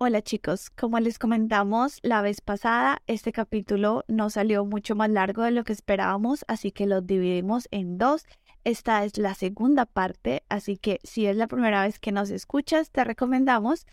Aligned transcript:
Hola 0.00 0.22
chicos, 0.22 0.70
como 0.70 1.00
les 1.00 1.18
comentamos 1.18 1.98
la 2.02 2.22
vez 2.22 2.40
pasada, 2.40 3.02
este 3.08 3.32
capítulo 3.32 4.04
no 4.06 4.30
salió 4.30 4.64
mucho 4.64 4.94
más 4.94 5.10
largo 5.10 5.42
de 5.42 5.50
lo 5.50 5.64
que 5.64 5.72
esperábamos, 5.72 6.44
así 6.46 6.70
que 6.70 6.86
lo 6.86 7.00
dividimos 7.00 7.66
en 7.72 7.98
dos. 7.98 8.24
Esta 8.62 9.04
es 9.04 9.18
la 9.18 9.34
segunda 9.34 9.86
parte, 9.86 10.44
así 10.48 10.76
que 10.76 11.00
si 11.02 11.26
es 11.26 11.34
la 11.34 11.48
primera 11.48 11.82
vez 11.82 11.98
que 11.98 12.12
nos 12.12 12.30
escuchas, 12.30 12.92
te 12.92 13.02
recomendamos 13.02 13.86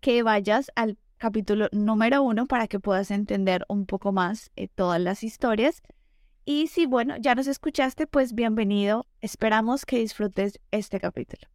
que 0.00 0.22
vayas 0.22 0.70
al 0.76 0.96
capítulo 1.18 1.68
número 1.72 2.22
uno 2.22 2.46
para 2.46 2.66
que 2.66 2.80
puedas 2.80 3.10
entender 3.10 3.66
un 3.68 3.84
poco 3.84 4.12
más 4.12 4.50
eh, 4.56 4.66
todas 4.66 4.98
las 4.98 5.22
historias. 5.22 5.82
Y 6.46 6.68
si, 6.68 6.86
bueno, 6.86 7.18
ya 7.18 7.34
nos 7.34 7.46
escuchaste, 7.46 8.06
pues 8.06 8.32
bienvenido. 8.32 9.04
Esperamos 9.20 9.84
que 9.84 9.98
disfrutes 9.98 10.58
este 10.70 11.00
capítulo. 11.00 11.50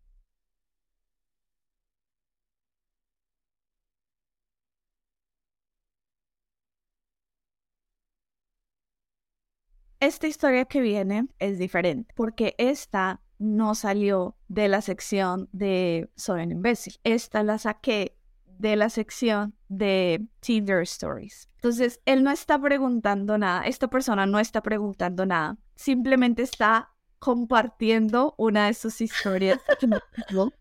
Esta 10.06 10.28
historia 10.28 10.66
que 10.66 10.82
viene 10.82 11.28
es 11.40 11.58
diferente 11.58 12.14
porque 12.16 12.54
esta 12.60 13.22
no 13.40 13.74
salió 13.74 14.38
de 14.48 14.68
la 14.68 14.82
sección 14.82 15.50
de 15.52 16.12
Soy 16.16 16.44
un 16.44 16.52
imbécil. 16.52 17.00
Esta 17.04 17.42
la 17.42 17.58
saqué 17.58 18.16
de 18.46 18.76
la 18.76 18.92
sección 18.92 19.56
de 19.68 20.24
Tinder 20.42 20.84
Stories. 20.84 21.50
Entonces, 21.56 22.02
él 22.06 22.24
no 22.24 22.30
está 22.30 22.62
preguntando 22.62 23.40
nada, 23.40 23.66
esta 23.66 23.88
persona 23.88 24.28
no 24.28 24.38
está 24.38 24.62
preguntando 24.62 25.26
nada, 25.26 25.58
simplemente 25.74 26.44
está 26.44 26.92
compartiendo 27.18 28.36
una 28.38 28.68
de 28.68 28.76
sus 28.76 29.02
historias 29.02 29.60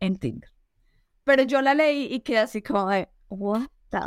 en 0.00 0.18
Tinder. 0.18 0.50
Pero 1.24 1.44
yo 1.44 1.62
la 1.62 1.72
leí 1.72 2.04
y 2.12 2.20
quedé 2.20 2.40
así 2.40 2.60
como 2.60 2.90
de, 2.90 3.08
what 3.30 3.62
the... 3.88 4.00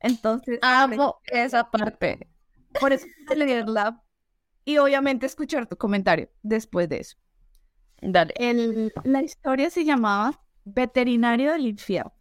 Entonces, 0.00 0.58
amo 0.62 1.20
esa 1.26 1.70
parte. 1.70 2.26
Por 2.80 2.92
eso 2.92 3.06
leerla 3.34 4.02
y 4.64 4.78
obviamente 4.78 5.26
escuchar 5.26 5.66
tu 5.66 5.76
comentario 5.76 6.28
después 6.42 6.88
de 6.88 6.98
eso. 6.98 7.16
Dale. 8.00 8.34
El, 8.36 8.92
la 9.04 9.22
historia 9.22 9.70
se 9.70 9.84
llamaba 9.84 10.40
Veterinario 10.64 11.52
del 11.52 11.66
Infierno. 11.66 12.12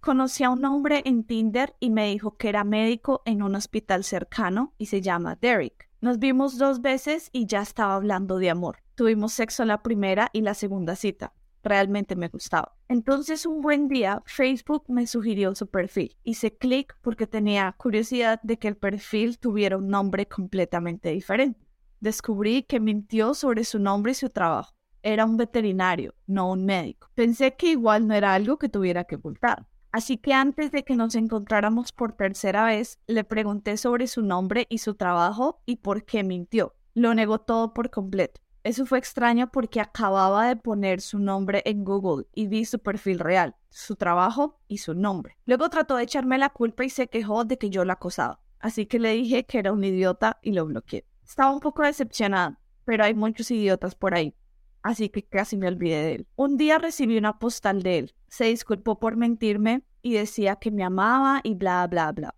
Conocí 0.00 0.44
a 0.44 0.50
un 0.50 0.64
hombre 0.64 1.02
en 1.04 1.24
Tinder 1.24 1.74
y 1.80 1.90
me 1.90 2.08
dijo 2.08 2.36
que 2.36 2.48
era 2.48 2.64
médico 2.64 3.22
en 3.24 3.42
un 3.42 3.56
hospital 3.56 4.04
cercano 4.04 4.74
y 4.78 4.86
se 4.86 5.00
llama 5.00 5.36
Derek. 5.40 5.90
Nos 6.00 6.18
vimos 6.20 6.56
dos 6.56 6.80
veces 6.80 7.28
y 7.32 7.46
ya 7.46 7.60
estaba 7.60 7.96
hablando 7.96 8.38
de 8.38 8.50
amor. 8.50 8.78
Tuvimos 8.94 9.32
sexo 9.32 9.64
la 9.64 9.82
primera 9.82 10.30
y 10.32 10.42
la 10.42 10.54
segunda 10.54 10.94
cita 10.94 11.34
realmente 11.68 12.16
me 12.16 12.28
gustaba. 12.28 12.74
Entonces 12.88 13.46
un 13.46 13.60
buen 13.60 13.88
día 13.88 14.22
Facebook 14.26 14.84
me 14.88 15.06
sugirió 15.06 15.54
su 15.54 15.66
perfil. 15.66 16.16
Hice 16.24 16.56
clic 16.56 16.96
porque 17.02 17.26
tenía 17.26 17.74
curiosidad 17.78 18.40
de 18.42 18.58
que 18.58 18.68
el 18.68 18.76
perfil 18.76 19.38
tuviera 19.38 19.76
un 19.76 19.88
nombre 19.88 20.26
completamente 20.26 21.10
diferente. 21.10 21.60
Descubrí 22.00 22.62
que 22.62 22.80
mintió 22.80 23.34
sobre 23.34 23.64
su 23.64 23.78
nombre 23.78 24.12
y 24.12 24.14
su 24.14 24.30
trabajo. 24.30 24.74
Era 25.02 25.24
un 25.24 25.36
veterinario, 25.36 26.14
no 26.26 26.50
un 26.50 26.64
médico. 26.64 27.08
Pensé 27.14 27.54
que 27.54 27.70
igual 27.70 28.06
no 28.06 28.14
era 28.14 28.34
algo 28.34 28.58
que 28.58 28.68
tuviera 28.68 29.04
que 29.04 29.16
ocultar. 29.16 29.66
Así 29.90 30.18
que 30.18 30.34
antes 30.34 30.70
de 30.70 30.84
que 30.84 30.96
nos 30.96 31.14
encontráramos 31.14 31.92
por 31.92 32.12
tercera 32.12 32.64
vez, 32.64 32.98
le 33.06 33.24
pregunté 33.24 33.76
sobre 33.76 34.06
su 34.06 34.22
nombre 34.22 34.66
y 34.68 34.78
su 34.78 34.94
trabajo 34.94 35.62
y 35.64 35.76
por 35.76 36.04
qué 36.04 36.24
mintió. 36.24 36.74
Lo 36.94 37.14
negó 37.14 37.38
todo 37.40 37.72
por 37.72 37.90
completo. 37.90 38.40
Eso 38.68 38.84
fue 38.84 38.98
extraño 38.98 39.50
porque 39.50 39.80
acababa 39.80 40.46
de 40.46 40.56
poner 40.56 41.00
su 41.00 41.18
nombre 41.18 41.62
en 41.64 41.84
Google 41.84 42.26
y 42.34 42.48
vi 42.48 42.66
su 42.66 42.78
perfil 42.78 43.18
real, 43.18 43.56
su 43.70 43.96
trabajo 43.96 44.60
y 44.68 44.76
su 44.76 44.92
nombre. 44.92 45.38
Luego 45.46 45.70
trató 45.70 45.96
de 45.96 46.02
echarme 46.02 46.36
la 46.36 46.50
culpa 46.50 46.84
y 46.84 46.90
se 46.90 47.08
quejó 47.08 47.46
de 47.46 47.56
que 47.56 47.70
yo 47.70 47.86
la 47.86 47.94
acosaba. 47.94 48.42
Así 48.58 48.84
que 48.84 48.98
le 48.98 49.14
dije 49.14 49.46
que 49.46 49.58
era 49.58 49.72
un 49.72 49.82
idiota 49.84 50.38
y 50.42 50.52
lo 50.52 50.66
bloqueé. 50.66 51.06
Estaba 51.24 51.50
un 51.50 51.60
poco 51.60 51.82
decepcionada, 51.82 52.60
pero 52.84 53.04
hay 53.04 53.14
muchos 53.14 53.50
idiotas 53.50 53.94
por 53.94 54.12
ahí. 54.12 54.34
Así 54.82 55.08
que 55.08 55.22
casi 55.22 55.56
me 55.56 55.68
olvidé 55.68 56.02
de 56.02 56.14
él. 56.16 56.26
Un 56.36 56.58
día 56.58 56.76
recibí 56.76 57.16
una 57.16 57.38
postal 57.38 57.82
de 57.82 57.96
él. 57.96 58.14
Se 58.26 58.44
disculpó 58.44 58.98
por 58.98 59.16
mentirme 59.16 59.82
y 60.02 60.12
decía 60.12 60.56
que 60.56 60.70
me 60.70 60.84
amaba 60.84 61.40
y 61.42 61.54
bla, 61.54 61.86
bla, 61.86 62.12
bla. 62.12 62.34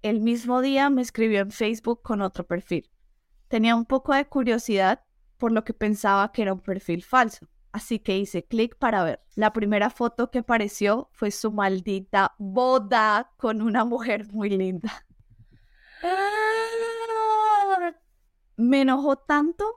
El 0.00 0.22
mismo 0.22 0.62
día 0.62 0.88
me 0.88 1.02
escribió 1.02 1.40
en 1.40 1.50
Facebook 1.50 2.00
con 2.00 2.22
otro 2.22 2.46
perfil. 2.46 2.88
Tenía 3.48 3.76
un 3.76 3.84
poco 3.84 4.14
de 4.14 4.24
curiosidad 4.24 5.05
por 5.38 5.52
lo 5.52 5.64
que 5.64 5.74
pensaba 5.74 6.32
que 6.32 6.42
era 6.42 6.52
un 6.52 6.60
perfil 6.60 7.02
falso. 7.02 7.46
Así 7.72 7.98
que 7.98 8.16
hice 8.16 8.44
clic 8.44 8.76
para 8.76 9.04
ver. 9.04 9.20
La 9.34 9.52
primera 9.52 9.90
foto 9.90 10.30
que 10.30 10.38
apareció 10.38 11.10
fue 11.12 11.30
su 11.30 11.52
maldita 11.52 12.34
boda 12.38 13.32
con 13.36 13.60
una 13.60 13.84
mujer 13.84 14.26
muy 14.32 14.48
linda. 14.48 15.04
Me 18.56 18.80
enojó 18.80 19.16
tanto. 19.16 19.76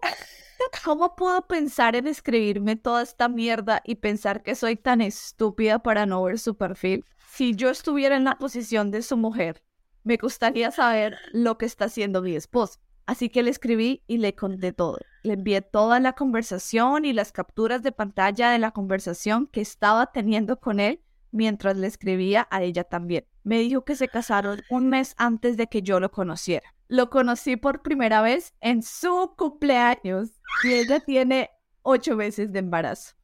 ¿Cómo 0.83 1.15
puedo 1.15 1.47
pensar 1.47 1.95
en 1.95 2.07
escribirme 2.07 2.75
toda 2.75 3.01
esta 3.01 3.27
mierda 3.27 3.81
y 3.85 3.95
pensar 3.95 4.43
que 4.43 4.55
soy 4.55 4.77
tan 4.77 5.01
estúpida 5.01 5.79
para 5.79 6.05
no 6.05 6.23
ver 6.23 6.39
su 6.39 6.55
perfil? 6.55 7.05
Si 7.31 7.55
yo 7.55 7.69
estuviera 7.69 8.15
en 8.15 8.23
la 8.23 8.37
posición 8.37 8.91
de 8.91 9.01
su 9.01 9.17
mujer, 9.17 9.63
me 10.03 10.17
gustaría 10.17 10.71
saber 10.71 11.17
lo 11.33 11.57
que 11.57 11.65
está 11.65 11.85
haciendo 11.85 12.21
mi 12.21 12.35
esposo. 12.35 12.79
Así 13.09 13.29
que 13.29 13.41
le 13.41 13.49
escribí 13.49 14.03
y 14.05 14.19
le 14.19 14.35
conté 14.35 14.71
todo. 14.71 14.99
Le 15.23 15.33
envié 15.33 15.63
toda 15.63 15.99
la 15.99 16.13
conversación 16.13 17.05
y 17.05 17.13
las 17.13 17.31
capturas 17.31 17.81
de 17.81 17.91
pantalla 17.91 18.51
de 18.51 18.59
la 18.59 18.69
conversación 18.69 19.47
que 19.47 19.61
estaba 19.61 20.11
teniendo 20.11 20.59
con 20.59 20.79
él 20.79 21.01
mientras 21.31 21.75
le 21.75 21.87
escribía 21.87 22.47
a 22.51 22.61
ella 22.61 22.83
también. 22.83 23.25
Me 23.41 23.57
dijo 23.57 23.83
que 23.83 23.95
se 23.95 24.09
casaron 24.09 24.61
un 24.69 24.89
mes 24.89 25.15
antes 25.17 25.57
de 25.57 25.65
que 25.65 25.81
yo 25.81 25.99
lo 25.99 26.11
conociera. 26.11 26.75
Lo 26.87 27.09
conocí 27.09 27.55
por 27.55 27.81
primera 27.81 28.21
vez 28.21 28.53
en 28.61 28.83
su 28.83 29.33
cumpleaños 29.35 30.29
y 30.63 30.73
ella 30.73 30.99
tiene 30.99 31.49
ocho 31.81 32.15
meses 32.15 32.51
de 32.51 32.59
embarazo. 32.59 33.15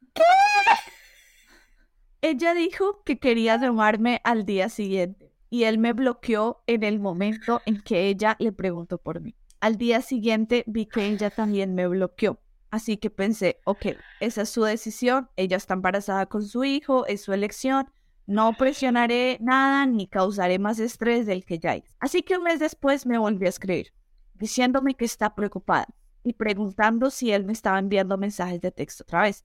Ella 2.22 2.54
dijo 2.54 3.04
que 3.04 3.20
quería 3.20 3.56
llamarme 3.56 4.20
al 4.24 4.46
día 4.46 4.68
siguiente 4.68 5.32
y 5.48 5.62
él 5.62 5.78
me 5.78 5.92
bloqueó 5.92 6.64
en 6.66 6.82
el 6.82 6.98
momento 6.98 7.62
en 7.66 7.80
que 7.80 8.08
ella 8.08 8.34
le 8.40 8.50
preguntó 8.50 8.98
por 8.98 9.20
mí. 9.20 9.36
Al 9.60 9.76
día 9.76 10.02
siguiente 10.02 10.64
vi 10.66 10.86
que 10.86 11.06
ella 11.06 11.30
también 11.30 11.74
me 11.74 11.86
bloqueó. 11.88 12.40
Así 12.70 12.96
que 12.98 13.10
pensé, 13.10 13.60
ok, 13.64 13.86
esa 14.20 14.42
es 14.42 14.50
su 14.50 14.62
decisión, 14.62 15.30
ella 15.36 15.56
está 15.56 15.74
embarazada 15.74 16.26
con 16.26 16.44
su 16.44 16.64
hijo, 16.64 17.06
es 17.06 17.22
su 17.22 17.32
elección, 17.32 17.90
no 18.26 18.52
presionaré 18.54 19.38
nada 19.40 19.86
ni 19.86 20.08
causaré 20.08 20.58
más 20.58 20.78
estrés 20.78 21.26
del 21.26 21.44
que 21.44 21.58
ya 21.58 21.72
hay. 21.72 21.84
Así 22.00 22.22
que 22.22 22.36
un 22.36 22.42
mes 22.42 22.58
después 22.58 23.06
me 23.06 23.18
volvió 23.18 23.46
a 23.46 23.50
escribir, 23.50 23.92
diciéndome 24.34 24.94
que 24.94 25.04
está 25.04 25.34
preocupada 25.34 25.86
y 26.24 26.32
preguntando 26.32 27.10
si 27.10 27.30
él 27.30 27.44
me 27.44 27.52
estaba 27.52 27.78
enviando 27.78 28.18
mensajes 28.18 28.60
de 28.60 28.72
texto 28.72 29.04
otra 29.04 29.22
vez. 29.22 29.44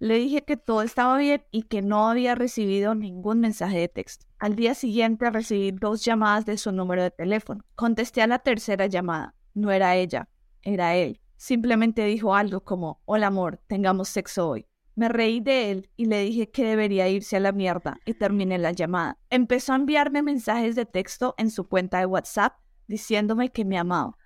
Le 0.00 0.14
dije 0.14 0.44
que 0.44 0.56
todo 0.56 0.82
estaba 0.82 1.18
bien 1.18 1.42
y 1.50 1.64
que 1.64 1.82
no 1.82 2.08
había 2.08 2.36
recibido 2.36 2.94
ningún 2.94 3.40
mensaje 3.40 3.78
de 3.78 3.88
texto. 3.88 4.26
Al 4.38 4.54
día 4.54 4.74
siguiente 4.74 5.28
recibí 5.28 5.72
dos 5.72 6.04
llamadas 6.04 6.46
de 6.46 6.56
su 6.56 6.70
número 6.70 7.02
de 7.02 7.10
teléfono. 7.10 7.64
Contesté 7.74 8.22
a 8.22 8.28
la 8.28 8.38
tercera 8.38 8.86
llamada. 8.86 9.34
No 9.54 9.72
era 9.72 9.96
ella, 9.96 10.28
era 10.62 10.94
él. 10.94 11.20
Simplemente 11.36 12.04
dijo 12.04 12.36
algo 12.36 12.60
como, 12.60 13.00
hola 13.06 13.26
amor, 13.26 13.60
tengamos 13.66 14.08
sexo 14.08 14.48
hoy. 14.48 14.66
Me 14.94 15.08
reí 15.08 15.40
de 15.40 15.70
él 15.70 15.90
y 15.96 16.06
le 16.06 16.22
dije 16.22 16.50
que 16.50 16.64
debería 16.64 17.08
irse 17.08 17.36
a 17.36 17.40
la 17.40 17.52
mierda 17.52 17.98
y 18.04 18.14
terminé 18.14 18.58
la 18.58 18.72
llamada. 18.72 19.18
Empezó 19.30 19.72
a 19.72 19.76
enviarme 19.76 20.22
mensajes 20.22 20.76
de 20.76 20.86
texto 20.86 21.34
en 21.38 21.50
su 21.50 21.68
cuenta 21.68 21.98
de 21.98 22.06
WhatsApp 22.06 22.54
diciéndome 22.86 23.50
que 23.50 23.64
me 23.64 23.78
amaba. 23.78 24.17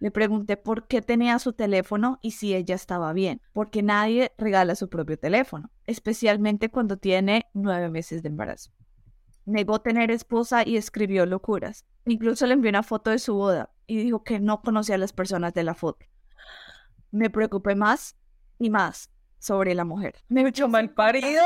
Le 0.00 0.10
pregunté 0.10 0.56
por 0.56 0.86
qué 0.86 1.02
tenía 1.02 1.38
su 1.38 1.52
teléfono 1.52 2.18
y 2.22 2.32
si 2.32 2.54
ella 2.54 2.74
estaba 2.74 3.12
bien, 3.12 3.42
porque 3.52 3.82
nadie 3.82 4.32
regala 4.38 4.76
su 4.76 4.88
propio 4.88 5.18
teléfono, 5.18 5.70
especialmente 5.84 6.70
cuando 6.70 6.98
tiene 6.98 7.46
nueve 7.52 7.90
meses 7.90 8.22
de 8.22 8.28
embarazo. 8.28 8.70
Negó 9.44 9.80
tener 9.80 10.10
esposa 10.10 10.62
y 10.66 10.76
escribió 10.76 11.26
locuras. 11.26 11.84
Incluso 12.04 12.46
le 12.46 12.54
envió 12.54 12.68
una 12.68 12.82
foto 12.82 13.10
de 13.10 13.18
su 13.18 13.34
boda 13.34 13.70
y 13.86 13.96
dijo 13.96 14.22
que 14.22 14.38
no 14.38 14.60
conocía 14.60 14.94
a 14.94 14.98
las 14.98 15.12
personas 15.12 15.52
de 15.54 15.64
la 15.64 15.74
foto. 15.74 16.06
Me 17.10 17.30
preocupé 17.30 17.74
más 17.74 18.16
y 18.58 18.70
más 18.70 19.10
sobre 19.38 19.74
la 19.74 19.84
mujer. 19.84 20.16
Me 20.28 20.46
echó 20.46 20.68
mal 20.68 20.90
parido. 20.90 21.42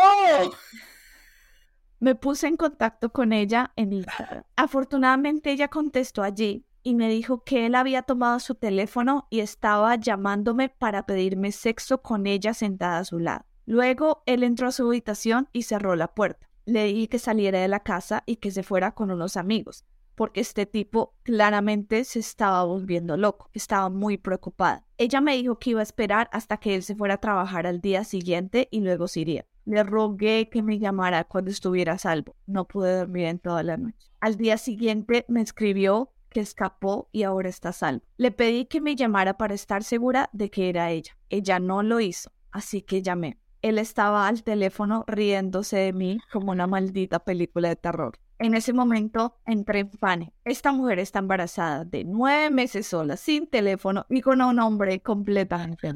Me 2.01 2.17
puse 2.17 2.49
en 2.49 2.57
contacto 2.57 3.13
con 3.13 3.33
ella 3.33 3.73
en 3.77 3.93
Instagram. 3.93 4.43
Afortunadamente 4.57 5.53
ella 5.53 5.69
contestó 5.69 6.23
allí 6.23 6.67
y 6.83 6.95
me 6.95 7.09
dijo 7.09 7.45
que 7.45 7.67
él 7.67 7.75
había 7.75 8.03
tomado 8.03 8.41
su 8.41 8.55
teléfono 8.55 9.27
y 9.31 9.41
estaba 9.41 9.95
llamándome 9.97 10.69
para 10.69 11.07
pedirme 11.07 11.53
sexo 11.53 12.03
con 12.03 12.27
ella 12.27 12.55
sentada 12.55 12.99
a 12.99 13.05
su 13.05 13.19
lado. 13.19 13.45
Luego 13.67 14.23
él 14.27 14.43
entró 14.43 14.69
a 14.69 14.73
su 14.73 14.87
habitación 14.87 15.49
y 15.53 15.63
cerró 15.63 15.95
la 15.97 16.15
puerta. 16.15 16.49
Le 16.65 16.85
dije 16.85 17.09
que 17.09 17.19
saliera 17.19 17.61
de 17.61 17.69
la 17.69 17.81
casa 17.81 18.23
y 18.27 18.37
que 18.37 18.51
se 18.51 18.63
fuera 18.63 18.93
con 18.93 19.11
unos 19.11 19.37
amigos, 19.37 19.85
porque 20.15 20.41
este 20.41 20.67
tipo 20.67 21.15
claramente 21.23 22.05
se 22.05 22.19
estaba 22.19 22.65
volviendo 22.65 23.17
loco, 23.17 23.51
estaba 23.53 23.89
muy 23.89 24.19
preocupada. 24.19 24.85
Ella 24.99 25.21
me 25.21 25.37
dijo 25.37 25.59
que 25.59 25.71
iba 25.71 25.81
a 25.81 25.85
esperar 25.85 26.29
hasta 26.33 26.57
que 26.59 26.75
él 26.75 26.83
se 26.83 26.95
fuera 26.95 27.15
a 27.15 27.21
trabajar 27.21 27.67
al 27.67 27.81
día 27.81 28.05
siguiente 28.05 28.69
y 28.71 28.81
luego 28.81 29.09
se 29.09 29.21
iría. 29.21 29.47
Le 29.65 29.85
rogué 29.85 30.49
que 30.51 30.63
me 30.63 30.79
llamara 30.79 31.25
cuando 31.25 31.51
estuviera 31.51 31.95
a 31.95 31.99
salvo. 31.99 32.35
No 32.47 32.67
pude 32.67 32.97
dormir 32.97 33.27
en 33.27 33.39
toda 33.39 33.63
la 33.63 33.77
noche. 33.77 34.11
Al 34.21 34.37
día 34.37 34.59
siguiente 34.59 35.25
me 35.29 35.41
escribió 35.41 36.12
que 36.33 36.41
escapó 36.41 37.09
y 37.13 37.23
ahora 37.23 37.49
está 37.49 37.73
salvo. 37.73 38.03
Le 38.17 38.33
pedí 38.33 38.67
que 38.67 38.81
me 38.81 38.97
llamara 38.97 39.37
para 39.37 39.55
estar 39.55 39.85
segura 39.85 40.31
de 40.33 40.51
que 40.51 40.69
era 40.69 40.91
ella. 40.91 41.17
Ella 41.29 41.61
no 41.61 41.83
lo 41.83 42.01
hizo, 42.01 42.33
así 42.51 42.83
que 42.83 43.03
llamé. 43.03 43.39
Él 43.63 43.79
estaba 43.79 44.27
al 44.27 44.43
teléfono 44.43 45.05
riéndose 45.07 45.77
de 45.77 45.93
mí 45.93 46.19
como 46.33 46.51
una 46.51 46.67
maldita 46.67 47.21
película 47.21 47.69
de 47.69 47.77
terror. 47.77 48.19
En 48.39 48.55
ese 48.55 48.73
momento 48.73 49.39
entré 49.47 49.81
en 49.81 49.91
pánico. 49.91 50.33
Esta 50.45 50.73
mujer 50.73 50.99
está 50.99 51.21
embarazada 51.21 51.85
de 51.85 52.03
nueve 52.03 52.51
meses 52.51 52.89
sola, 52.89 53.17
sin 53.17 53.47
teléfono 53.47 54.05
y 54.09 54.21
con 54.21 54.43
un 54.43 54.59
hombre 54.59 55.01
completamente. 55.01 55.93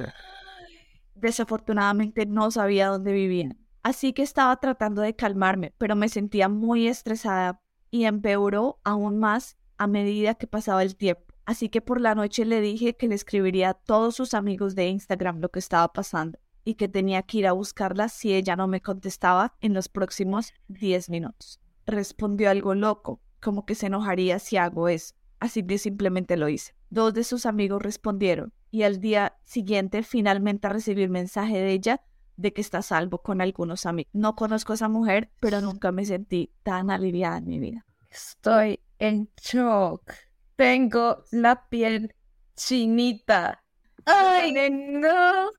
Desafortunadamente 1.17 2.25
no 2.25 2.53
sabía 2.53 2.87
dónde 2.87 3.13
vivían. 3.13 3.59
Así 3.83 4.13
que 4.13 4.23
estaba 4.23 4.55
tratando 4.57 5.03
de 5.03 5.17
calmarme, 5.17 5.73
pero 5.77 5.97
me 5.97 6.09
sentía 6.09 6.49
muy 6.49 6.87
estresada 6.87 7.61
y 7.91 8.05
empeoró 8.05 8.79
aún 8.85 9.19
más 9.19 9.57
a 9.79 9.87
medida 9.87 10.35
que 10.35 10.47
pasaba 10.47 10.83
el 10.83 10.97
tiempo. 10.97 11.35
Así 11.45 11.69
que 11.69 11.81
por 11.81 12.01
la 12.01 12.15
noche 12.15 12.45
le 12.45 12.61
dije 12.61 12.97
que 12.97 13.09
le 13.09 13.15
escribiría 13.15 13.71
a 13.71 13.75
todos 13.75 14.17
sus 14.17 14.35
amigos 14.35 14.75
de 14.75 14.89
Instagram 14.89 15.41
lo 15.41 15.49
que 15.51 15.61
estaba 15.61 15.93
pasando 15.93 16.39
y 16.65 16.75
que 16.75 16.89
tenía 16.89 17.23
que 17.23 17.39
ir 17.39 17.47
a 17.47 17.53
buscarla 17.53 18.09
si 18.09 18.35
ella 18.35 18.57
no 18.57 18.67
me 18.67 18.81
contestaba 18.81 19.55
en 19.61 19.73
los 19.73 19.89
próximos 19.89 20.53
10 20.67 21.09
minutos. 21.11 21.61
Respondió 21.87 22.51
algo 22.51 22.75
loco, 22.75 23.21
como 23.41 23.65
que 23.65 23.77
se 23.77 23.87
enojaría 23.87 24.41
si 24.41 24.57
hago 24.57 24.89
eso. 24.89 25.15
Así 25.39 25.65
que 25.65 25.79
simplemente 25.79 26.37
lo 26.37 26.49
hice. 26.49 26.75
Dos 26.91 27.15
de 27.15 27.23
sus 27.23 27.47
amigos 27.47 27.81
respondieron 27.81 28.53
y 28.73 28.83
al 28.83 29.01
día 29.01 29.37
siguiente 29.45 30.03
finalmente 30.03 30.69
recibí 30.69 31.05
el 31.05 31.11
mensaje 31.11 31.59
de 31.59 31.71
ella 31.71 32.03
de 32.37 32.53
que 32.53 32.61
está 32.61 32.83
salvo 32.83 33.23
con 33.23 33.41
algunos 33.41 33.87
amigos. 33.87 34.11
No 34.13 34.35
conozco 34.35 34.73
a 34.73 34.75
esa 34.75 34.89
mujer, 34.89 35.31
pero 35.41 35.61
nunca 35.61 35.93
me 35.93 36.05
sentí 36.05 36.53
tan 36.65 36.91
aliviada 36.91 37.39
en 37.39 37.47
mi 37.47 37.61
vida. 37.61 37.86
Estoy 38.11 38.81
en 38.99 39.29
shock. 39.41 40.13
Tengo 40.57 41.25
la 41.31 41.69
piel 41.69 42.15
chinita. 42.57 43.63
¡Ay, 44.05 44.53
no! 44.71 45.51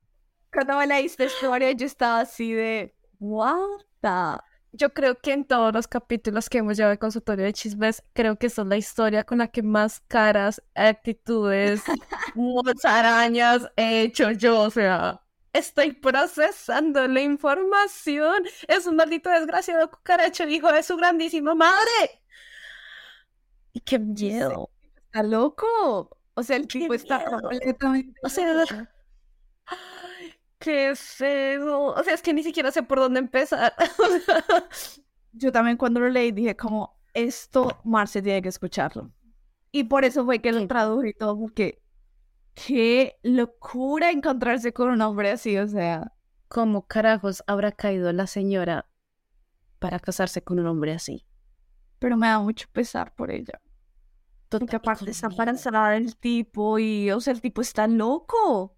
Cuando 0.52 0.78
me 0.78 0.88
leíste 0.88 1.26
esta 1.26 1.36
historia, 1.36 1.72
yo 1.74 1.86
estaba 1.86 2.22
así 2.22 2.54
de, 2.54 2.96
¿what 3.20 3.82
the? 4.02 4.42
Yo 4.72 4.94
creo 4.94 5.20
que 5.20 5.34
en 5.34 5.46
todos 5.46 5.74
los 5.74 5.88
capítulos 5.88 6.50
que 6.50 6.60
hemos 6.60 6.78
llevado 6.78 6.92
de 6.92 7.00
consultorio 7.00 7.46
de 7.46 7.54
chismes, 7.54 8.04
creo 8.14 8.38
que 8.38 8.48
esa 8.48 8.62
es 8.62 8.68
la 8.68 8.78
historia 8.78 9.24
con 9.24 9.40
la 9.40 9.48
que 9.48 9.64
más 9.64 10.02
caras, 10.08 10.62
actitudes, 10.76 11.82
arañas 12.84 13.70
he 13.76 14.02
hecho 14.02 14.32
yo. 14.32 14.62
O 14.62 14.70
sea, 14.70 15.22
estoy 15.54 15.94
procesando 15.94 17.08
la 17.08 17.22
información. 17.22 18.44
Es 18.68 18.86
un 18.86 18.98
maldito 18.98 19.30
desgraciado 19.30 19.90
cucaracho, 19.90 20.48
hijo 20.48 20.72
de 20.72 20.84
su 20.84 20.96
grandísima 20.98 21.56
madre. 21.56 22.22
Y 23.78 23.82
qué 23.82 24.00
miedo. 24.00 24.72
Está 25.06 25.22
loco. 25.22 26.10
O 26.34 26.42
sea, 26.42 26.56
el 26.56 26.68
tipo 26.68 26.96
está 26.96 27.24
completamente. 27.24 28.20
O 28.24 28.30
sea, 28.30 28.66
qué 30.58 30.96
feo. 30.96 31.90
O 31.90 32.04
sea, 32.04 32.16
es 32.16 32.24
que 32.24 32.34
ni 32.34 32.42
siquiera 32.42 32.72
sé 32.72 32.82
por 32.82 32.98
dónde 32.98 33.20
empezar. 33.20 33.72
Yo 35.32 35.52
también 35.52 35.78
cuando 35.78 36.00
lo 36.00 36.10
leí 36.10 36.32
dije 36.32 36.56
como, 36.56 37.00
esto 37.14 37.80
Marce 37.84 38.20
tiene 38.24 38.42
que 38.42 38.50
escucharlo. 38.50 39.12
Y 39.72 39.84
por 39.84 40.06
eso 40.06 40.26
fue 40.26 40.40
que 40.40 40.52
lo 40.52 40.66
traduje 40.68 41.10
y 41.10 41.14
todo, 41.14 41.38
porque 41.38 41.84
qué 42.56 43.20
locura 43.22 44.10
encontrarse 44.10 44.74
con 44.74 44.90
un 44.90 45.02
hombre 45.02 45.30
así, 45.30 45.56
o 45.58 45.68
sea. 45.68 46.14
¿Cómo 46.48 46.88
carajos 46.88 47.44
habrá 47.46 47.74
caído 47.74 48.12
la 48.12 48.26
señora 48.26 48.90
para 49.78 50.00
casarse 50.00 50.42
con 50.42 50.58
un 50.58 50.66
hombre 50.66 50.94
así? 50.94 51.28
Pero 52.00 52.18
me 52.18 52.26
da 52.26 52.40
mucho 52.40 52.68
pesar 52.72 53.14
por 53.14 53.30
ella. 53.30 53.62
Porque 54.50 54.76
aparte 54.78 55.12
está 55.12 55.28
embarazada 55.28 55.92
del 55.92 56.16
tipo 56.16 56.80
y, 56.80 57.12
o 57.12 57.20
sea, 57.20 57.34
el 57.34 57.42
tipo 57.42 57.62
está 57.62 57.88
loco. 57.88 58.76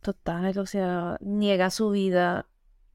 Total, 0.00 0.58
o 0.58 0.66
sea, 0.66 1.16
niega 1.20 1.70
su 1.70 1.90
vida. 1.90 2.48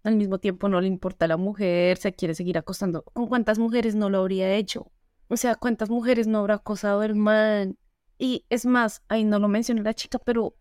Al 0.03 0.15
mismo 0.15 0.39
tiempo 0.39 0.69
no 0.69 0.81
le 0.81 0.87
importa 0.87 1.25
a 1.25 1.27
la 1.27 1.37
mujer, 1.37 1.97
se 1.97 2.13
quiere 2.13 2.35
seguir 2.35 2.57
acostando. 2.57 3.03
¿Con 3.03 3.27
cuántas 3.27 3.59
mujeres 3.59 3.95
no 3.95 4.09
lo 4.09 4.19
habría 4.19 4.53
hecho? 4.53 4.91
O 5.29 5.37
sea, 5.37 5.55
¿cuántas 5.55 5.89
mujeres 5.89 6.27
no 6.27 6.39
habrá 6.39 6.55
acosado 6.55 7.03
el 7.03 7.15
man? 7.15 7.77
Y 8.17 8.45
es 8.49 8.65
más, 8.65 9.03
ahí 9.07 9.23
no 9.23 9.39
lo 9.39 9.47
mencioné 9.47 9.81
la 9.81 9.93
chica, 9.93 10.19
pero 10.19 10.55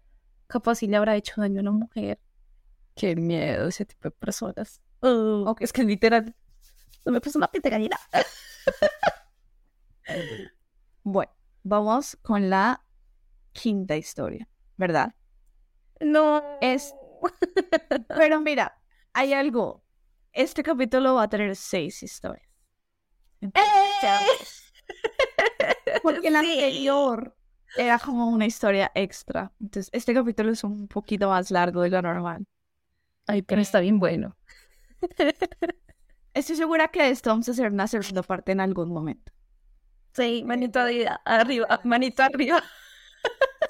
capaz 0.47 0.77
sí 0.77 0.87
le 0.87 0.97
habrá 0.97 1.17
hecho 1.17 1.41
daño 1.41 1.61
a 1.61 1.63
una 1.63 1.73
mujer. 1.73 2.21
Qué 2.95 3.17
miedo 3.17 3.69
ese 3.69 3.85
tipo 3.85 4.09
de 4.09 4.13
personas. 4.13 4.81
Oh, 5.01 5.55
es 5.61 5.73
que 5.73 5.85
literal, 5.85 6.35
no 7.05 7.13
me 7.13 7.21
puso 7.21 7.39
una 7.39 7.49
piel 7.49 7.63
gallina. 7.63 7.99
bueno, 11.05 11.33
vamos 11.63 12.17
con 12.23 12.51
la 12.51 12.85
quinta 13.53 13.97
historia, 13.97 14.49
¿verdad? 14.77 15.15
No. 16.01 16.43
Es. 16.61 16.95
Pero 18.09 18.41
mira, 18.41 18.81
hay 19.13 19.33
algo. 19.35 19.85
Este 20.33 20.63
capítulo 20.63 21.15
va 21.15 21.25
a 21.25 21.29
tener 21.29 21.55
seis 21.55 22.03
historias. 22.03 22.49
¡Eh! 23.43 23.51
Porque 26.03 26.29
el 26.29 26.37
anterior 26.37 27.37
era 27.77 27.99
como 27.99 28.29
una 28.29 28.47
historia 28.47 28.91
extra. 28.95 29.53
Entonces, 29.61 29.91
este 29.93 30.15
capítulo 30.15 30.53
es 30.53 30.65
un 30.65 30.89
poquito 30.89 31.29
más 31.29 31.51
largo 31.51 31.83
de 31.83 31.91
lo 31.91 32.03
normal. 32.03 32.47
Ay, 33.27 33.43
pero 33.43 33.61
está 33.61 33.81
bien 33.81 33.99
bueno. 33.99 34.37
Estoy 36.35 36.57
segura 36.57 36.89
que 36.89 37.11
esto 37.11 37.31
vamos 37.31 37.49
a 37.49 37.53
hacer 37.53 37.71
una 37.71 37.87
segunda 37.87 38.23
parte 38.23 38.53
en 38.53 38.61
algún 38.61 38.89
momento. 38.89 39.34
Sí, 40.15 40.43
manito 40.47 40.81
arriba, 40.81 41.21
manito 41.85 42.23
arriba. 42.23 42.63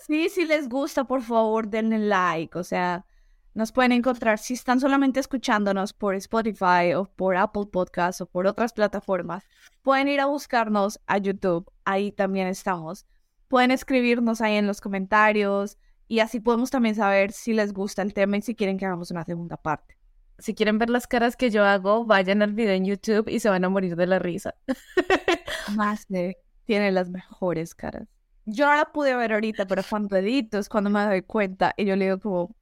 Sí, 0.06 0.28
si 0.28 0.44
les 0.44 0.68
gusta, 0.68 1.04
por 1.04 1.22
favor, 1.22 1.68
denle 1.68 1.98
like. 1.98 2.58
O 2.58 2.64
sea, 2.64 3.06
nos 3.54 3.72
pueden 3.72 3.92
encontrar 3.92 4.38
si 4.38 4.54
están 4.54 4.80
solamente 4.80 5.20
escuchándonos 5.20 5.92
por 5.92 6.14
Spotify 6.16 6.92
o 6.94 7.04
por 7.04 7.36
Apple 7.36 7.66
Podcasts 7.72 8.20
o 8.20 8.26
por 8.26 8.46
otras 8.46 8.72
plataformas. 8.72 9.44
Pueden 9.82 10.08
ir 10.08 10.20
a 10.20 10.26
buscarnos 10.26 11.00
a 11.06 11.18
YouTube. 11.18 11.70
Ahí 11.84 12.12
también 12.12 12.48
estamos. 12.48 13.06
Pueden 13.48 13.70
escribirnos 13.70 14.40
ahí 14.40 14.56
en 14.56 14.66
los 14.66 14.80
comentarios 14.80 15.78
y 16.08 16.18
así 16.18 16.40
podemos 16.40 16.70
también 16.70 16.96
saber 16.96 17.32
si 17.32 17.52
les 17.54 17.72
gusta 17.72 18.02
el 18.02 18.12
tema 18.12 18.36
y 18.36 18.42
si 18.42 18.54
quieren 18.54 18.76
que 18.76 18.86
hagamos 18.86 19.10
una 19.10 19.24
segunda 19.24 19.56
parte. 19.56 19.96
Si 20.38 20.54
quieren 20.54 20.78
ver 20.78 20.90
las 20.90 21.06
caras 21.06 21.36
que 21.36 21.50
yo 21.50 21.64
hago, 21.64 22.04
vayan 22.04 22.42
al 22.42 22.52
video 22.52 22.74
en 22.74 22.84
YouTube 22.84 23.28
y 23.28 23.38
se 23.38 23.48
van 23.48 23.64
a 23.64 23.68
morir 23.68 23.94
de 23.94 24.06
la 24.06 24.18
risa. 24.18 24.54
Más 25.76 26.06
de 26.08 26.36
tiene 26.64 26.92
las 26.92 27.10
mejores 27.10 27.74
caras. 27.74 28.08
Yo 28.46 28.66
no 28.66 28.74
la 28.74 28.92
pude 28.92 29.16
ver 29.16 29.32
ahorita, 29.32 29.66
pero 29.66 29.82
cuando 29.88 30.16
edito 30.16 30.58
es 30.58 30.68
cuando 30.68 30.90
me 30.90 31.04
doy 31.04 31.22
cuenta 31.22 31.74
y 31.76 31.86
yo 31.86 31.96
le 31.96 32.06
digo 32.06 32.20
como, 32.20 32.54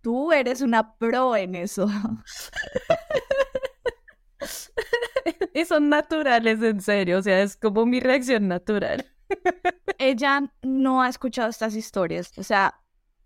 tú 0.00 0.32
eres 0.32 0.60
una 0.60 0.96
pro 0.96 1.36
en 1.36 1.54
eso. 1.54 1.88
y 5.54 5.64
son 5.64 5.88
naturales, 5.88 6.62
en 6.62 6.80
serio, 6.80 7.18
o 7.18 7.22
sea, 7.22 7.42
es 7.42 7.56
como 7.56 7.86
mi 7.86 8.00
reacción 8.00 8.48
natural. 8.48 9.06
Ella 9.98 10.52
no 10.62 11.02
ha 11.02 11.08
escuchado 11.08 11.48
estas 11.48 11.74
historias, 11.74 12.36
o 12.38 12.42
sea, 12.42 12.80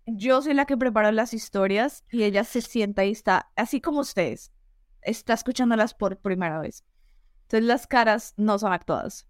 yo 0.05 0.41
soy 0.41 0.53
la 0.53 0.65
que 0.65 0.77
preparo 0.77 1.11
las 1.11 1.33
historias 1.33 2.03
y 2.11 2.23
ella 2.23 2.43
se 2.43 2.61
sienta 2.61 3.05
y 3.05 3.11
está, 3.11 3.51
así 3.55 3.81
como 3.81 4.01
ustedes, 4.01 4.51
está 5.01 5.33
escuchándolas 5.33 5.95
por 5.95 6.19
primera 6.19 6.59
vez. 6.59 6.83
Entonces 7.43 7.67
las 7.67 7.87
caras 7.87 8.33
no 8.37 8.59
son 8.59 8.71
actuadas. 8.71 9.27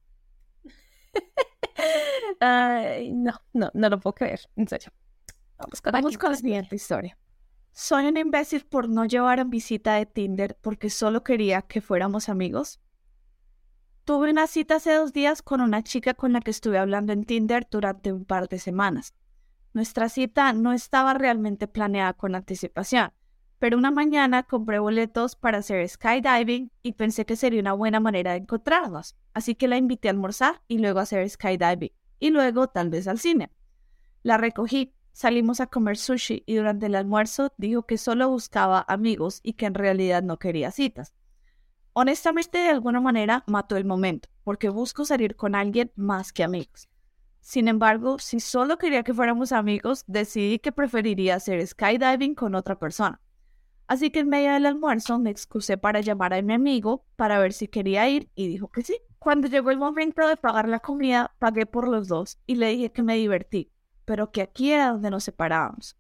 No, 3.12 3.34
no, 3.54 3.72
no 3.74 3.90
lo 3.90 4.00
puedo 4.00 4.14
creer, 4.14 4.42
en 4.56 4.68
serio. 4.68 4.92
Vamos 5.58 5.82
con, 5.82 5.92
Vamos 5.92 6.18
con 6.18 6.32
la 6.32 6.38
siguiente 6.38 6.76
historia. 6.76 7.18
Soy 7.72 8.06
un 8.06 8.18
imbécil 8.18 8.66
por 8.66 8.88
no 8.90 9.06
llevar 9.06 9.40
en 9.40 9.50
visita 9.50 9.96
de 9.96 10.06
Tinder 10.06 10.58
porque 10.62 10.90
solo 10.90 11.24
quería 11.24 11.62
que 11.62 11.82
fuéramos 11.82 12.30
amigos. 12.30 12.80
Tuve 14.06 14.30
una 14.30 14.48
cita 14.48 14.76
hace 14.76 14.94
dos 14.94 15.14
días 15.14 15.42
con 15.42 15.62
una 15.62 15.84
chica 15.84 16.14
con 16.14 16.32
la 16.32 16.40
que 16.40 16.52
estuve 16.52 16.78
hablando 16.78 17.12
en 17.12 17.26
Tinder 17.26 17.68
durante 17.70 18.14
un 18.14 18.24
par 18.26 18.48
de 18.48 18.60
semanas. 18.60 19.14
Nuestra 19.74 20.10
cita 20.10 20.54
no 20.54 20.72
estaba 20.72 21.14
realmente 21.16 21.68
planeada 21.68 22.14
con 22.14 22.36
anticipación, 22.36 23.12
pero 23.60 23.78
una 23.78 23.92
mañana 23.92 24.44
compré 24.44 24.80
boletos 24.80 25.36
para 25.36 25.60
hacer 25.60 25.88
skydiving 25.88 26.72
y 26.84 26.94
pensé 26.94 27.26
que 27.26 27.36
sería 27.36 27.62
una 27.62 27.74
buena 27.74 28.00
manera 28.00 28.32
de 28.32 28.38
encontrarnos, 28.38 29.16
así 29.34 29.56
que 29.56 29.68
la 29.68 29.78
invité 29.78 30.08
a 30.08 30.12
almorzar 30.12 30.62
y 30.68 30.80
luego 30.80 31.00
a 31.00 31.04
hacer 31.04 31.30
skydiving, 31.30 31.92
y 32.20 32.30
luego 32.30 32.68
tal 32.68 32.90
vez 32.90 33.08
al 33.08 33.20
cine. 33.20 33.52
La 34.24 34.38
recogí, 34.38 34.94
salimos 35.14 35.60
a 35.60 35.68
comer 35.68 35.98
sushi 35.98 36.44
y 36.46 36.56
durante 36.56 36.88
el 36.88 36.96
almuerzo 36.96 37.54
dijo 37.58 37.86
que 37.86 37.98
solo 37.98 38.30
buscaba 38.30 38.86
amigos 38.88 39.40
y 39.44 39.54
que 39.54 39.66
en 39.66 39.74
realidad 39.74 40.24
no 40.24 40.38
quería 40.38 40.72
citas. 40.72 41.14
Honestamente, 41.94 42.58
de 42.58 42.70
alguna 42.70 43.00
manera 43.00 43.46
mató 43.48 43.78
el 43.78 43.86
momento, 43.86 44.28
porque 44.44 44.68
busco 44.68 45.06
salir 45.06 45.38
con 45.38 45.56
alguien 45.56 45.92
más 45.96 46.34
que 46.34 46.44
amigos. 46.44 46.90
Sin 47.40 47.68
embargo, 47.68 48.20
si 48.20 48.40
solo 48.40 48.78
quería 48.78 49.04
que 49.04 49.14
fuéramos 49.14 49.52
amigos, 49.52 50.04
decidí 50.08 50.60
que 50.60 50.72
preferiría 50.72 51.36
hacer 51.36 51.66
skydiving 51.66 52.36
con 52.36 52.56
otra 52.56 52.78
persona. 52.78 53.22
Así 53.88 54.10
que 54.10 54.22
en 54.22 54.30
medio 54.30 54.52
del 54.54 54.66
almuerzo 54.66 55.20
me 55.20 55.30
excusé 55.30 55.78
para 55.78 56.02
llamar 56.02 56.34
a 56.34 56.42
mi 56.42 56.54
amigo 56.54 57.06
para 57.16 57.38
ver 57.40 57.54
si 57.54 57.68
quería 57.68 58.10
ir 58.10 58.30
y 58.36 58.48
dijo 58.48 58.70
que 58.70 58.82
sí. 58.82 58.98
Cuando 59.20 59.48
llegó 59.48 59.72
el 59.72 59.78
momento 59.78 60.28
de 60.28 60.38
pagar 60.38 60.68
la 60.68 60.80
comida, 60.80 61.36
pagué 61.40 61.66
por 61.66 61.88
los 61.88 62.08
dos 62.08 62.40
y 62.46 62.56
le 62.56 62.70
dije 62.70 62.92
que 62.92 63.04
me 63.04 63.16
divertí, 63.16 63.72
pero 64.06 64.32
que 64.32 64.42
aquí 64.42 64.72
era 64.72 64.92
donde 64.92 65.12
nos 65.12 65.24
separábamos. 65.24 65.98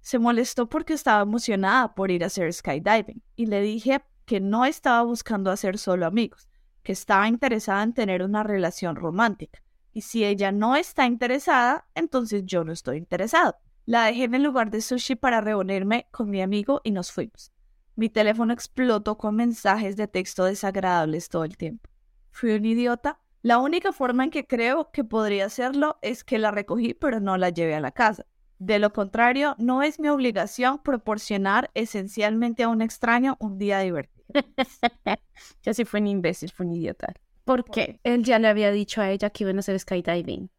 Se 0.00 0.18
molestó 0.18 0.68
porque 0.68 0.94
estaba 0.94 1.22
emocionada 1.22 1.94
por 1.94 2.10
ir 2.10 2.24
a 2.24 2.26
hacer 2.26 2.52
skydiving 2.52 3.22
y 3.36 3.46
le 3.46 3.60
dije 3.60 4.00
que 4.24 4.40
no 4.40 4.64
estaba 4.64 5.02
buscando 5.02 5.50
hacer 5.50 5.78
solo 5.78 6.06
amigos, 6.06 6.48
que 6.82 6.92
estaba 6.92 7.28
interesada 7.28 7.82
en 7.82 7.94
tener 7.94 8.22
una 8.22 8.42
relación 8.42 8.96
romántica. 8.96 9.62
Y 9.92 10.02
si 10.02 10.24
ella 10.24 10.52
no 10.52 10.76
está 10.76 11.06
interesada, 11.06 11.88
entonces 11.94 12.44
yo 12.46 12.62
no 12.62 12.72
estoy 12.72 12.98
interesado. 12.98 13.56
La 13.88 14.04
dejé 14.04 14.24
en 14.24 14.34
el 14.34 14.42
lugar 14.42 14.70
de 14.70 14.82
sushi 14.82 15.14
para 15.14 15.40
reunirme 15.40 16.08
con 16.10 16.28
mi 16.28 16.42
amigo 16.42 16.82
y 16.84 16.90
nos 16.90 17.10
fuimos. 17.10 17.54
Mi 17.96 18.10
teléfono 18.10 18.52
explotó 18.52 19.16
con 19.16 19.34
mensajes 19.34 19.96
de 19.96 20.06
texto 20.06 20.44
desagradables 20.44 21.30
todo 21.30 21.44
el 21.44 21.56
tiempo. 21.56 21.88
¿Fui 22.30 22.50
un 22.50 22.66
idiota? 22.66 23.18
La 23.40 23.56
única 23.56 23.92
forma 23.92 24.24
en 24.24 24.30
que 24.30 24.46
creo 24.46 24.90
que 24.90 25.04
podría 25.04 25.46
hacerlo 25.46 25.98
es 26.02 26.22
que 26.22 26.36
la 26.36 26.50
recogí 26.50 26.92
pero 26.92 27.18
no 27.18 27.38
la 27.38 27.48
llevé 27.48 27.76
a 27.76 27.80
la 27.80 27.90
casa. 27.90 28.26
De 28.58 28.78
lo 28.78 28.92
contrario, 28.92 29.54
no 29.56 29.82
es 29.82 29.98
mi 29.98 30.10
obligación 30.10 30.82
proporcionar 30.82 31.70
esencialmente 31.72 32.64
a 32.64 32.68
un 32.68 32.82
extraño 32.82 33.38
un 33.40 33.56
día 33.56 33.78
divertido. 33.78 34.26
ya 35.62 35.72
sí 35.72 35.86
fue 35.86 36.00
un 36.00 36.08
imbécil, 36.08 36.52
fue 36.52 36.66
un 36.66 36.74
idiota. 36.74 37.14
¿Por 37.46 37.64
qué? 37.64 38.00
Él 38.04 38.22
ya 38.22 38.38
le 38.38 38.48
había 38.48 38.70
dicho 38.70 39.00
a 39.00 39.10
ella 39.10 39.30
que 39.30 39.44
iban 39.44 39.56
a 39.56 39.60
hacer 39.60 39.80
skydiving. 39.80 40.50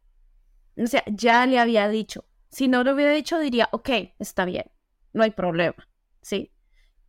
O 0.78 0.86
sea, 0.88 1.04
ya 1.06 1.46
le 1.46 1.60
había 1.60 1.88
dicho. 1.88 2.24
Si 2.50 2.68
no 2.68 2.82
lo 2.84 2.94
hubiera 2.94 3.12
dicho, 3.12 3.38
diría, 3.38 3.68
ok, 3.72 3.88
está 4.18 4.44
bien, 4.44 4.70
no 5.12 5.22
hay 5.22 5.30
problema, 5.30 5.88
¿sí? 6.20 6.52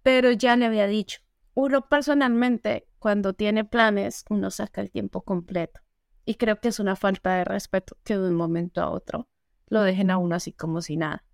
Pero 0.04 0.32
ya 0.32 0.56
le 0.56 0.68
había 0.68 0.88
dicho. 0.88 1.22
Uno 1.54 1.90
personalmente, 1.90 2.88
cuando 3.00 3.34
tiene 3.34 3.66
planes, 3.66 4.24
uno 4.30 4.52
saca 4.52 4.82
el 4.82 4.92
tiempo 4.92 5.22
completo. 5.24 5.82
Y 6.26 6.36
creo 6.36 6.60
que 6.60 6.70
es 6.70 6.80
una 6.80 6.96
falta 6.96 7.36
de 7.36 7.44
respeto 7.44 7.98
que 8.04 8.18
de 8.18 8.30
un 8.30 8.36
momento 8.36 8.82
a 8.82 8.90
otro 8.90 9.28
lo 9.68 9.82
dejen 9.82 10.12
a 10.12 10.18
uno 10.18 10.36
así 10.36 10.54
como 10.54 10.82
si 10.82 10.96
nada. 10.96 11.26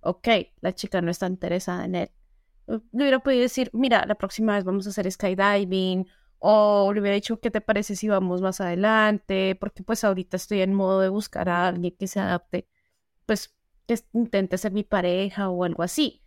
Ok, 0.00 0.28
la 0.60 0.74
chica 0.74 1.00
no 1.00 1.10
está 1.10 1.26
interesada 1.26 1.84
en 1.84 1.94
él. 1.94 2.10
Le 2.66 2.80
hubiera 2.92 3.20
podido 3.20 3.42
decir, 3.42 3.70
mira, 3.72 4.04
la 4.06 4.16
próxima 4.16 4.54
vez 4.54 4.64
vamos 4.64 4.86
a 4.86 4.90
hacer 4.90 5.10
skydiving, 5.10 6.06
o 6.38 6.92
le 6.92 7.00
hubiera 7.00 7.14
dicho, 7.14 7.38
¿qué 7.38 7.52
te 7.52 7.60
parece 7.60 7.94
si 7.94 8.08
vamos 8.08 8.42
más 8.42 8.60
adelante? 8.60 9.56
Porque 9.60 9.84
pues 9.84 10.02
ahorita 10.02 10.36
estoy 10.36 10.62
en 10.62 10.74
modo 10.74 11.00
de 11.00 11.08
buscar 11.08 11.48
a 11.48 11.68
alguien 11.68 11.94
que 11.96 12.08
se 12.08 12.18
adapte 12.18 12.66
pues 13.26 13.54
que 13.86 13.98
intente 14.12 14.58
ser 14.58 14.72
mi 14.72 14.84
pareja 14.84 15.48
o 15.48 15.64
algo 15.64 15.82
así. 15.82 16.22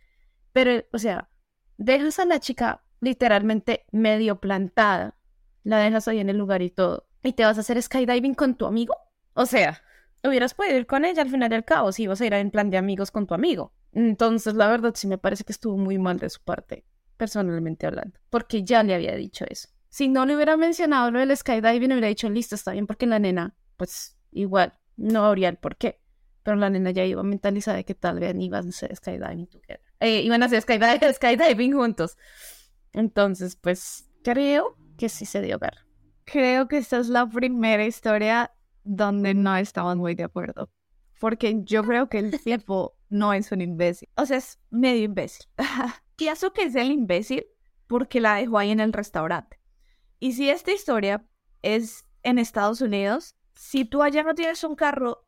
Pero, 0.52 0.84
o 0.92 0.98
sea, 0.98 1.30
dejas 1.76 2.18
a 2.18 2.24
la 2.24 2.40
chica 2.40 2.82
literalmente 3.00 3.86
medio 3.92 4.40
plantada, 4.40 5.18
la 5.64 5.78
dejas 5.78 6.08
ahí 6.08 6.18
en 6.18 6.30
el 6.30 6.38
lugar 6.38 6.62
y 6.62 6.70
todo, 6.70 7.08
y 7.22 7.32
te 7.32 7.44
vas 7.44 7.58
a 7.58 7.60
hacer 7.60 7.80
skydiving 7.80 8.34
con 8.34 8.54
tu 8.54 8.66
amigo. 8.66 8.96
O 9.34 9.46
sea, 9.46 9.82
hubieras 10.24 10.54
podido 10.54 10.76
ir 10.78 10.86
con 10.86 11.04
ella 11.04 11.22
al 11.22 11.30
final 11.30 11.50
del 11.50 11.64
cabo 11.64 11.92
si 11.92 12.04
ibas 12.04 12.20
a 12.20 12.26
ir 12.26 12.32
en 12.34 12.50
plan 12.50 12.70
de 12.70 12.78
amigos 12.78 13.10
con 13.10 13.26
tu 13.26 13.34
amigo. 13.34 13.74
Entonces, 13.92 14.54
la 14.54 14.68
verdad 14.68 14.94
sí 14.94 15.06
me 15.06 15.18
parece 15.18 15.44
que 15.44 15.52
estuvo 15.52 15.76
muy 15.76 15.98
mal 15.98 16.18
de 16.18 16.30
su 16.30 16.42
parte, 16.42 16.86
personalmente 17.16 17.86
hablando, 17.86 18.18
porque 18.30 18.64
ya 18.64 18.82
le 18.82 18.94
había 18.94 19.14
dicho 19.14 19.44
eso. 19.48 19.68
Si 19.88 20.08
no 20.08 20.26
le 20.26 20.36
hubiera 20.36 20.56
mencionado 20.56 21.10
lo 21.10 21.20
del 21.20 21.36
skydiving, 21.36 21.92
hubiera 21.92 22.08
dicho, 22.08 22.28
listo, 22.28 22.54
está 22.54 22.72
bien, 22.72 22.86
porque 22.86 23.06
la 23.06 23.18
nena, 23.18 23.54
pues 23.76 24.18
igual, 24.30 24.74
no 24.96 25.24
habría 25.24 25.48
el 25.48 25.56
por 25.56 25.76
qué 25.76 26.00
pero 26.46 26.58
la 26.58 26.70
nena 26.70 26.92
ya 26.92 27.04
iba 27.04 27.24
mentalizada 27.24 27.78
de 27.78 27.84
que 27.84 27.96
tal 27.96 28.20
vez 28.20 28.32
iban 28.38 28.66
a 28.66 28.68
hacer 28.68 28.94
skydiving. 28.94 29.48
Eh, 29.98 30.20
iban 30.20 30.44
a 30.44 30.46
hacer 30.46 30.62
skydiving, 30.62 31.12
skydiving 31.12 31.72
juntos. 31.72 32.16
Entonces, 32.92 33.56
pues 33.56 34.08
creo 34.22 34.76
que 34.96 35.08
sí 35.08 35.26
se 35.26 35.42
dio 35.42 35.58
ver. 35.58 35.78
Creo 36.24 36.68
que 36.68 36.76
esta 36.76 36.98
es 36.98 37.08
la 37.08 37.28
primera 37.28 37.84
historia 37.84 38.52
donde 38.84 39.34
no 39.34 39.56
estaban 39.56 39.98
muy 39.98 40.14
de 40.14 40.22
acuerdo. 40.22 40.70
Porque 41.18 41.62
yo 41.64 41.82
creo 41.82 42.08
que 42.08 42.20
el 42.20 42.40
tiempo 42.40 42.96
no 43.08 43.32
es 43.32 43.50
un 43.50 43.60
imbécil. 43.60 44.08
O 44.14 44.24
sea, 44.24 44.36
es 44.36 44.60
medio 44.70 45.02
imbécil. 45.02 45.46
Pienso 46.14 46.52
que 46.52 46.62
es 46.62 46.76
el 46.76 46.92
imbécil 46.92 47.44
porque 47.88 48.20
la 48.20 48.36
dejó 48.36 48.58
ahí 48.58 48.70
en 48.70 48.78
el 48.78 48.92
restaurante. 48.92 49.58
Y 50.20 50.34
si 50.34 50.48
esta 50.48 50.70
historia 50.70 51.26
es 51.62 52.04
en 52.22 52.38
Estados 52.38 52.80
Unidos, 52.82 53.34
si 53.56 53.84
tú 53.84 54.04
allá 54.04 54.22
no 54.22 54.36
tienes 54.36 54.62
un 54.62 54.76
carro, 54.76 55.25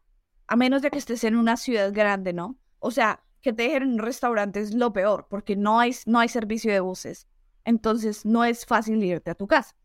a 0.48 0.56
menos 0.56 0.82
de 0.82 0.90
que 0.90 0.98
estés 0.98 1.24
en 1.24 1.36
una 1.36 1.56
ciudad 1.56 1.92
grande, 1.92 2.32
¿no? 2.32 2.58
O 2.78 2.90
sea, 2.90 3.22
que 3.42 3.52
te 3.52 3.64
dejen 3.64 3.82
en 3.82 3.92
un 3.92 3.98
restaurante 3.98 4.60
es 4.60 4.74
lo 4.74 4.92
peor, 4.92 5.26
porque 5.30 5.54
no 5.56 5.78
hay, 5.78 5.94
no 6.06 6.18
hay 6.18 6.28
servicio 6.28 6.72
de 6.72 6.80
buses. 6.80 7.28
Entonces, 7.64 8.24
no 8.24 8.44
es 8.44 8.64
fácil 8.64 9.04
irte 9.04 9.30
a 9.30 9.34
tu 9.34 9.46
casa. 9.46 9.76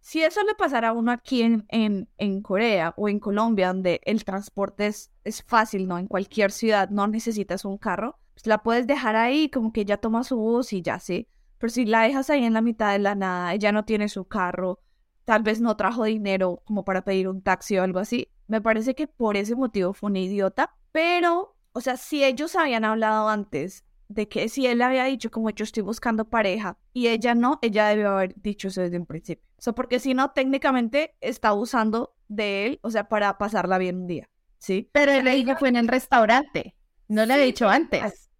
Si 0.00 0.22
eso 0.22 0.42
le 0.44 0.54
pasara 0.54 0.88
a 0.88 0.92
uno 0.92 1.12
aquí 1.12 1.42
en, 1.42 1.64
en, 1.68 2.08
en 2.18 2.42
Corea 2.42 2.94
o 2.96 3.08
en 3.08 3.20
Colombia, 3.20 3.68
donde 3.68 4.00
el 4.04 4.24
transporte 4.24 4.88
es, 4.88 5.10
es 5.24 5.42
fácil, 5.42 5.86
¿no? 5.86 5.98
En 5.98 6.06
cualquier 6.06 6.50
ciudad 6.50 6.90
no 6.90 7.06
necesitas 7.06 7.64
un 7.64 7.78
carro, 7.78 8.18
pues 8.34 8.46
la 8.46 8.62
puedes 8.62 8.86
dejar 8.86 9.16
ahí, 9.16 9.48
como 9.50 9.72
que 9.72 9.84
ya 9.84 9.98
toma 9.98 10.24
su 10.24 10.36
bus 10.36 10.72
y 10.72 10.82
ya 10.82 10.98
sí. 10.98 11.28
Pero 11.58 11.70
si 11.70 11.84
la 11.84 12.02
dejas 12.02 12.30
ahí 12.30 12.44
en 12.44 12.54
la 12.54 12.60
mitad 12.60 12.92
de 12.92 12.98
la 13.00 13.14
nada, 13.14 13.54
ella 13.54 13.72
no 13.72 13.84
tiene 13.84 14.08
su 14.08 14.26
carro, 14.26 14.80
tal 15.24 15.42
vez 15.42 15.60
no 15.60 15.76
trajo 15.76 16.04
dinero 16.04 16.62
como 16.64 16.84
para 16.84 17.02
pedir 17.02 17.28
un 17.28 17.42
taxi 17.42 17.78
o 17.78 17.82
algo 17.82 17.98
así, 17.98 18.30
me 18.48 18.60
parece 18.60 18.94
que 18.94 19.06
por 19.06 19.36
ese 19.36 19.54
motivo 19.54 19.92
fue 19.92 20.10
una 20.10 20.18
idiota, 20.18 20.74
pero, 20.90 21.56
o 21.72 21.80
sea, 21.80 21.96
si 21.96 22.24
ellos 22.24 22.56
habían 22.56 22.84
hablado 22.84 23.28
antes 23.28 23.84
de 24.08 24.26
que 24.26 24.48
si 24.48 24.66
él 24.66 24.78
le 24.78 24.84
había 24.84 25.04
dicho 25.04 25.30
como 25.30 25.50
yo 25.50 25.64
estoy 25.64 25.82
buscando 25.82 26.24
pareja 26.24 26.78
y 26.94 27.08
ella 27.08 27.34
no, 27.34 27.58
ella 27.60 27.88
debió 27.88 28.10
haber 28.10 28.34
dicho 28.40 28.68
eso 28.68 28.80
desde 28.80 28.98
un 28.98 29.06
principio. 29.06 29.44
O 29.58 29.62
sea, 29.62 29.74
porque 29.74 30.00
si 30.00 30.14
no, 30.14 30.30
técnicamente 30.30 31.14
está 31.20 31.52
usando 31.52 32.14
de 32.26 32.66
él, 32.66 32.80
o 32.82 32.90
sea, 32.90 33.08
para 33.08 33.36
pasarla 33.36 33.76
bien 33.76 33.96
un 33.96 34.06
día, 34.06 34.30
¿sí? 34.58 34.88
Pero 34.92 35.12
él 35.12 35.24
le 35.24 35.34
dijo 35.34 35.56
fue 35.56 35.68
en 35.68 35.76
el 35.76 35.88
restaurante, 35.88 36.74
no 37.06 37.26
le 37.26 37.34
había 37.34 37.44
dicho 37.44 37.68
antes. 37.68 38.30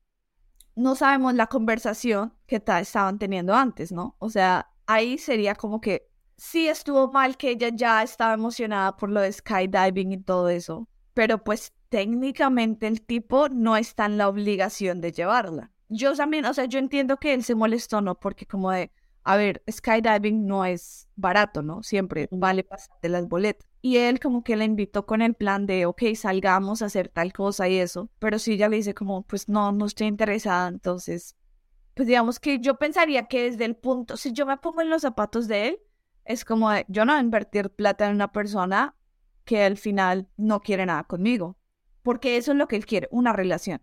No 0.75 0.95
sabemos 0.95 1.35
la 1.35 1.49
conversación 1.49 2.35
que 2.47 2.63
estaban 2.81 3.19
teniendo 3.19 3.55
antes, 3.55 3.93
¿no? 3.93 4.17
O 4.19 4.31
sea, 4.31 4.71
ahí 4.87 5.19
sería 5.19 5.55
como 5.55 5.81
que 5.81 6.08
sí 6.39 6.69
estuvo 6.69 7.13
mal 7.13 7.37
que 7.37 7.51
ella 7.51 7.69
ya 7.75 8.03
estaba 8.03 8.33
emocionada 8.33 8.97
por 8.97 9.11
lo 9.11 9.21
de 9.21 9.33
skydiving 9.33 10.13
y 10.13 10.23
todo 10.23 10.49
eso, 10.49 10.89
pero 11.13 11.43
pues 11.45 11.73
técnicamente 11.91 12.87
el 12.87 13.03
tipo 13.03 13.49
no 13.49 13.77
está 13.77 14.07
en 14.07 14.17
la 14.17 14.29
obligación 14.29 15.01
de 15.01 15.13
llevarla. 15.13 15.73
Yo 15.89 16.15
también, 16.15 16.45
o 16.45 16.55
sea, 16.55 16.67
yo 16.67 16.79
entiendo 16.79 17.17
que 17.19 17.35
él 17.35 17.43
se 17.43 17.55
molestó, 17.55 18.01
¿no? 18.01 18.15
Porque 18.19 18.47
como 18.47 18.71
de, 18.71 18.93
a 19.25 19.37
ver, 19.37 19.63
skydiving 19.71 20.47
no 20.47 20.65
es 20.65 21.09
barato, 21.17 21.63
¿no? 21.63 21.83
Siempre 21.83 22.29
vale 22.31 22.67
de 23.03 23.09
las 23.09 23.27
boletas. 23.27 23.69
Y 23.81 23.97
él 23.97 24.21
como 24.21 24.45
que 24.45 24.57
la 24.57 24.65
invitó 24.65 25.07
con 25.07 25.23
el 25.23 25.35
plan 25.35 25.67
de, 25.67 25.87
ok, 25.87 26.03
salgamos 26.15 26.83
a 26.83 26.87
hacer 26.87 27.09
tal 27.09 27.33
cosa 27.33 27.69
y 27.69 27.79
eso. 27.79 28.11
Pero 28.19 28.39
si 28.39 28.53
ella 28.53 28.69
le 28.69 28.77
dice 28.77 28.95
como, 28.95 29.23
pues 29.23 29.49
no, 29.49 29.73
no 29.73 29.87
estoy 29.87 30.09
interesada, 30.09 30.69
entonces, 30.69 31.37
pues 31.95 32.07
digamos 32.07 32.39
que 32.39 32.61
yo 32.61 32.79
pensaría 32.79 33.27
que 33.27 33.45
desde 33.45 33.65
el 33.65 33.77
punto, 33.77 34.17
si 34.17 34.33
yo 34.33 34.47
me 34.47 34.59
pongo 34.59 34.83
en 34.83 34.91
los 34.91 35.03
zapatos 35.03 35.49
de 35.49 35.69
él, 35.69 35.79
es 36.29 36.45
como 36.45 36.71
yo 36.89 37.05
no 37.05 37.13
voy 37.15 37.21
a 37.21 37.25
invertir 37.25 37.71
plata 37.71 38.07
en 38.07 38.15
una 38.15 38.31
persona 38.31 38.95
que 39.45 39.65
al 39.65 39.79
final 39.79 40.29
no 40.37 40.61
quiere 40.61 40.85
nada 40.85 41.05
conmigo, 41.05 41.57
porque 42.03 42.37
eso 42.37 42.53
es 42.53 42.59
lo 42.59 42.69
que 42.69 42.77
él 42.77 42.85
quiere, 42.85 43.09
una 43.11 43.33
relación. 43.33 43.81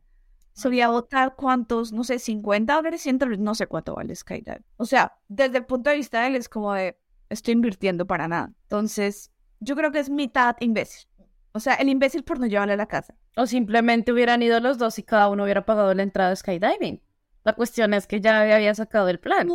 Solía 0.53 0.89
votar 0.89 1.35
cuántos, 1.35 1.91
no 1.91 2.03
sé, 2.03 2.19
50 2.19 2.73
dólares, 2.73 3.01
100 3.01 3.17
dólares, 3.17 3.39
no 3.39 3.55
sé 3.55 3.65
cuánto 3.65 3.95
vale 3.95 4.15
Skydive. 4.15 4.63
O 4.77 4.85
sea, 4.85 5.17
desde 5.27 5.57
el 5.57 5.65
punto 5.65 5.89
de 5.89 5.97
vista 5.97 6.21
de 6.21 6.27
él 6.27 6.35
es 6.35 6.47
como 6.47 6.71
de, 6.73 6.97
estoy 7.29 7.53
invirtiendo 7.53 8.05
para 8.05 8.27
nada. 8.27 8.53
Entonces, 8.61 9.31
yo 9.59 9.75
creo 9.75 9.91
que 9.91 9.99
es 9.99 10.11
mitad 10.11 10.55
imbécil. 10.59 11.07
O 11.51 11.59
sea, 11.59 11.73
el 11.75 11.89
imbécil 11.89 12.23
por 12.23 12.39
no 12.39 12.45
llevarle 12.45 12.73
a 12.73 12.77
la 12.77 12.85
casa. 12.85 13.15
O 13.35 13.47
simplemente 13.47 14.11
hubieran 14.13 14.43
ido 14.43 14.59
los 14.59 14.77
dos 14.77 14.99
y 14.99 15.03
cada 15.03 15.29
uno 15.29 15.43
hubiera 15.43 15.65
pagado 15.65 15.93
la 15.95 16.03
entrada 16.03 16.29
de 16.29 16.35
skydiving. 16.35 17.01
La 17.43 17.53
cuestión 17.53 17.93
es 17.95 18.05
que 18.05 18.21
ya 18.21 18.41
había 18.41 18.75
sacado 18.75 19.09
el 19.09 19.19
plan. 19.19 19.49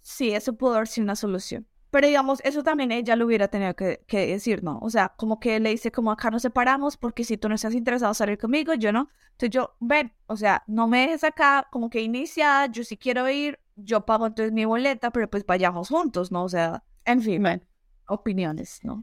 sí, 0.00 0.30
eso 0.30 0.56
pudo 0.56 0.76
haber 0.76 0.86
sido 0.86 1.04
una 1.04 1.16
solución. 1.16 1.66
Pero 1.96 2.08
digamos, 2.08 2.42
eso 2.44 2.62
también 2.62 2.92
ella 2.92 3.16
lo 3.16 3.24
hubiera 3.24 3.48
tenido 3.48 3.74
que, 3.74 4.04
decir, 4.06 4.62
¿no? 4.62 4.78
O 4.82 4.90
sea, 4.90 5.14
como 5.16 5.40
que 5.40 5.58
le 5.60 5.70
dice, 5.70 5.90
como 5.90 6.12
acá 6.12 6.30
nos 6.30 6.42
separamos 6.42 6.98
porque 6.98 7.24
si 7.24 7.38
tú 7.38 7.48
no 7.48 7.54
estás 7.54 7.72
interesado 7.72 8.10
en 8.10 8.14
salir 8.14 8.36
conmigo, 8.36 8.74
yo 8.74 8.92
no. 8.92 9.08
Entonces 9.30 9.48
yo, 9.48 9.74
ven, 9.80 10.12
o 10.26 10.36
sea, 10.36 10.62
no 10.66 10.88
me 10.88 11.00
dejes 11.00 11.24
acá, 11.24 11.66
como 11.70 11.88
que 11.88 12.02
inicia, 12.02 12.66
yo 12.66 12.84
sí 12.84 12.98
quiero 12.98 13.26
ir, 13.30 13.58
yo 13.76 14.04
pago 14.04 14.26
entonces 14.26 14.52
mi 14.52 14.66
boleta, 14.66 15.10
pero 15.10 15.30
pues 15.30 15.46
vayamos 15.46 15.88
juntos, 15.88 16.30
¿no? 16.30 16.44
O 16.44 16.50
sea, 16.50 16.84
en 17.06 17.22
fin, 17.22 17.62
opiniones, 18.08 18.80
¿no? 18.82 19.02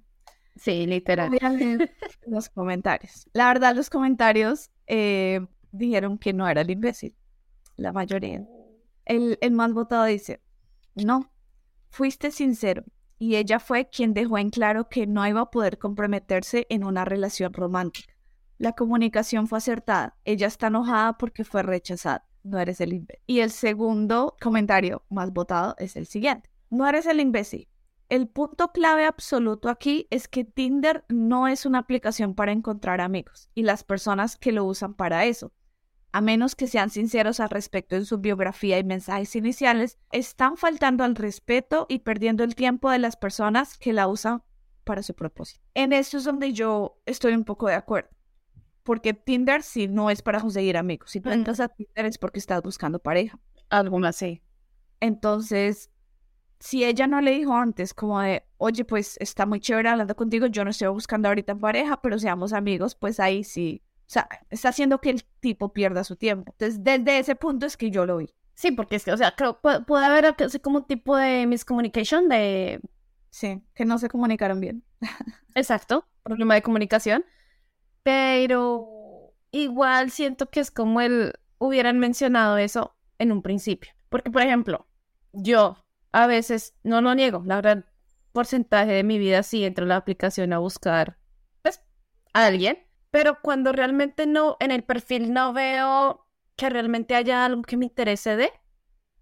Sí, 0.56 0.86
literal. 0.86 1.32
los 2.28 2.50
comentarios. 2.50 3.28
La 3.34 3.48
verdad, 3.48 3.76
los 3.76 3.90
comentarios 3.90 4.70
eh, 4.86 5.44
dijeron 5.72 6.20
que 6.20 6.32
no 6.32 6.48
era 6.48 6.62
el 6.62 6.70
imbécil, 6.70 7.16
la 7.76 7.92
mayoría. 7.92 8.48
El, 9.06 9.40
el 9.42 9.52
más 9.52 9.74
votado 9.74 10.06
dice, 10.06 10.42
no, 10.94 11.33
Fuiste 11.94 12.32
sincero 12.32 12.86
y 13.20 13.36
ella 13.36 13.60
fue 13.60 13.88
quien 13.88 14.16
dejó 14.16 14.40
en 14.40 14.50
claro 14.50 14.90
que 14.90 15.06
no 15.06 15.28
iba 15.28 15.42
a 15.42 15.52
poder 15.52 15.78
comprometerse 15.78 16.66
en 16.70 16.84
una 16.84 17.06
relación 17.06 17.54
romántica. 17.54 18.16
La 18.58 18.72
comunicación 18.72 19.48
fue 19.48 19.60
acertada. 19.60 20.18
Ella 20.26 20.48
está 20.48 20.68
enojada 20.68 21.20
porque 21.20 21.44
fue 21.44 21.62
rechazada. 21.62 22.26
no 22.42 22.58
eres 22.58 22.82
el 22.82 22.94
imbécil. 22.94 23.22
Y 23.28 23.42
el 23.42 23.52
segundo 23.52 24.36
comentario 24.42 25.06
más 25.12 25.32
votado 25.32 25.76
es 25.78 25.96
el 25.96 26.08
siguiente. 26.08 26.50
No 26.72 26.88
eres 26.88 27.06
el 27.06 27.20
imbécil. 27.20 27.68
El 28.10 28.28
punto 28.28 28.72
clave 28.72 29.06
absoluto 29.06 29.70
aquí 29.70 30.08
es 30.10 30.28
que 30.28 30.46
Tinder 30.46 31.06
no 31.10 31.48
es 31.48 31.64
una 31.64 31.78
aplicación 31.78 32.34
para 32.34 32.54
encontrar 32.54 33.02
amigos 33.02 33.52
y 33.54 33.62
las 33.62 33.84
personas 33.84 34.36
que 34.36 34.52
lo 34.52 34.66
usan 34.66 34.96
para 34.96 35.26
eso, 35.26 35.54
a 36.14 36.22
menos 36.22 36.56
que 36.56 36.68
sean 36.68 36.92
sinceros 36.92 37.40
al 37.40 37.50
respecto 37.50 37.96
en 37.96 38.06
su 38.06 38.20
biografía 38.20 38.78
y 38.78 38.84
mensajes 38.84 39.36
iniciales, 39.36 39.98
están 40.12 40.58
faltando 40.58 41.04
al 41.04 41.16
respeto 41.16 41.88
y 41.90 42.00
perdiendo 42.00 42.44
el 42.44 42.54
tiempo 42.54 42.92
de 42.92 43.00
las 43.00 43.18
personas 43.18 43.80
que 43.80 43.94
la 43.94 44.08
usan 44.08 44.44
para 44.84 45.02
su 45.02 45.16
propósito. 45.16 45.62
En 45.74 45.92
esto 45.92 46.18
es 46.18 46.24
donde 46.24 46.54
yo 46.54 47.02
estoy 47.08 47.34
un 47.34 47.44
poco 47.44 47.68
de 47.68 47.74
acuerdo. 47.74 48.12
Porque 48.84 49.16
Tinder 49.16 49.64
sí 49.64 49.88
no 49.88 50.12
es 50.12 50.22
para 50.22 50.40
conseguir 50.40 50.78
amigos. 50.78 51.10
Si 51.10 51.20
tú 51.20 51.32
entras 51.32 51.60
a 51.60 51.68
Tinder 51.68 52.06
es 52.06 52.20
porque 52.20 52.38
estás 52.38 52.62
buscando 52.62 53.00
pareja. 53.00 53.40
Algunas 53.70 54.16
sí. 54.16 54.44
Entonces, 55.00 55.90
si 56.60 56.84
ella 56.84 57.08
no 57.08 57.22
le 57.22 57.32
dijo 57.32 57.56
antes 57.56 57.96
como 57.96 58.22
de, 58.22 58.44
oye, 58.58 58.86
pues 58.86 59.18
está 59.20 59.48
muy 59.48 59.60
chévere 59.60 59.90
hablando 59.90 60.16
contigo, 60.16 60.46
yo 60.46 60.64
no 60.64 60.70
estoy 60.70 60.90
buscando 60.90 61.28
ahorita 61.30 61.56
pareja, 61.56 62.00
pero 62.04 62.20
seamos 62.20 62.54
amigos, 62.54 62.94
pues 62.94 63.20
ahí 63.20 63.44
sí 63.44 63.82
sea, 64.08 64.28
está 64.50 64.70
haciendo 64.70 65.00
que 65.02 65.10
el 65.10 65.24
tipo 65.40 65.74
pierda 65.74 66.04
su 66.04 66.16
tiempo. 66.16 66.54
Entonces, 66.54 66.84
desde 66.84 67.20
ese 67.20 67.36
punto 67.36 67.66
es 67.66 67.78
que 67.78 67.92
yo 67.92 68.06
lo 68.06 68.18
vi. 68.18 68.30
Sí, 68.54 68.72
porque 68.72 68.98
es 68.98 69.06
que, 69.06 69.12
o 69.12 69.18
sea, 69.18 69.36
creo 69.36 69.60
puede, 69.60 69.82
puede 69.82 70.06
haber 70.06 70.26
así 70.26 70.60
como 70.60 70.80
un 70.80 70.86
tipo 70.86 71.18
de 71.18 71.48
miscommunication 71.48 72.30
de... 72.30 72.80
Sí, 73.30 73.64
que 73.74 73.86
no 73.86 73.98
se 73.98 74.10
comunicaron 74.10 74.60
bien. 74.60 74.84
Exacto, 75.56 76.08
problema 76.22 76.54
de 76.54 76.62
comunicación. 76.62 77.26
Pero 78.04 79.34
igual 79.52 80.12
siento 80.12 80.50
que 80.50 80.60
es 80.60 80.70
como 80.70 81.02
el 81.02 81.34
hubieran 81.58 82.00
mencionado 82.00 82.58
eso 82.58 82.96
en 83.18 83.32
un 83.32 83.42
principio. 83.42 83.92
Porque, 84.10 84.30
por 84.30 84.44
ejemplo, 84.44 84.88
yo 85.32 85.84
a 86.12 86.28
veces, 86.28 86.76
no 86.84 87.02
lo 87.02 87.16
niego, 87.16 87.42
la 87.46 87.56
verdad, 87.56 87.86
porcentaje 88.34 88.92
de 88.92 89.04
mi 89.04 89.18
vida 89.18 89.42
sí 89.42 89.64
entro 89.64 89.86
en 89.86 89.90
la 89.90 89.96
aplicación 89.96 90.54
a 90.54 90.60
buscar, 90.60 91.18
pues, 91.64 91.82
a 92.34 92.46
alguien 92.46 92.78
pero 93.14 93.38
cuando 93.44 93.72
realmente 93.72 94.26
no, 94.26 94.58
en 94.60 94.72
el 94.72 94.84
perfil 94.84 95.34
no 95.34 95.54
veo 95.54 96.26
que 96.56 96.68
realmente 96.68 97.14
haya 97.14 97.46
algo 97.46 97.62
que 97.62 97.78
me 97.78 97.86
interese 97.86 98.36
de, 98.36 98.50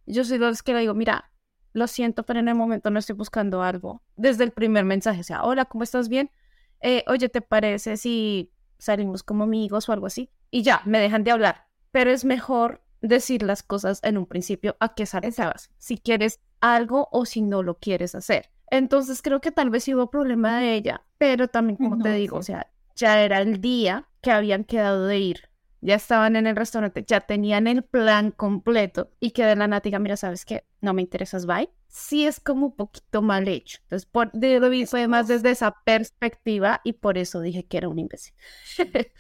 yo 0.06 0.24
soy 0.24 0.38
de 0.38 0.48
los 0.48 0.64
que 0.64 0.74
le 0.74 0.80
digo, 0.80 0.94
mira, 0.94 1.34
lo 1.74 1.88
siento, 1.88 2.24
pero 2.24 2.40
en 2.40 2.48
el 2.48 2.56
momento 2.56 2.90
no 2.90 3.00
estoy 3.00 3.18
buscando 3.18 3.64
algo. 3.64 4.02
Desde 4.16 4.46
el 4.46 4.52
primer 4.52 4.86
mensaje, 4.86 5.20
o 5.20 5.24
sea, 5.26 5.44
hola, 5.44 5.66
¿cómo 5.66 5.84
estás 5.84 6.08
bien? 6.08 6.32
Eh, 6.80 7.04
oye, 7.08 7.28
¿te 7.28 7.42
parece 7.42 7.98
si 7.98 8.54
salimos 8.78 9.24
como 9.24 9.44
amigos 9.44 9.90
o 9.90 9.92
algo 9.92 10.06
así? 10.06 10.30
Y 10.52 10.62
ya, 10.62 10.82
me 10.86 11.02
dejan 11.02 11.26
de 11.26 11.32
hablar. 11.32 11.68
Pero 11.92 12.12
es 12.12 12.24
mejor 12.24 12.82
decir 13.02 13.44
las 13.44 13.62
cosas 13.62 14.00
en 14.04 14.18
un 14.18 14.26
principio 14.26 14.78
a 14.80 14.96
que 14.96 15.06
salgas, 15.06 15.70
si 15.80 15.98
quieres 15.98 16.40
algo 16.62 17.10
o 17.12 17.26
si 17.26 17.42
no 17.42 17.62
lo 17.62 17.78
quieres 17.78 18.16
hacer. 18.16 18.52
Entonces 18.68 19.22
creo 19.22 19.42
que 19.42 19.52
tal 19.52 19.70
vez 19.70 19.84
sí 19.84 19.94
hubo 19.94 20.10
problema 20.10 20.62
de 20.62 20.76
ella, 20.76 21.04
pero 21.18 21.50
también 21.50 21.76
como 21.76 22.02
te 22.02 22.14
digo, 22.14 22.38
o 22.38 22.42
sea, 22.42 22.72
ya 22.96 23.22
era 23.24 23.40
el 23.40 23.62
día 23.62 24.08
que 24.22 24.32
habían 24.32 24.64
quedado 24.64 25.06
de 25.06 25.20
ir. 25.20 25.50
Ya 25.82 25.96
estaban 25.96 26.36
en 26.36 26.46
el 26.46 26.56
restaurante, 26.56 27.04
ya 27.08 27.22
tenían 27.22 27.66
el 27.66 27.84
plan 27.84 28.32
completo 28.32 29.12
y 29.20 29.32
que 29.32 29.44
de 29.46 29.56
la 29.56 29.68
natiga, 29.68 29.98
mira, 29.98 30.16
¿sabes 30.16 30.46
qué? 30.46 30.66
No 30.80 30.94
me 30.94 31.02
interesas, 31.02 31.48
bye. 31.48 31.70
Sí 31.88 32.26
es 32.28 32.40
como 32.40 32.68
un 32.68 32.76
poquito 32.76 33.22
mal 33.24 33.48
hecho. 33.48 33.80
Entonces, 33.84 34.06
por, 34.06 34.32
de, 34.32 34.60
lo 34.60 34.70
vi 34.70 34.86
fue 34.86 35.08
más 35.08 35.28
desde 35.28 35.50
esa 35.52 35.76
perspectiva 35.84 36.82
y 36.84 36.94
por 36.94 37.18
eso 37.18 37.42
dije 37.42 37.66
que 37.66 37.78
era 37.78 37.90
un 37.90 37.98
imbécil. 38.00 38.34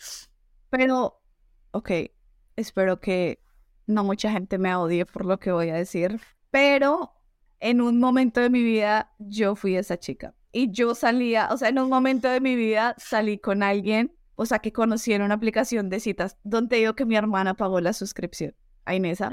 Pero, 0.69 1.19
ok, 1.71 1.91
espero 2.55 2.99
que 2.99 3.41
no 3.87 4.03
mucha 4.03 4.31
gente 4.31 4.57
me 4.57 4.75
odie 4.75 5.05
por 5.05 5.25
lo 5.25 5.39
que 5.39 5.51
voy 5.51 5.69
a 5.69 5.75
decir, 5.75 6.19
pero 6.49 7.13
en 7.59 7.81
un 7.81 7.99
momento 7.99 8.39
de 8.39 8.49
mi 8.49 8.63
vida 8.63 9.13
yo 9.19 9.55
fui 9.55 9.75
esa 9.75 9.97
chica 9.97 10.33
y 10.51 10.71
yo 10.71 10.95
salía, 10.95 11.49
o 11.51 11.57
sea, 11.57 11.69
en 11.69 11.79
un 11.79 11.89
momento 11.89 12.27
de 12.27 12.41
mi 12.41 12.55
vida 12.55 12.95
salí 12.97 13.37
con 13.37 13.63
alguien, 13.63 14.13
o 14.35 14.45
sea, 14.45 14.59
que 14.59 14.71
conocí 14.71 15.13
en 15.13 15.21
una 15.21 15.35
aplicación 15.35 15.89
de 15.89 15.99
citas 15.99 16.37
donde 16.43 16.77
digo 16.77 16.95
que 16.95 17.05
mi 17.05 17.15
hermana 17.15 17.53
pagó 17.53 17.79
la 17.79 17.93
suscripción 17.93 18.55
a 18.85 18.95
Inesa. 18.95 19.29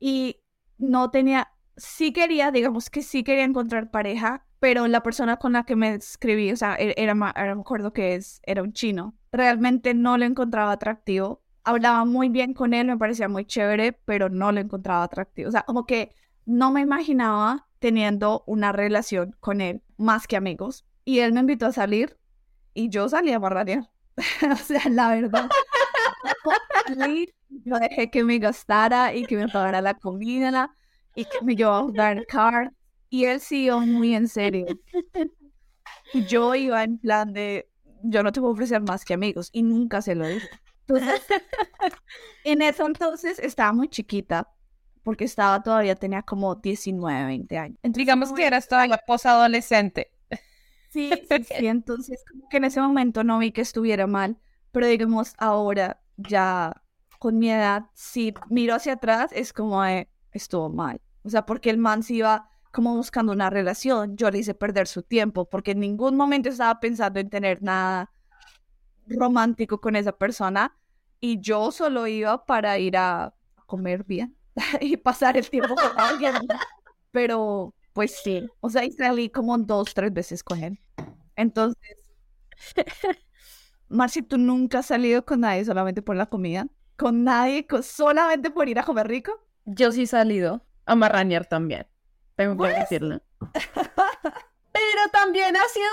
Y 0.00 0.40
no 0.78 1.10
tenía, 1.10 1.52
sí 1.76 2.12
quería, 2.12 2.50
digamos 2.50 2.90
que 2.90 3.02
sí 3.02 3.22
quería 3.22 3.44
encontrar 3.44 3.90
pareja, 3.90 4.46
pero 4.60 4.88
la 4.88 5.02
persona 5.02 5.36
con 5.36 5.52
la 5.52 5.64
que 5.64 5.76
me 5.76 5.94
escribí, 5.94 6.50
o 6.50 6.56
sea, 6.56 6.76
e-, 6.76 6.94
era, 6.96 7.12
era, 7.36 7.54
me 7.54 7.60
acuerdo 7.60 7.92
que 7.92 8.14
es, 8.14 8.40
era 8.44 8.62
un 8.62 8.72
chino, 8.72 9.14
realmente 9.30 9.94
no 9.94 10.18
lo 10.18 10.24
encontraba 10.24 10.72
atractivo. 10.72 11.42
Hablaba 11.64 12.04
muy 12.04 12.30
bien 12.30 12.54
con 12.54 12.72
él, 12.72 12.86
me 12.86 12.96
parecía 12.96 13.28
muy 13.28 13.44
chévere, 13.44 13.92
pero 13.92 14.30
no 14.30 14.50
lo 14.52 14.60
encontraba 14.60 15.04
atractivo. 15.04 15.48
O 15.48 15.52
sea, 15.52 15.62
como 15.62 15.84
que 15.84 16.14
no 16.46 16.72
me 16.72 16.80
imaginaba 16.80 17.68
teniendo 17.78 18.42
una 18.46 18.72
relación 18.72 19.36
con 19.40 19.60
él 19.60 19.82
más 19.98 20.26
que 20.26 20.36
amigos. 20.36 20.86
Y 21.04 21.20
él 21.20 21.32
me 21.32 21.40
invitó 21.40 21.66
a 21.66 21.72
salir 21.72 22.16
y 22.74 22.88
yo 22.88 23.08
salí 23.08 23.32
a 23.32 23.38
barranear. 23.38 23.90
o 24.52 24.56
sea, 24.56 24.82
la 24.88 25.10
verdad. 25.10 25.50
yo 27.64 27.78
dejé 27.78 28.10
que 28.10 28.24
me 28.24 28.38
gastara 28.38 29.14
y 29.14 29.26
que 29.26 29.36
me 29.36 29.48
pagara 29.48 29.80
la 29.80 29.94
comida 29.94 30.74
y 31.14 31.24
que 31.24 31.42
me 31.42 31.56
llevaba 31.56 31.80
a 31.80 31.82
jugar 31.82 32.26
car. 32.26 32.72
Y 33.10 33.24
él 33.24 33.40
siguió 33.40 33.80
muy 33.80 34.14
en 34.14 34.28
serio. 34.28 34.66
Yo 36.28 36.54
iba 36.54 36.84
en 36.84 36.98
plan 36.98 37.32
de, 37.32 37.68
yo 38.02 38.22
no 38.22 38.32
te 38.32 38.40
puedo 38.40 38.52
ofrecer 38.52 38.82
más 38.82 39.04
que 39.04 39.14
amigos. 39.14 39.50
Y 39.52 39.62
nunca 39.62 40.02
se 40.02 40.14
lo 40.14 40.26
dije. 40.26 40.48
Entonces, 40.86 41.22
en 42.44 42.62
eso 42.62 42.86
entonces 42.86 43.38
estaba 43.38 43.72
muy 43.72 43.88
chiquita 43.88 44.48
porque 45.08 45.24
estaba 45.24 45.62
todavía, 45.62 45.94
tenía 45.94 46.20
como 46.20 46.56
19, 46.56 47.24
20 47.24 47.56
años. 47.56 47.78
Digamos 47.82 48.30
que 48.30 48.46
eras 48.46 48.68
todavía 48.68 49.00
posadolescente. 49.06 50.12
Sí, 50.90 51.10
sí, 51.30 51.44
sí, 51.44 51.66
entonces 51.66 52.22
como 52.30 52.46
que 52.50 52.58
en 52.58 52.64
ese 52.64 52.82
momento 52.82 53.24
no 53.24 53.38
vi 53.38 53.50
que 53.50 53.62
estuviera 53.62 54.06
mal, 54.06 54.36
pero 54.70 54.86
digamos 54.86 55.32
ahora 55.38 55.98
ya 56.18 56.82
con 57.18 57.38
mi 57.38 57.50
edad, 57.50 57.86
si 57.94 58.34
miro 58.50 58.74
hacia 58.74 58.92
atrás, 58.92 59.30
es 59.32 59.54
como 59.54 59.82
estuvo 60.30 60.68
mal. 60.68 61.00
O 61.22 61.30
sea, 61.30 61.46
porque 61.46 61.70
el 61.70 61.78
man 61.78 62.02
se 62.02 62.12
iba 62.12 62.50
como 62.70 62.94
buscando 62.94 63.32
una 63.32 63.48
relación, 63.48 64.14
yo 64.14 64.30
le 64.30 64.40
hice 64.40 64.52
perder 64.52 64.86
su 64.88 65.02
tiempo, 65.02 65.48
porque 65.48 65.70
en 65.70 65.80
ningún 65.80 66.18
momento 66.18 66.50
estaba 66.50 66.80
pensando 66.80 67.18
en 67.18 67.30
tener 67.30 67.62
nada 67.62 68.12
romántico 69.06 69.80
con 69.80 69.96
esa 69.96 70.12
persona 70.12 70.76
y 71.18 71.40
yo 71.40 71.72
solo 71.72 72.06
iba 72.06 72.44
para 72.44 72.78
ir 72.78 72.98
a 72.98 73.34
comer 73.64 74.04
bien. 74.04 74.37
y 74.80 74.96
pasar 74.96 75.36
el 75.36 75.48
tiempo 75.48 75.74
con 75.74 75.98
alguien. 75.98 76.34
Pero, 77.10 77.74
pues 77.92 78.16
sí, 78.22 78.46
o 78.60 78.70
sea, 78.70 78.84
y 78.84 78.92
salí 78.92 79.30
como 79.30 79.56
dos, 79.58 79.94
tres 79.94 80.12
veces 80.12 80.42
con 80.42 80.62
él. 80.62 80.80
Entonces, 81.36 81.96
Marci, 83.88 84.22
¿tú 84.22 84.38
nunca 84.38 84.80
has 84.80 84.86
salido 84.86 85.24
con 85.24 85.40
nadie 85.40 85.64
solamente 85.64 86.02
por 86.02 86.16
la 86.16 86.26
comida? 86.26 86.66
¿Con 86.96 87.24
nadie 87.24 87.66
solamente 87.82 88.50
por 88.50 88.68
ir 88.68 88.78
a 88.78 88.84
comer 88.84 89.08
rico? 89.08 89.32
Yo 89.64 89.92
sí 89.92 90.02
he 90.02 90.06
salido 90.06 90.64
a 90.84 90.94
marrañar 90.94 91.46
también, 91.46 91.86
tengo 92.36 92.62
que 92.62 92.70
decirlo. 92.70 93.20
Pero 94.72 95.10
también 95.12 95.56
ha 95.56 95.68
sido 95.68 95.86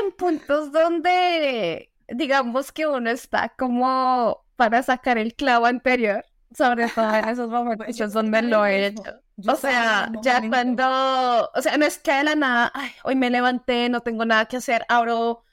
en 0.00 0.12
puntos 0.12 0.72
donde, 0.72 1.92
digamos 2.08 2.72
que 2.72 2.86
uno 2.86 3.10
está 3.10 3.50
como 3.50 4.44
para 4.56 4.82
sacar 4.82 5.18
el 5.18 5.34
clavo 5.34 5.66
anterior 5.66 6.24
sobre 6.56 6.88
todo 6.88 7.14
en 7.14 7.28
esos 7.28 7.48
momentos 7.48 8.00
es 8.00 8.12
donde 8.12 8.42
lo 8.42 8.64
he 8.64 8.86
hecho. 8.86 9.02
O 9.46 9.54
sea, 9.54 10.10
ya 10.22 10.46
cuando, 10.48 11.50
o 11.54 11.62
sea, 11.62 11.76
no 11.76 11.86
es 11.86 11.98
que 11.98 12.12
de 12.12 12.24
la 12.24 12.34
nada, 12.34 12.72
ay, 12.74 12.90
hoy 13.04 13.14
me 13.14 13.30
levanté, 13.30 13.88
no 13.88 14.00
tengo 14.00 14.24
nada 14.24 14.46
que 14.46 14.56
hacer, 14.56 14.84
abro, 14.88 15.44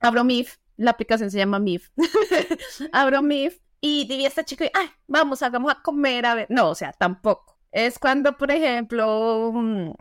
abro 0.00 0.24
MIF, 0.24 0.58
la 0.76 0.90
aplicación 0.90 1.30
se 1.30 1.38
llama 1.38 1.58
MIF, 1.58 1.88
abro 2.92 3.22
MIF 3.22 3.58
y 3.80 4.06
diría 4.06 4.26
a 4.26 4.28
esta 4.28 4.44
chica, 4.44 4.66
ay, 4.74 4.90
vamos, 5.06 5.42
hagamos 5.42 5.72
a 5.72 5.82
comer, 5.82 6.26
a 6.26 6.34
ver, 6.34 6.46
no, 6.50 6.70
o 6.70 6.74
sea, 6.74 6.92
tampoco. 6.92 7.58
Es 7.70 7.98
cuando, 7.98 8.36
por 8.36 8.50
ejemplo, 8.50 9.52
mm, 9.54 9.92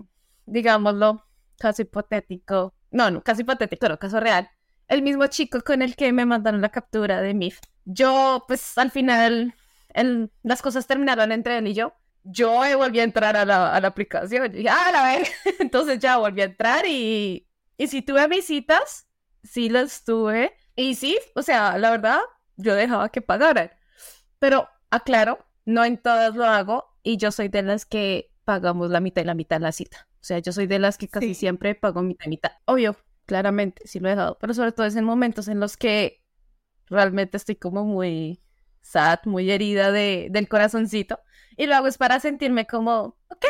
digámoslo, 0.45 1.23
caso 1.57 1.81
hipotético, 1.83 2.73
no, 2.91 3.09
no, 3.11 3.23
caso 3.23 3.41
hipotético, 3.41 3.79
pero 3.79 3.99
caso 3.99 4.19
real, 4.19 4.49
el 4.87 5.01
mismo 5.01 5.27
chico 5.27 5.61
con 5.61 5.81
el 5.81 5.95
que 5.95 6.11
me 6.11 6.25
mandaron 6.25 6.61
la 6.61 6.69
captura 6.69 7.21
de 7.21 7.33
MIF. 7.33 7.59
Yo, 7.85 8.43
pues, 8.47 8.77
al 8.77 8.91
final 8.91 9.53
las 10.43 10.61
cosas 10.61 10.87
terminaron 10.87 11.31
entre 11.31 11.57
él 11.57 11.67
y 11.67 11.73
yo. 11.73 11.93
Yo 12.23 12.59
volví 12.77 12.99
a 12.99 13.03
entrar 13.03 13.37
a 13.37 13.45
la, 13.45 13.73
a 13.73 13.79
la 13.79 13.87
aplicación. 13.87 14.47
Y 14.47 14.57
dije, 14.57 14.69
ah, 14.69 14.91
la 14.91 15.03
ver. 15.03 15.27
Entonces 15.59 15.99
ya 15.99 16.17
volví 16.17 16.41
a 16.41 16.45
entrar 16.45 16.85
y, 16.85 17.47
y 17.77 17.87
si 17.87 18.01
tuve 18.01 18.27
visitas, 18.27 19.07
sí 19.43 19.69
las 19.69 20.03
tuve. 20.03 20.53
Y 20.75 20.95
sí, 20.95 21.17
o 21.35 21.41
sea, 21.41 21.77
la 21.77 21.91
verdad, 21.91 22.19
yo 22.57 22.75
dejaba 22.75 23.09
que 23.09 23.21
pagaran. 23.21 23.71
Pero 24.39 24.67
aclaro, 24.89 25.45
no 25.65 25.83
en 25.83 25.97
todas 25.97 26.35
lo 26.35 26.45
hago 26.45 26.85
y 27.03 27.17
yo 27.17 27.31
soy 27.31 27.47
de 27.47 27.61
las 27.63 27.85
que 27.85 28.31
pagamos 28.45 28.89
la 28.89 28.99
mitad 28.99 29.21
y 29.21 29.25
la 29.25 29.33
mitad 29.33 29.57
en 29.57 29.63
la 29.63 29.71
cita. 29.71 30.07
O 30.21 30.23
sea, 30.27 30.39
yo 30.39 30.51
soy 30.51 30.67
de 30.67 30.79
las 30.79 30.97
que 30.97 31.07
casi 31.07 31.33
siempre 31.33 31.75
pago 31.75 32.01
mitad 32.01 32.25
y 32.25 32.29
mitad. 32.29 32.51
Obvio, 32.65 32.97
claramente, 33.25 33.87
sí 33.87 33.99
lo 33.99 34.07
he 34.07 34.11
dejado, 34.11 34.37
pero 34.39 34.53
sobre 34.53 34.71
todo 34.71 34.85
es 34.85 34.95
en 34.95 35.05
momentos 35.05 35.47
en 35.47 35.59
los 35.59 35.77
que 35.77 36.23
realmente 36.87 37.37
estoy 37.37 37.55
como 37.55 37.83
muy 37.85 38.41
sad, 38.87 39.19
muy 39.25 39.51
herida 39.51 39.91
de, 39.91 40.27
del 40.31 40.47
corazoncito. 40.47 41.19
Y 41.57 41.65
lo 41.65 41.75
hago 41.75 41.87
es 41.87 41.97
para 41.97 42.19
sentirme 42.19 42.65
como, 42.65 43.17
ok, 43.27 43.45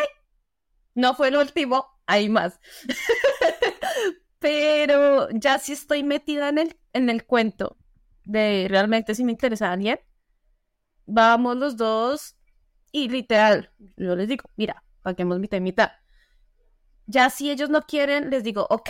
no 0.96 1.14
fue 1.14 1.28
el 1.28 1.38
último, 1.38 1.86
hay 2.08 2.30
más. 2.30 2.60
Pero 4.40 5.30
ya 5.32 5.60
si 5.60 5.74
estoy 5.74 6.04
metida 6.04 6.50
en 6.50 6.58
el, 6.58 6.80
en 6.94 7.10
el 7.10 7.26
cuento 7.26 7.78
de 8.24 8.68
realmente 8.70 9.16
si 9.16 9.24
me 9.24 9.32
interesa 9.32 9.72
alguien, 9.72 10.00
vamos 11.06 11.56
los 11.58 11.78
dos 11.78 12.36
y 12.92 13.10
literal, 13.10 13.72
yo 13.96 14.16
les 14.16 14.28
digo, 14.28 14.50
mira, 14.56 14.84
paguemos 15.02 15.40
mitad 15.40 15.58
y 15.58 15.62
mitad. 15.62 15.92
Ya 17.06 17.30
si 17.30 17.50
ellos 17.52 17.70
no 17.70 17.84
quieren, 17.84 18.30
les 18.30 18.44
digo, 18.44 18.68
ok, 18.70 18.90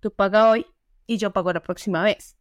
tú 0.00 0.12
paga 0.12 0.50
hoy 0.50 0.66
y 1.06 1.18
yo 1.18 1.32
pago 1.32 1.52
la 1.52 1.62
próxima 1.62 2.02
vez. 2.02 2.36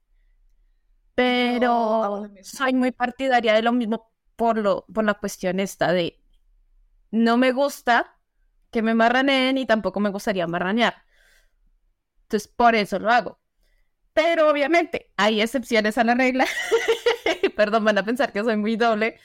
Pero 1.21 2.31
soy 2.41 2.73
muy 2.73 2.91
partidaria 2.91 3.53
de 3.53 3.61
lo 3.61 3.71
mismo 3.71 4.11
por, 4.35 4.57
lo, 4.57 4.85
por 4.91 5.03
la 5.03 5.13
cuestión 5.13 5.59
esta 5.59 5.91
de 5.93 6.19
no 7.11 7.37
me 7.37 7.51
gusta 7.51 8.17
que 8.71 8.81
me 8.81 8.95
marraneen 8.95 9.59
y 9.59 9.67
tampoco 9.67 9.99
me 9.99 10.09
gustaría 10.09 10.47
marranear. 10.47 10.95
Entonces, 12.23 12.47
por 12.47 12.73
eso 12.73 12.97
lo 12.97 13.11
hago. 13.11 13.39
Pero 14.13 14.49
obviamente 14.49 15.11
hay 15.15 15.41
excepciones 15.41 15.99
a 15.99 16.03
la 16.03 16.15
regla. 16.15 16.47
Perdón, 17.55 17.85
van 17.85 17.99
a 17.99 18.03
pensar 18.03 18.33
que 18.33 18.43
soy 18.43 18.57
muy 18.57 18.75
doble. 18.75 19.19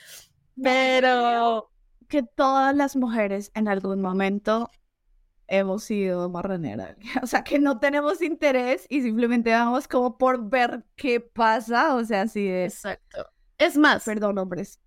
Pero 0.62 1.70
que 2.08 2.24
todas 2.24 2.76
las 2.76 2.94
mujeres 2.94 3.52
en 3.54 3.68
algún 3.68 4.02
momento 4.02 4.70
hemos 5.48 5.84
sido 5.84 6.28
marraneras. 6.28 6.96
O 7.22 7.26
sea, 7.26 7.44
que 7.44 7.58
no 7.58 7.78
tenemos 7.78 8.22
interés 8.22 8.86
y 8.88 9.02
simplemente 9.02 9.50
vamos 9.50 9.88
como 9.88 10.18
por 10.18 10.48
ver 10.48 10.84
qué 10.96 11.20
pasa. 11.20 11.94
O 11.94 12.04
sea, 12.04 12.22
así 12.22 12.48
es. 12.48 12.74
Exacto. 12.74 13.30
Es 13.58 13.76
más. 13.76 14.04
Perdón, 14.04 14.38
hombres. 14.38 14.80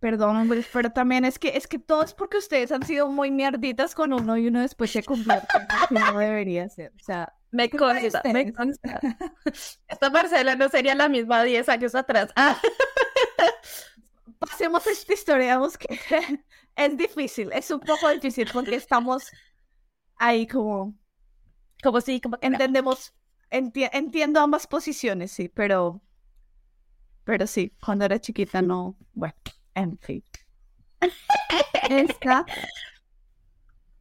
Perdón, 0.00 0.36
hombres, 0.36 0.66
pero 0.72 0.90
también 0.90 1.26
es 1.26 1.38
que 1.38 1.58
es 1.58 1.66
que 1.66 1.78
todo 1.78 2.02
es 2.02 2.14
porque 2.14 2.38
ustedes 2.38 2.72
han 2.72 2.82
sido 2.84 3.10
muy 3.10 3.30
mierditas 3.30 3.94
con 3.94 4.14
uno 4.14 4.38
y 4.38 4.46
uno 4.46 4.62
después 4.62 4.90
se 4.90 5.02
convierte 5.02 5.46
en 5.90 5.94
no 5.94 6.18
debería 6.18 6.66
ser. 6.70 6.90
O 6.98 7.04
sea, 7.04 7.34
me 7.50 7.68
consta, 7.68 8.22
me 8.24 8.50
consta. 8.50 8.98
Esta 9.88 10.08
Marcela 10.08 10.56
no 10.56 10.70
sería 10.70 10.94
la 10.94 11.10
misma 11.10 11.42
10 11.44 11.68
años 11.68 11.94
atrás. 11.94 12.32
Ah. 12.36 12.58
Pasemos 14.38 14.86
esta 14.86 15.12
historia, 15.12 15.60
que 15.78 15.98
es 16.76 16.96
difícil, 16.96 17.50
es 17.52 17.70
un 17.70 17.80
poco 17.80 18.08
difícil 18.08 18.48
porque 18.50 18.76
estamos 18.76 19.30
ahí 20.20 20.46
como, 20.46 20.94
como 21.82 22.00
si, 22.00 22.20
como 22.20 22.38
entendemos, 22.42 23.12
entiendo 23.50 24.38
ambas 24.38 24.66
posiciones, 24.66 25.32
sí, 25.32 25.48
pero, 25.48 26.00
pero 27.24 27.46
sí, 27.46 27.72
cuando 27.84 28.04
era 28.04 28.20
chiquita 28.20 28.62
no, 28.62 28.96
bueno, 29.14 29.34
en 29.74 29.98
fin. 29.98 30.22
Esta, 31.90 32.44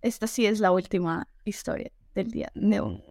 esta 0.02 0.28
sí 0.28 0.46
es 0.46 0.60
la 0.60 0.72
última 0.72 1.28
historia 1.46 1.92
del 2.14 2.30
día 2.30 2.52
no. 2.54 3.02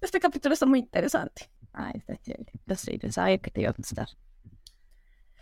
Este 0.00 0.20
capítulo 0.20 0.52
está 0.52 0.66
muy 0.66 0.80
interesante. 0.80 1.50
Ah, 1.72 1.90
está 1.94 2.16
chévere. 2.18 2.52
Lo 2.66 2.76
sé, 2.76 3.00
sabía 3.10 3.38
que 3.38 3.50
te 3.50 3.62
iba 3.62 3.70
a 3.70 3.74
gustar. 3.76 4.08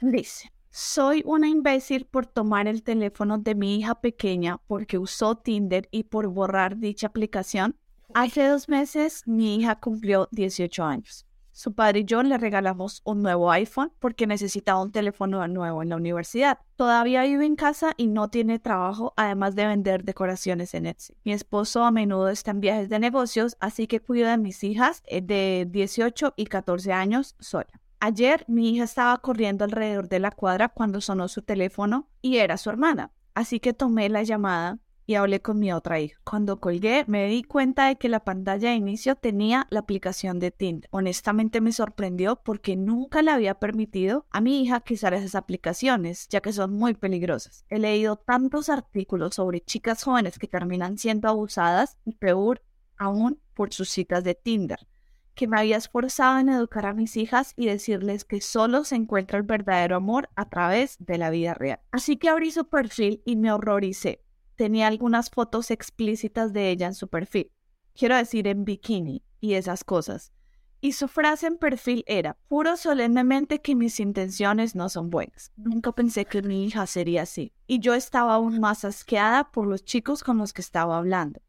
Dice, 0.00 0.50
soy 0.72 1.22
una 1.26 1.48
imbécil 1.48 2.06
por 2.06 2.24
tomar 2.24 2.66
el 2.66 2.82
teléfono 2.82 3.36
de 3.36 3.54
mi 3.54 3.76
hija 3.76 4.00
pequeña 4.00 4.58
porque 4.66 4.96
usó 4.96 5.36
Tinder 5.36 5.86
y 5.90 6.04
por 6.04 6.28
borrar 6.28 6.78
dicha 6.78 7.08
aplicación. 7.08 7.76
Hace 8.14 8.48
dos 8.48 8.70
meses 8.70 9.22
mi 9.26 9.56
hija 9.56 9.78
cumplió 9.78 10.28
18 10.32 10.82
años. 10.82 11.26
Su 11.54 11.74
padre 11.74 12.00
y 12.00 12.04
yo 12.06 12.22
le 12.22 12.38
regalamos 12.38 13.02
un 13.04 13.20
nuevo 13.20 13.50
iPhone 13.50 13.92
porque 13.98 14.26
necesitaba 14.26 14.82
un 14.82 14.90
teléfono 14.90 15.46
nuevo 15.46 15.82
en 15.82 15.90
la 15.90 15.96
universidad. 15.96 16.60
Todavía 16.76 17.24
vive 17.24 17.44
en 17.44 17.56
casa 17.56 17.92
y 17.98 18.06
no 18.06 18.30
tiene 18.30 18.58
trabajo, 18.58 19.12
además 19.18 19.54
de 19.54 19.66
vender 19.66 20.04
decoraciones 20.04 20.72
en 20.72 20.86
Etsy. 20.86 21.14
Mi 21.24 21.34
esposo 21.34 21.84
a 21.84 21.90
menudo 21.90 22.30
está 22.30 22.52
en 22.52 22.60
viajes 22.60 22.88
de 22.88 22.98
negocios, 22.98 23.58
así 23.60 23.86
que 23.86 24.00
cuido 24.00 24.30
de 24.30 24.38
mis 24.38 24.64
hijas 24.64 25.02
eh, 25.04 25.20
de 25.20 25.68
18 25.70 26.32
y 26.34 26.46
14 26.46 26.94
años 26.94 27.36
sola. 27.38 27.81
Ayer 28.04 28.44
mi 28.48 28.70
hija 28.70 28.82
estaba 28.82 29.16
corriendo 29.18 29.64
alrededor 29.64 30.08
de 30.08 30.18
la 30.18 30.32
cuadra 30.32 30.68
cuando 30.68 31.00
sonó 31.00 31.28
su 31.28 31.40
teléfono 31.42 32.08
y 32.20 32.38
era 32.38 32.56
su 32.56 32.68
hermana, 32.68 33.12
así 33.32 33.60
que 33.60 33.74
tomé 33.74 34.08
la 34.08 34.24
llamada 34.24 34.80
y 35.06 35.14
hablé 35.14 35.40
con 35.40 35.60
mi 35.60 35.72
otra 35.72 36.00
hija. 36.00 36.18
Cuando 36.24 36.58
colgué 36.58 37.04
me 37.06 37.28
di 37.28 37.44
cuenta 37.44 37.86
de 37.86 37.94
que 37.94 38.08
la 38.08 38.24
pantalla 38.24 38.70
de 38.70 38.74
inicio 38.74 39.14
tenía 39.14 39.68
la 39.70 39.78
aplicación 39.78 40.40
de 40.40 40.50
Tinder. 40.50 40.88
Honestamente 40.90 41.60
me 41.60 41.70
sorprendió 41.70 42.42
porque 42.42 42.74
nunca 42.74 43.22
le 43.22 43.30
había 43.30 43.60
permitido 43.60 44.26
a 44.30 44.40
mi 44.40 44.60
hija 44.60 44.80
que 44.80 44.94
usara 44.94 45.18
esas 45.18 45.36
aplicaciones, 45.36 46.26
ya 46.26 46.40
que 46.40 46.52
son 46.52 46.72
muy 46.72 46.94
peligrosas. 46.94 47.64
He 47.68 47.78
leído 47.78 48.16
tantos 48.16 48.68
artículos 48.68 49.36
sobre 49.36 49.60
chicas 49.60 50.02
jóvenes 50.02 50.40
que 50.40 50.48
terminan 50.48 50.98
siendo 50.98 51.28
abusadas 51.28 51.98
y 52.04 52.16
peor 52.16 52.64
aún 52.96 53.40
por 53.54 53.72
sus 53.72 53.90
citas 53.90 54.24
de 54.24 54.34
Tinder 54.34 54.88
que 55.34 55.48
me 55.48 55.58
había 55.58 55.76
esforzado 55.76 56.38
en 56.38 56.48
educar 56.48 56.86
a 56.86 56.94
mis 56.94 57.16
hijas 57.16 57.54
y 57.56 57.66
decirles 57.66 58.24
que 58.24 58.40
solo 58.40 58.84
se 58.84 58.96
encuentra 58.96 59.38
el 59.38 59.44
verdadero 59.44 59.96
amor 59.96 60.28
a 60.36 60.48
través 60.48 60.96
de 60.98 61.18
la 61.18 61.30
vida 61.30 61.54
real. 61.54 61.80
Así 61.90 62.16
que 62.16 62.28
abrí 62.28 62.50
su 62.50 62.68
perfil 62.68 63.22
y 63.24 63.36
me 63.36 63.52
horroricé 63.52 64.22
tenía 64.62 64.86
algunas 64.86 65.28
fotos 65.28 65.70
explícitas 65.72 66.52
de 66.52 66.70
ella 66.70 66.86
en 66.86 66.94
su 66.94 67.08
perfil. 67.08 67.50
Quiero 67.94 68.16
decir, 68.16 68.46
en 68.46 68.64
bikini 68.64 69.22
y 69.40 69.54
esas 69.54 69.82
cosas. 69.82 70.32
Y 70.80 70.92
su 70.92 71.08
frase 71.08 71.46
en 71.46 71.58
perfil 71.58 72.04
era, 72.06 72.36
juro 72.48 72.76
solemnemente 72.76 73.60
que 73.60 73.74
mis 73.74 74.00
intenciones 74.00 74.74
no 74.74 74.88
son 74.88 75.10
buenas. 75.10 75.52
Nunca 75.56 75.92
pensé 75.92 76.24
que 76.24 76.42
mi 76.42 76.64
hija 76.64 76.86
sería 76.86 77.22
así. 77.22 77.52
Y 77.66 77.78
yo 77.78 77.94
estaba 77.94 78.34
aún 78.34 78.60
más 78.60 78.84
asqueada 78.84 79.50
por 79.50 79.66
los 79.66 79.84
chicos 79.84 80.24
con 80.24 80.38
los 80.38 80.52
que 80.52 80.62
estaba 80.62 80.96
hablando. 80.96 81.40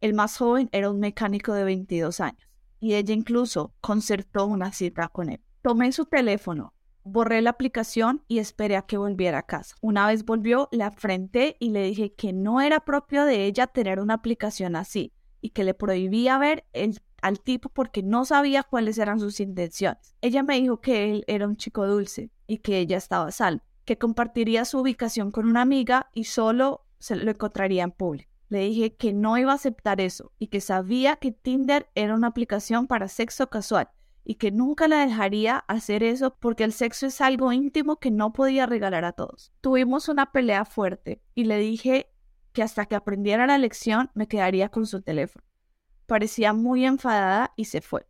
El 0.00 0.14
más 0.14 0.36
joven 0.36 0.68
era 0.72 0.90
un 0.90 0.98
mecánico 0.98 1.52
de 1.52 1.64
22 1.64 2.20
años. 2.20 2.49
Y 2.80 2.94
ella 2.94 3.14
incluso 3.14 3.74
concertó 3.80 4.46
una 4.46 4.72
cita 4.72 5.08
con 5.08 5.30
él. 5.30 5.40
Tomé 5.62 5.92
su 5.92 6.06
teléfono, 6.06 6.74
Borré 7.02 7.40
la 7.40 7.50
aplicación 7.50 8.22
y 8.28 8.40
esperé 8.40 8.76
a 8.76 8.82
que 8.82 8.98
volviera 8.98 9.38
a 9.38 9.46
casa. 9.46 9.74
Una 9.80 10.06
vez 10.06 10.24
volvió, 10.24 10.68
la 10.70 10.88
afrenté 10.88 11.56
y 11.58 11.70
le 11.70 11.84
dije 11.84 12.12
que 12.12 12.34
no 12.34 12.60
era 12.60 12.80
propio 12.80 13.24
de 13.24 13.46
ella 13.46 13.66
tener 13.66 14.00
una 14.00 14.14
aplicación 14.14 14.76
así 14.76 15.14
y 15.40 15.50
que 15.50 15.64
le 15.64 15.72
prohibía 15.72 16.36
ver 16.36 16.66
al 17.22 17.40
tipo 17.40 17.70
porque 17.70 18.02
no 18.02 18.26
sabía 18.26 18.64
cuáles 18.64 18.98
eran 18.98 19.18
sus 19.18 19.40
intenciones. 19.40 20.14
Ella 20.20 20.42
me 20.42 20.60
dijo 20.60 20.82
que 20.82 21.10
él 21.10 21.24
era 21.26 21.46
un 21.48 21.56
chico 21.56 21.86
dulce 21.86 22.30
y 22.46 22.58
que 22.58 22.78
ella 22.78 22.98
estaba 22.98 23.30
salvo, 23.30 23.64
que 23.86 23.96
compartiría 23.96 24.66
su 24.66 24.78
ubicación 24.78 25.30
con 25.30 25.48
una 25.48 25.62
amiga 25.62 26.10
y 26.12 26.24
solo 26.24 26.84
se 26.98 27.16
lo 27.16 27.30
encontraría 27.30 27.82
en 27.82 27.92
público. 27.92 28.30
Le 28.50 28.58
dije 28.58 28.96
que 28.96 29.12
no 29.12 29.38
iba 29.38 29.52
a 29.52 29.54
aceptar 29.54 30.00
eso 30.00 30.32
y 30.40 30.48
que 30.48 30.60
sabía 30.60 31.16
que 31.16 31.30
Tinder 31.30 31.88
era 31.94 32.14
una 32.14 32.26
aplicación 32.26 32.88
para 32.88 33.06
sexo 33.06 33.48
casual 33.48 33.88
y 34.24 34.34
que 34.34 34.50
nunca 34.50 34.88
la 34.88 35.06
dejaría 35.06 35.58
hacer 35.68 36.02
eso 36.02 36.36
porque 36.38 36.64
el 36.64 36.72
sexo 36.72 37.06
es 37.06 37.20
algo 37.20 37.52
íntimo 37.52 38.00
que 38.00 38.10
no 38.10 38.32
podía 38.32 38.66
regalar 38.66 39.04
a 39.04 39.12
todos. 39.12 39.52
Tuvimos 39.60 40.08
una 40.08 40.32
pelea 40.32 40.64
fuerte 40.64 41.22
y 41.36 41.44
le 41.44 41.58
dije 41.58 42.10
que 42.52 42.64
hasta 42.64 42.86
que 42.86 42.96
aprendiera 42.96 43.46
la 43.46 43.56
lección 43.56 44.10
me 44.14 44.26
quedaría 44.26 44.68
con 44.68 44.84
su 44.84 45.00
teléfono. 45.00 45.44
Parecía 46.06 46.52
muy 46.52 46.84
enfadada 46.84 47.52
y 47.54 47.66
se 47.66 47.80
fue. 47.80 48.08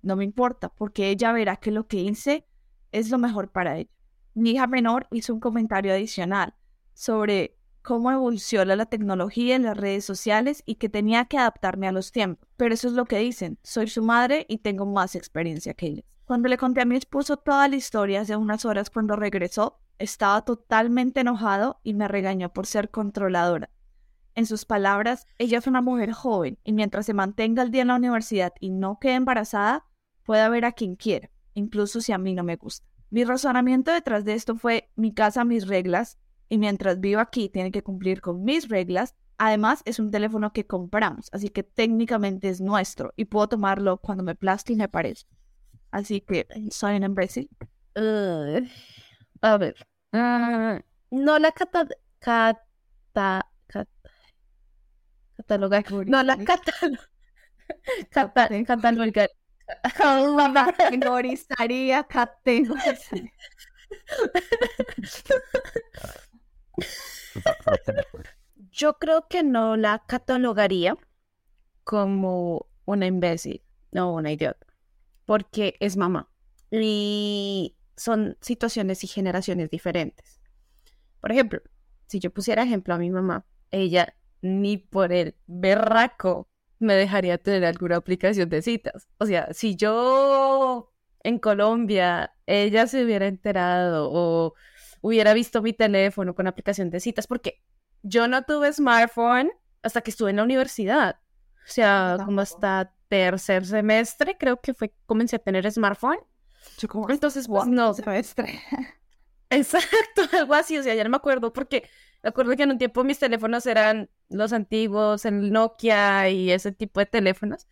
No 0.00 0.14
me 0.14 0.22
importa 0.22 0.68
porque 0.68 1.10
ella 1.10 1.32
verá 1.32 1.56
que 1.56 1.72
lo 1.72 1.88
que 1.88 1.98
hice 1.98 2.46
es 2.92 3.10
lo 3.10 3.18
mejor 3.18 3.50
para 3.50 3.78
ella. 3.78 3.90
Mi 4.34 4.52
hija 4.52 4.68
menor 4.68 5.08
hizo 5.10 5.34
un 5.34 5.40
comentario 5.40 5.92
adicional 5.92 6.54
sobre 6.94 7.58
cómo 7.82 8.10
evoluciona 8.10 8.76
la 8.76 8.86
tecnología 8.86 9.56
en 9.56 9.64
las 9.64 9.76
redes 9.76 10.04
sociales 10.04 10.62
y 10.64 10.76
que 10.76 10.88
tenía 10.88 11.26
que 11.26 11.38
adaptarme 11.38 11.88
a 11.88 11.92
los 11.92 12.12
tiempos. 12.12 12.48
Pero 12.56 12.74
eso 12.74 12.88
es 12.88 12.94
lo 12.94 13.04
que 13.04 13.18
dicen. 13.18 13.58
Soy 13.62 13.88
su 13.88 14.02
madre 14.02 14.46
y 14.48 14.58
tengo 14.58 14.86
más 14.86 15.14
experiencia 15.14 15.74
que 15.74 15.86
ellos. 15.86 16.04
Cuando 16.24 16.48
le 16.48 16.56
conté 16.56 16.80
a 16.80 16.84
mi 16.86 16.96
esposo 16.96 17.36
toda 17.36 17.68
la 17.68 17.76
historia 17.76 18.22
hace 18.22 18.36
unas 18.36 18.64
horas 18.64 18.88
cuando 18.90 19.16
regresó, 19.16 19.80
estaba 19.98 20.42
totalmente 20.42 21.20
enojado 21.20 21.80
y 21.82 21.94
me 21.94 22.08
regañó 22.08 22.52
por 22.52 22.66
ser 22.66 22.90
controladora. 22.90 23.70
En 24.34 24.46
sus 24.46 24.64
palabras, 24.64 25.26
ella 25.38 25.58
es 25.58 25.66
una 25.66 25.82
mujer 25.82 26.12
joven 26.12 26.58
y 26.64 26.72
mientras 26.72 27.06
se 27.06 27.12
mantenga 27.12 27.62
al 27.62 27.70
día 27.70 27.82
en 27.82 27.88
la 27.88 27.96
universidad 27.96 28.54
y 28.60 28.70
no 28.70 28.98
quede 28.98 29.14
embarazada, 29.14 29.84
puede 30.24 30.48
ver 30.48 30.64
a 30.64 30.72
quien 30.72 30.96
quiera, 30.96 31.30
incluso 31.54 32.00
si 32.00 32.12
a 32.12 32.18
mí 32.18 32.34
no 32.34 32.44
me 32.44 32.56
gusta. 32.56 32.86
Mi 33.10 33.24
razonamiento 33.24 33.92
detrás 33.92 34.24
de 34.24 34.32
esto 34.32 34.56
fue 34.56 34.90
mi 34.96 35.12
casa, 35.12 35.44
mis 35.44 35.66
reglas, 35.66 36.18
y 36.52 36.58
mientras 36.58 37.00
vivo 37.00 37.18
aquí 37.18 37.48
tiene 37.48 37.72
que 37.72 37.82
cumplir 37.82 38.20
con 38.20 38.44
mis 38.44 38.68
reglas. 38.68 39.14
Además, 39.38 39.80
es 39.86 39.98
un 39.98 40.10
teléfono 40.10 40.52
que 40.52 40.66
compramos, 40.66 41.30
así 41.32 41.48
que 41.48 41.62
técnicamente 41.62 42.50
es 42.50 42.60
nuestro 42.60 43.14
y 43.16 43.24
puedo 43.24 43.48
tomarlo 43.48 43.96
cuando 43.96 44.22
me 44.22 44.34
plazca 44.34 44.70
y 44.70 44.76
me 44.76 44.86
parece. 44.86 45.24
Así 45.90 46.20
que 46.20 46.46
soy 46.70 46.96
un 46.96 47.04
imbécil. 47.04 47.48
a 47.94 49.56
ver. 49.56 49.76
Mm, 50.12 50.80
no 51.12 51.38
la 51.38 51.52
cata, 51.52 51.88
cata, 52.18 53.50
cataloga. 55.34 55.82
No 56.04 56.22
la 56.22 56.36
cataloga. 56.36 57.10
Cata, 58.10 58.48
cataloga. 58.50 59.26
Categorizaría, 60.76 62.04
categorizaría. 62.04 63.32
Yo 68.70 68.98
creo 68.98 69.26
que 69.28 69.42
no 69.42 69.76
la 69.76 70.02
catalogaría 70.06 70.96
como 71.84 72.66
una 72.84 73.06
imbécil 73.06 73.62
o 73.94 74.14
una 74.14 74.32
idiota, 74.32 74.66
porque 75.26 75.76
es 75.80 75.96
mamá 75.96 76.30
y 76.70 77.76
son 77.96 78.36
situaciones 78.40 79.04
y 79.04 79.06
generaciones 79.06 79.70
diferentes. 79.70 80.40
Por 81.20 81.32
ejemplo, 81.32 81.60
si 82.06 82.18
yo 82.18 82.32
pusiera 82.32 82.62
ejemplo 82.62 82.94
a 82.94 82.98
mi 82.98 83.10
mamá, 83.10 83.44
ella 83.70 84.14
ni 84.40 84.76
por 84.76 85.12
el 85.12 85.36
berraco 85.46 86.48
me 86.78 86.94
dejaría 86.94 87.38
tener 87.38 87.64
alguna 87.64 87.96
aplicación 87.96 88.48
de 88.48 88.62
citas. 88.62 89.08
O 89.18 89.26
sea, 89.26 89.52
si 89.52 89.76
yo 89.76 90.92
en 91.22 91.38
Colombia 91.38 92.34
ella 92.46 92.86
se 92.86 93.04
hubiera 93.04 93.26
enterado 93.26 94.10
o 94.12 94.54
hubiera 95.02 95.34
visto 95.34 95.60
mi 95.60 95.74
teléfono 95.74 96.34
con 96.34 96.46
aplicación 96.46 96.88
de 96.88 97.00
citas, 97.00 97.26
porque 97.26 97.62
yo 98.02 98.26
no 98.28 98.42
tuve 98.44 98.72
smartphone 98.72 99.52
hasta 99.82 100.00
que 100.00 100.10
estuve 100.10 100.30
en 100.30 100.36
la 100.36 100.44
universidad. 100.44 101.16
O 101.56 101.70
sea, 101.70 102.16
como 102.24 102.40
hasta 102.40 102.94
tercer 103.08 103.66
semestre, 103.66 104.38
creo 104.38 104.60
que 104.60 104.72
fue, 104.72 104.94
comencé 105.04 105.36
a 105.36 105.38
tener 105.38 105.70
smartphone. 105.70 106.18
Yo 106.78 106.88
como 106.88 107.10
Entonces, 107.10 107.46
pues, 107.46 107.66
no. 107.66 107.92
semestre. 107.92 108.60
Exacto, 109.50 110.22
algo 110.32 110.54
así, 110.54 110.78
o 110.78 110.82
sea, 110.82 110.94
ya 110.94 111.04
no 111.04 111.10
me 111.10 111.16
acuerdo 111.16 111.52
porque 111.52 111.88
me 112.22 112.30
acuerdo 112.30 112.56
que 112.56 112.62
en 112.62 112.70
un 112.70 112.78
tiempo 112.78 113.04
mis 113.04 113.18
teléfonos 113.18 113.66
eran 113.66 114.08
los 114.30 114.52
antiguos, 114.52 115.24
el 115.26 115.52
Nokia 115.52 116.30
y 116.30 116.50
ese 116.50 116.72
tipo 116.72 117.00
de 117.00 117.06
teléfonos. 117.06 117.66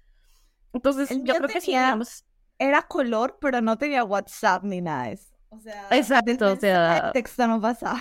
Entonces, 0.72 1.10
El 1.10 1.24
yo 1.24 1.34
creo 1.36 1.48
que 1.48 1.60
sí, 1.60 1.68
digamos, 1.68 2.24
Era 2.58 2.82
color, 2.82 3.38
pero 3.40 3.60
no 3.62 3.78
tenía 3.78 4.04
WhatsApp 4.04 4.64
ni 4.64 4.80
nada 4.80 5.04
de 5.04 5.12
eso. 5.14 5.30
O 5.50 5.60
sea, 5.60 5.88
Exacto, 5.90 6.52
o 6.52 6.56
sea- 6.56 6.98
el 7.08 7.12
texto 7.12 7.46
no 7.46 7.60
pasaba. 7.60 8.00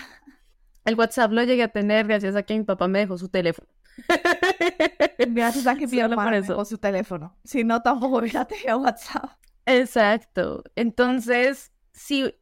el 0.86 0.96
WhatsApp 0.96 1.32
lo 1.32 1.44
llegué 1.44 1.64
a 1.64 1.68
tener 1.68 2.08
gracias 2.08 2.36
a 2.36 2.44
que 2.44 2.58
mi 2.58 2.64
papá 2.64 2.88
me 2.88 3.00
dejó 3.00 3.18
su 3.18 3.30
teléfono. 3.30 3.68
Gracias 5.18 5.68
a 5.68 5.76
que 5.76 5.88
mi 5.88 6.00
hermano 6.00 6.36
eso. 6.38 6.54
dejó 6.54 6.64
su 6.66 6.78
teléfono. 6.78 7.36
Si 7.44 7.64
no, 7.64 7.82
tampoco 7.82 8.20
hubiera 8.20 8.46
tenido 8.46 8.78
WhatsApp. 8.80 9.32
Exacto. 9.66 10.64
Entonces, 10.76 11.72
si 11.92 12.34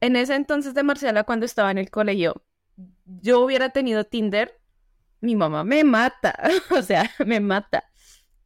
en 0.00 0.16
ese 0.16 0.34
entonces 0.34 0.74
de 0.74 0.82
Marcela, 0.82 1.24
cuando 1.24 1.46
estaba 1.46 1.70
en 1.70 1.78
el 1.78 1.90
colegio, 1.90 2.42
yo 3.06 3.40
hubiera 3.40 3.70
tenido 3.70 4.04
Tinder, 4.04 4.60
mi 5.20 5.36
mamá 5.36 5.62
me 5.64 5.84
mata. 5.84 6.34
o 6.70 6.82
sea, 6.82 7.10
me 7.24 7.40
mata. 7.40 7.84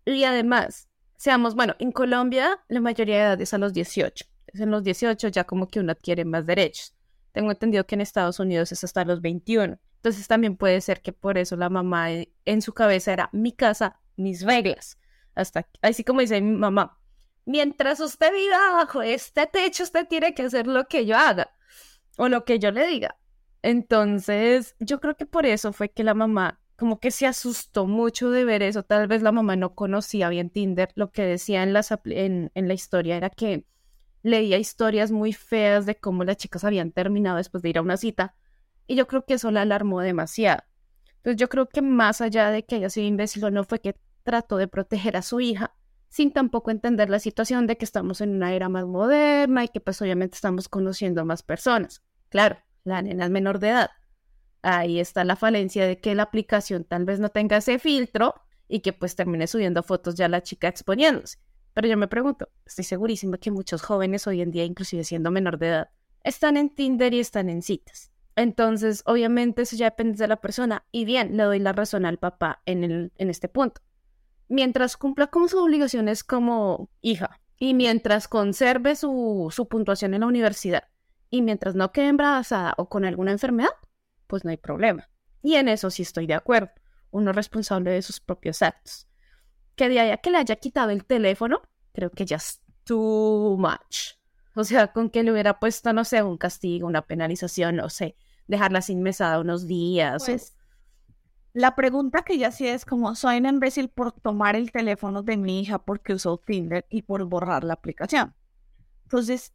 Y 0.05 0.25
además, 0.25 0.89
seamos, 1.17 1.55
bueno, 1.55 1.75
en 1.79 1.93
Colombia 1.93 2.61
la 2.69 2.81
mayoría 2.81 3.17
de 3.17 3.23
edad 3.23 3.41
es 3.41 3.55
a 3.55 3.59
los 3.59 3.73
18. 3.73 4.27
En 4.55 4.71
los 4.71 4.83
18 4.85 5.29
ya 5.29 5.45
como 5.45 5.69
que 5.69 5.81
uno 5.81 5.93
adquiere 5.93 6.25
más 6.25 6.47
derechos. 6.47 6.95
Tengo 7.33 7.51
entendido 7.51 7.87
que 7.87 7.95
en 7.95 8.03
Estados 8.03 8.39
Unidos 8.39 8.73
es 8.73 8.85
hasta 8.85 9.05
los 9.05 9.21
21. 9.21 9.79
Entonces 9.97 10.29
también 10.29 10.57
puede 10.57 10.81
ser 10.81 11.01
que 11.01 11.13
por 11.13 11.39
eso 11.39 11.57
la 11.57 11.71
mamá 11.71 12.09
en 12.45 12.63
su 12.63 12.75
cabeza 12.75 13.13
era 13.13 13.31
mi 13.33 13.53
casa, 13.53 14.01
mis 14.17 14.43
reglas. 14.43 14.99
Hasta 15.35 15.67
así 15.81 16.05
como 16.05 16.21
dice 16.21 16.41
mi 16.41 16.57
mamá, 16.57 16.99
mientras 17.47 18.01
usted 18.01 18.33
viva 18.33 18.73
bajo 18.73 19.01
este 19.03 19.47
techo, 19.47 19.85
usted 19.85 20.07
tiene 20.09 20.35
que 20.35 20.43
hacer 20.43 20.67
lo 20.67 20.87
que 20.87 21.07
yo 21.07 21.17
haga 21.17 21.53
o 22.19 22.29
lo 22.29 22.45
que 22.45 22.59
yo 22.59 22.71
le 22.71 22.87
diga. 22.87 23.17
Entonces, 23.63 24.75
yo 24.81 25.01
creo 25.01 25.17
que 25.17 25.25
por 25.25 25.47
eso 25.47 25.73
fue 25.73 25.91
que 25.91 26.05
la 26.05 26.15
mamá 26.15 26.61
como 26.77 26.99
que 26.99 27.13
se 27.13 27.27
asustó 27.27 27.87
mucho 27.87 28.31
de 28.31 28.45
ver 28.45 28.63
eso. 28.63 28.83
Tal 28.83 29.07
vez 29.07 29.23
la 29.23 29.31
mamá 29.31 29.55
no 29.55 29.75
conocía 29.75 30.29
bien 30.29 30.51
Tinder. 30.51 30.91
Lo 30.97 31.13
que 31.13 31.23
decía 31.23 31.63
en, 31.63 31.73
las, 31.73 31.95
en 32.05 32.51
la 32.55 32.75
historia 32.75 33.17
era 33.17 33.31
que 33.31 33.67
leía 34.23 34.59
historias 34.59 35.11
muy 35.11 35.33
feas 35.33 35.87
de 35.87 35.97
cómo 35.97 36.25
las 36.25 36.37
chicas 36.37 36.65
habían 36.65 36.93
terminado 36.93 37.37
después 37.37 37.63
de 37.63 37.71
ir 37.71 37.79
a 37.79 37.83
una 37.83 37.97
cita. 37.97 38.35
Y 38.87 38.95
yo 38.95 39.07
creo 39.07 39.25
que 39.25 39.35
eso 39.35 39.51
la 39.51 39.63
alarmó 39.63 40.01
demasiado. 40.01 40.63
Entonces, 41.17 41.41
yo 41.41 41.49
creo 41.49 41.69
que 41.69 41.83
más 41.83 42.21
allá 42.21 42.51
de 42.51 42.65
que 42.65 42.77
haya 42.77 42.91
sido 42.91 43.07
imbécil 43.07 43.45
o 43.45 43.51
no, 43.51 43.65
fue 43.65 43.81
que 43.81 43.97
trató 44.25 44.57
de 44.57 44.69
proteger 44.69 45.17
a 45.17 45.23
su 45.23 45.41
hija 45.41 45.75
sin 46.09 46.31
tampoco 46.31 46.71
entender 46.71 47.09
la 47.09 47.19
situación 47.19 47.67
de 47.67 47.79
que 47.79 47.87
estamos 47.87 48.21
en 48.21 48.35
una 48.35 48.53
era 48.53 48.69
más 48.69 48.85
moderna 48.85 49.65
y 49.65 49.69
que 49.69 49.81
pues 49.81 50.03
obviamente 50.03 50.35
estamos 50.35 50.69
conociendo 50.69 51.23
a 51.23 51.25
más 51.25 51.43
personas. 51.43 52.03
Claro, 52.29 52.59
la 52.85 53.01
nena 53.01 53.25
es 53.25 53.31
menor 53.31 53.61
de 53.61 53.71
edad. 53.71 53.91
Ahí 54.61 55.01
está 55.01 55.25
la 55.25 55.37
falencia 55.37 55.87
de 55.87 56.01
que 56.01 56.15
la 56.15 56.25
aplicación 56.25 56.85
tal 56.85 57.07
vez 57.07 57.19
no 57.19 57.31
tenga 57.31 57.57
ese 57.57 57.79
filtro 57.79 58.35
y 58.69 58.81
que 58.81 58.93
pues 58.93 59.17
termine 59.17 59.47
subiendo 59.47 59.83
fotos 59.83 60.15
ya 60.15 60.29
la 60.29 60.43
chica 60.43 60.69
exponiéndose. 60.69 61.39
Pero 61.75 61.89
yo 61.89 61.97
me 61.97 62.09
pregunto, 62.09 62.49
estoy 62.67 62.85
segurísima 62.85 63.39
que 63.39 63.51
muchos 63.51 63.83
jóvenes 63.83 64.27
hoy 64.27 64.43
en 64.43 64.51
día, 64.51 64.65
inclusive 64.65 65.05
siendo 65.05 65.31
menor 65.31 65.59
de 65.59 65.69
edad, 65.69 65.91
están 66.23 66.57
en 66.57 66.71
Tinder 66.71 67.15
y 67.15 67.21
están 67.21 67.49
en 67.49 67.63
citas. 67.63 68.13
Entonces, 68.37 69.03
obviamente 69.07 69.63
eso 69.63 69.77
ya 69.77 69.87
depende 69.87 70.19
de 70.19 70.29
la 70.29 70.41
persona. 70.41 70.85
Y 70.93 71.05
bien, 71.05 71.37
le 71.37 71.43
doy 71.43 71.59
la 71.59 71.73
razón 71.73 72.07
al 72.07 72.19
papá 72.19 72.63
en, 72.67 72.85
el, 72.85 73.13
en 73.17 73.31
este 73.31 73.49
punto 73.49 73.83
mientras 74.53 74.99
cumpla 74.99 75.29
con 75.29 75.49
sus 75.49 75.61
obligaciones 75.61 76.23
como 76.23 76.91
hija 77.01 77.41
y 77.59 77.73
mientras 77.73 78.29
conserve 78.29 78.97
su, 78.97 79.49
su 79.51 79.67
puntuación 79.67 80.13
en 80.13 80.21
la 80.21 80.27
universidad 80.27 80.85
y 81.31 81.41
mientras 81.41 81.75
no 81.75 81.91
quede 81.91 82.09
embarazada 82.09 82.75
o 82.77 82.89
con 82.89 83.07
alguna 83.07 83.33
enfermedad, 83.33 83.71
pues 84.27 84.45
no 84.45 84.51
hay 84.51 84.59
problema. 84.59 85.09
Y 85.43 85.55
en 85.55 85.69
eso 85.69 85.91
sí 85.91 86.03
estoy 86.03 86.27
de 86.27 86.35
acuerdo. 86.35 86.71
Uno 87.11 87.31
es 87.31 87.37
responsable 87.37 87.91
de 87.93 88.03
sus 88.03 88.21
propios 88.21 88.61
actos. 88.61 89.07
Que 89.77 89.89
de 89.89 90.01
allá 90.01 90.17
que 90.19 90.31
le 90.31 90.39
haya 90.39 90.57
quitado 90.57 90.91
el 90.91 91.05
teléfono, 91.05 91.63
creo 91.93 92.11
que 92.11 92.25
ya 92.27 92.37
es 92.37 92.61
too 92.85 93.57
much. 93.59 94.15
O 94.55 94.65
sea, 94.65 94.93
con 94.93 95.09
que 95.11 95.23
le 95.23 95.33
hubiera 95.33 95.59
puesto, 95.59 95.93
no 95.93 96.05
sé, 96.05 96.23
un 96.23 96.37
castigo, 96.37 96.87
una 96.87 97.03
penalización, 97.03 97.77
no 97.77 97.89
sé, 97.89 98.17
dejarla 98.47 98.83
sin 98.83 99.03
mesada 99.03 99.41
unos 99.41 99.67
días. 99.67 100.23
o- 100.23 100.27
Pues, 100.27 100.55
la 101.55 101.75
pregunta 101.75 102.23
que 102.23 102.39
ya 102.39 102.51
sí 102.51 102.67
es 102.67 102.85
como, 102.85 103.15
soy 103.15 103.39
un 103.39 103.47
imbécil 103.47 103.89
por 103.89 104.13
tomar 104.13 104.57
el 104.57 104.73
teléfono 104.73 105.23
de 105.23 105.37
mi 105.37 105.61
hija 105.61 105.79
porque 105.79 106.15
usó 106.15 106.39
Tinder 106.39 106.87
y 106.91 107.03
por 107.03 107.25
borrar 107.25 107.65
la 107.65 107.75
aplicación. 107.75 108.35
Entonces, 109.05 109.53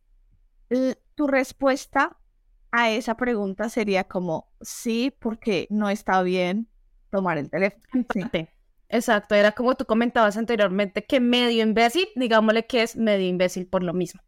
tu 1.15 1.27
respuesta 1.27 2.17
a 2.71 2.91
esa 2.91 3.15
pregunta 3.17 3.69
sería 3.69 4.03
como, 4.03 4.51
sí, 4.61 5.11
porque 5.19 5.67
no 5.69 5.89
está 5.89 6.21
bien 6.21 6.67
tomar 7.09 7.37
el 7.37 7.49
teléfono. 7.49 7.83
Sí. 8.31 8.47
Exacto, 8.89 9.35
era 9.35 9.51
como 9.51 9.75
tú 9.75 9.85
comentabas 9.85 10.37
anteriormente 10.37 11.05
que 11.05 11.19
medio 11.19 11.63
imbécil, 11.63 12.07
digámosle 12.15 12.67
que 12.67 12.83
es 12.83 12.95
medio 12.95 13.27
imbécil 13.27 13.67
por 13.67 13.83
lo 13.83 13.93
mismo. 13.93 14.21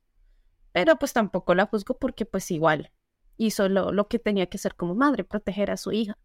Pero 0.74 0.98
pues 0.98 1.14
tampoco 1.14 1.56
la 1.56 1.66
juzgo 1.66 1.98
porque 1.98 2.26
pues 2.26 2.52
igual 2.52 2.92
hizo 3.38 3.70
lo, 3.70 3.92
lo 3.92 4.08
que 4.08 4.20
tenía 4.20 4.48
que 4.48 4.58
hacer 4.58 4.76
como 4.76 4.96
madre, 4.96 5.24
proteger 5.24 5.72
a 5.72 5.78
su 5.78 5.92
hija. 5.94 6.18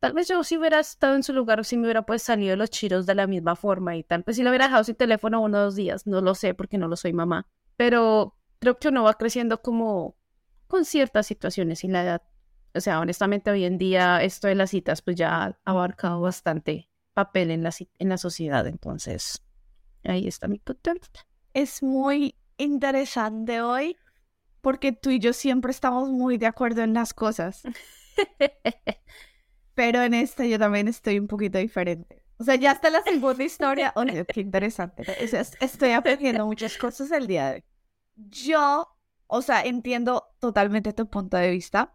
Tal 0.00 0.12
vez 0.12 0.28
yo 0.28 0.42
si 0.44 0.56
hubiera 0.56 0.78
estado 0.78 1.16
en 1.16 1.22
su 1.22 1.32
lugar, 1.32 1.64
si 1.64 1.76
me 1.76 1.84
hubiera 1.84 2.02
pues 2.02 2.22
salido 2.22 2.56
los 2.56 2.70
chiros 2.70 3.04
de 3.04 3.14
la 3.14 3.26
misma 3.26 3.56
forma 3.56 3.96
y 3.96 4.04
tal, 4.04 4.22
pues 4.24 4.36
si 4.36 4.42
le 4.42 4.48
hubiera 4.48 4.66
dejado 4.66 4.84
sin 4.84 4.94
teléfono 4.94 5.40
uno 5.40 5.58
o 5.58 5.60
dos 5.62 5.76
días, 5.76 6.06
no 6.06 6.20
lo 6.20 6.34
sé 6.34 6.54
porque 6.54 6.78
no 6.78 6.88
lo 6.88 6.96
soy 6.96 7.12
mamá. 7.12 7.46
Pero 7.76 8.36
creo 8.60 8.78
que 8.78 8.88
uno 8.88 9.02
va 9.02 9.14
creciendo 9.14 9.60
como 9.60 10.16
con 10.68 10.84
ciertas 10.84 11.26
situaciones 11.26 11.84
y 11.84 11.88
la 11.88 12.02
edad. 12.02 12.22
O 12.74 12.80
sea, 12.80 13.00
honestamente 13.00 13.50
hoy 13.50 13.64
en 13.64 13.76
día 13.76 14.22
esto 14.22 14.46
de 14.46 14.54
las 14.54 14.70
citas 14.70 15.02
pues 15.02 15.16
ya 15.16 15.44
ha 15.44 15.58
abarcado 15.64 16.20
bastante 16.20 16.88
papel 17.24 17.50
en 17.50 17.62
la, 17.64 17.70
en 17.98 18.08
la 18.08 18.18
sociedad. 18.18 18.66
Entonces, 18.66 19.42
ahí 20.04 20.28
está 20.28 20.48
mi 20.48 20.58
vista. 20.60 21.10
Es 21.54 21.82
muy 21.82 22.36
interesante 22.58 23.60
hoy 23.60 23.96
porque 24.62 24.92
tú 24.92 25.10
y 25.10 25.18
yo 25.20 25.32
siempre 25.32 25.70
estamos 25.72 26.08
muy 26.10 26.38
de 26.38 26.46
acuerdo 26.46 26.82
en 26.82 26.94
las 26.94 27.14
cosas, 27.14 27.62
pero 29.74 30.02
en 30.02 30.14
esta 30.14 30.44
yo 30.46 30.58
también 30.58 30.88
estoy 30.88 31.18
un 31.18 31.28
poquito 31.28 31.58
diferente. 31.58 32.22
O 32.38 32.44
sea, 32.44 32.54
ya 32.56 32.72
está 32.72 32.90
la 32.90 33.02
segunda 33.02 33.42
historia. 33.44 33.92
Oye, 33.96 34.24
qué 34.26 34.40
interesante. 34.40 35.02
O 35.02 35.26
sea, 35.26 35.40
es- 35.40 35.56
estoy 35.60 35.90
aprendiendo 35.92 36.46
muchas 36.46 36.76
cosas 36.76 37.10
el 37.12 37.26
día 37.26 37.48
de 37.48 37.54
hoy. 37.56 37.64
Yo, 38.16 38.88
o 39.26 39.42
sea, 39.42 39.62
entiendo 39.62 40.24
totalmente 40.40 40.92
tu 40.92 41.08
punto 41.08 41.36
de 41.36 41.50
vista, 41.50 41.94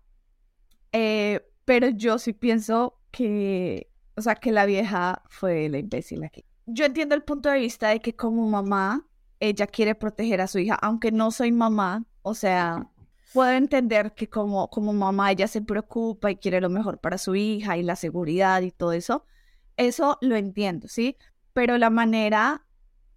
eh, 0.92 1.42
pero 1.66 1.90
yo 1.90 2.18
sí 2.20 2.34
pienso 2.34 3.00
que, 3.12 3.90
o 4.16 4.22
sea, 4.22 4.36
que 4.36 4.52
la 4.52 4.66
vieja 4.66 5.22
fue 5.30 5.70
la 5.70 5.78
imbécil 5.78 6.24
aquí. 6.24 6.46
Yo 6.66 6.86
entiendo 6.86 7.16
el 7.16 7.24
punto 7.24 7.50
de 7.50 7.60
vista 7.60 7.90
de 7.90 8.00
que 8.00 8.16
como 8.16 8.48
mamá, 8.50 9.08
ella 9.40 9.68
quiere 9.68 9.96
proteger 9.96 10.40
a 10.42 10.48
su 10.48 10.60
hija, 10.60 10.76
aunque 10.76 11.12
no 11.12 11.32
soy 11.32 11.52
mamá, 11.52 12.06
o 12.22 12.34
sea, 12.34 12.90
puedo 13.34 13.52
entender 13.52 14.14
que 14.14 14.30
como, 14.30 14.70
como 14.70 14.94
mamá 14.94 15.32
ella 15.32 15.48
se 15.48 15.62
preocupa 15.62 16.32
y 16.32 16.38
quiere 16.38 16.62
lo 16.62 16.70
mejor 16.70 17.00
para 17.00 17.18
su 17.18 17.36
hija 17.36 17.78
y 17.78 17.84
la 17.84 17.96
seguridad 17.96 18.62
y 18.62 18.72
todo 18.72 18.94
eso, 18.94 19.26
eso 19.76 20.18
lo 20.22 20.36
entiendo, 20.36 20.88
¿sí? 20.88 21.18
Pero 21.52 21.78
la 21.78 21.90
manera, 21.90 22.66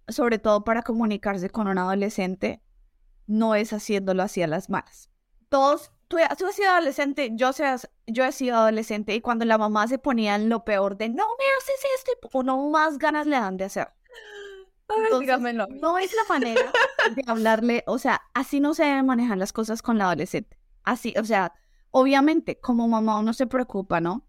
sobre 0.07 0.39
todo 0.39 0.63
para 0.63 0.81
comunicarse 0.81 1.49
con 1.49 1.67
un 1.67 1.77
adolescente, 1.77 2.61
no 3.27 3.55
es 3.55 3.71
haciéndolo 3.73 4.23
así 4.23 4.41
a 4.41 4.47
las 4.47 4.69
malas. 4.69 5.09
Todos, 5.49 5.91
tú, 6.07 6.17
tú 6.37 6.45
has 6.45 6.55
sido 6.55 6.71
adolescente, 6.71 7.31
yo, 7.33 7.53
seas, 7.53 7.89
yo 8.05 8.23
he 8.25 8.31
sido 8.31 8.57
adolescente 8.57 9.15
y 9.15 9.21
cuando 9.21 9.45
la 9.45 9.57
mamá 9.57 9.87
se 9.87 9.97
ponía 9.97 10.35
en 10.35 10.49
lo 10.49 10.63
peor 10.63 10.97
de 10.97 11.09
no 11.09 11.25
me 11.37 11.45
haces 11.57 11.85
esto, 11.97 12.29
uno 12.33 12.69
más 12.69 12.97
ganas 12.97 13.27
le 13.27 13.37
dan 13.37 13.57
de 13.57 13.65
hacer. 13.65 13.89
Entonces, 14.89 15.19
dígamelo 15.19 15.63
a 15.63 15.67
mí. 15.67 15.79
no 15.81 15.97
es 15.97 16.13
la 16.13 16.33
manera 16.33 16.71
de 17.15 17.23
hablarle, 17.27 17.83
o 17.87 17.99
sea, 17.99 18.21
así 18.33 18.59
no 18.59 18.73
se 18.73 18.85
deben 18.85 19.05
manejar 19.05 19.37
las 19.37 19.51
cosas 19.51 19.81
con 19.81 19.97
la 19.97 20.05
adolescente. 20.05 20.57
Así, 20.83 21.13
o 21.19 21.25
sea, 21.25 21.53
obviamente 21.91 22.59
como 22.59 22.87
mamá 22.87 23.19
uno 23.19 23.33
se 23.33 23.47
preocupa, 23.47 23.99
¿no? 23.99 24.25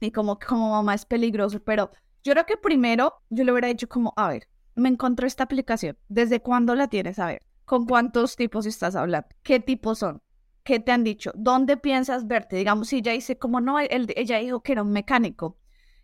Y 0.00 0.10
como 0.10 0.38
como 0.38 0.70
mamá 0.70 0.94
es 0.94 1.04
peligroso, 1.04 1.60
pero 1.62 1.90
yo 2.24 2.32
creo 2.32 2.46
que 2.46 2.56
primero 2.56 3.22
yo 3.28 3.44
le 3.44 3.52
hubiera 3.52 3.68
dicho 3.68 3.88
como, 3.88 4.12
a 4.16 4.28
ver, 4.28 4.48
me 4.74 4.88
encontré 4.88 5.26
esta 5.26 5.44
aplicación, 5.44 5.96
¿desde 6.08 6.40
cuándo 6.40 6.74
la 6.74 6.88
tienes? 6.88 7.18
A 7.18 7.26
ver, 7.26 7.42
¿con 7.64 7.86
cuántos 7.86 8.34
tipos 8.34 8.66
estás 8.66 8.96
hablando? 8.96 9.28
¿Qué 9.42 9.60
tipos 9.60 9.98
son? 10.00 10.22
¿Qué 10.62 10.78
te 10.78 10.92
han 10.92 11.04
dicho? 11.04 11.32
¿Dónde 11.34 11.76
piensas 11.76 12.26
verte? 12.26 12.56
Digamos, 12.56 12.88
si 12.88 12.98
ella 12.98 13.12
dice, 13.12 13.38
como 13.38 13.60
no, 13.60 13.78
ella 13.78 14.38
dijo 14.38 14.62
que 14.62 14.72
era 14.72 14.82
un 14.82 14.92
mecánico 14.92 15.58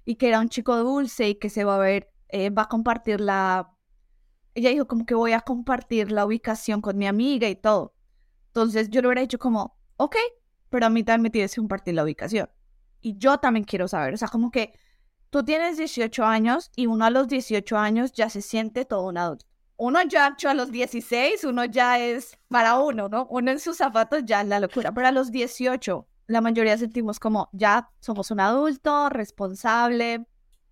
y 0.05 0.17
que 0.17 0.29
era 0.29 0.41
un 0.41 0.49
chico 0.49 0.77
dulce 0.77 1.29
y 1.31 1.35
que 1.35 1.51
se 1.51 1.65
va 1.65 1.77
a 1.77 1.79
ver, 1.79 2.11
eh, 2.29 2.51
va 2.51 2.63
a 2.63 2.69
compartir 2.69 3.21
la... 3.21 3.73
Ella 4.55 4.71
dijo 4.71 4.87
como 4.87 5.05
que 5.05 5.15
voy 5.15 5.33
a 5.33 5.41
compartir 5.41 6.11
la 6.11 6.25
ubicación 6.25 6.81
con 6.81 6.97
mi 6.97 7.07
amiga 7.07 7.49
y 7.49 7.57
todo. 7.57 7.95
Entonces 8.49 8.89
yo 8.89 9.03
le 9.03 9.09
hubiera 9.09 9.21
dicho 9.21 9.39
como, 9.39 9.79
ok, 9.99 10.17
pero 10.71 10.87
a 10.87 10.91
mí 10.91 11.05
también 11.05 11.23
me 11.23 11.31
tienes 11.31 11.55
que 11.55 11.61
compartir 11.61 11.95
la 11.95 12.05
ubicación. 12.05 12.49
Y 13.03 13.19
yo 13.19 13.39
también 13.39 13.65
quiero 13.65 13.89
saber, 13.89 14.15
o 14.15 14.17
sea, 14.17 14.29
como 14.29 14.51
que 14.51 14.73
tú 15.31 15.45
tienes 15.45 15.77
18 15.77 16.25
años 16.25 16.71
y 16.75 16.87
uno 16.87 17.05
a 17.05 17.11
los 17.11 17.29
18 17.29 17.77
años 17.77 18.13
ya 18.13 18.31
se 18.31 18.41
siente 18.41 18.87
todo 18.87 19.09
un 19.09 19.19
adulto. 19.19 19.45
Uno 19.79 20.03
ya 20.03 20.35
a 20.43 20.55
los 20.55 20.73
16, 20.73 21.45
uno 21.45 21.65
ya 21.67 21.99
es 21.99 22.39
para 22.49 22.79
uno, 22.79 23.09
¿no? 23.09 23.27
Uno 23.29 23.51
en 23.51 23.61
sus 23.61 23.77
zapatos 23.77 24.23
ya 24.25 24.41
es 24.41 24.49
la 24.49 24.61
locura, 24.61 24.93
pero 24.93 25.09
a 25.09 25.13
los 25.13 25.31
18 25.31 26.07
la 26.27 26.41
mayoría 26.41 26.77
sentimos 26.77 27.21
como 27.21 27.49
ya 27.53 27.91
somos 28.01 28.31
un 28.31 28.41
adulto 28.41 29.09
responsable, 29.11 30.27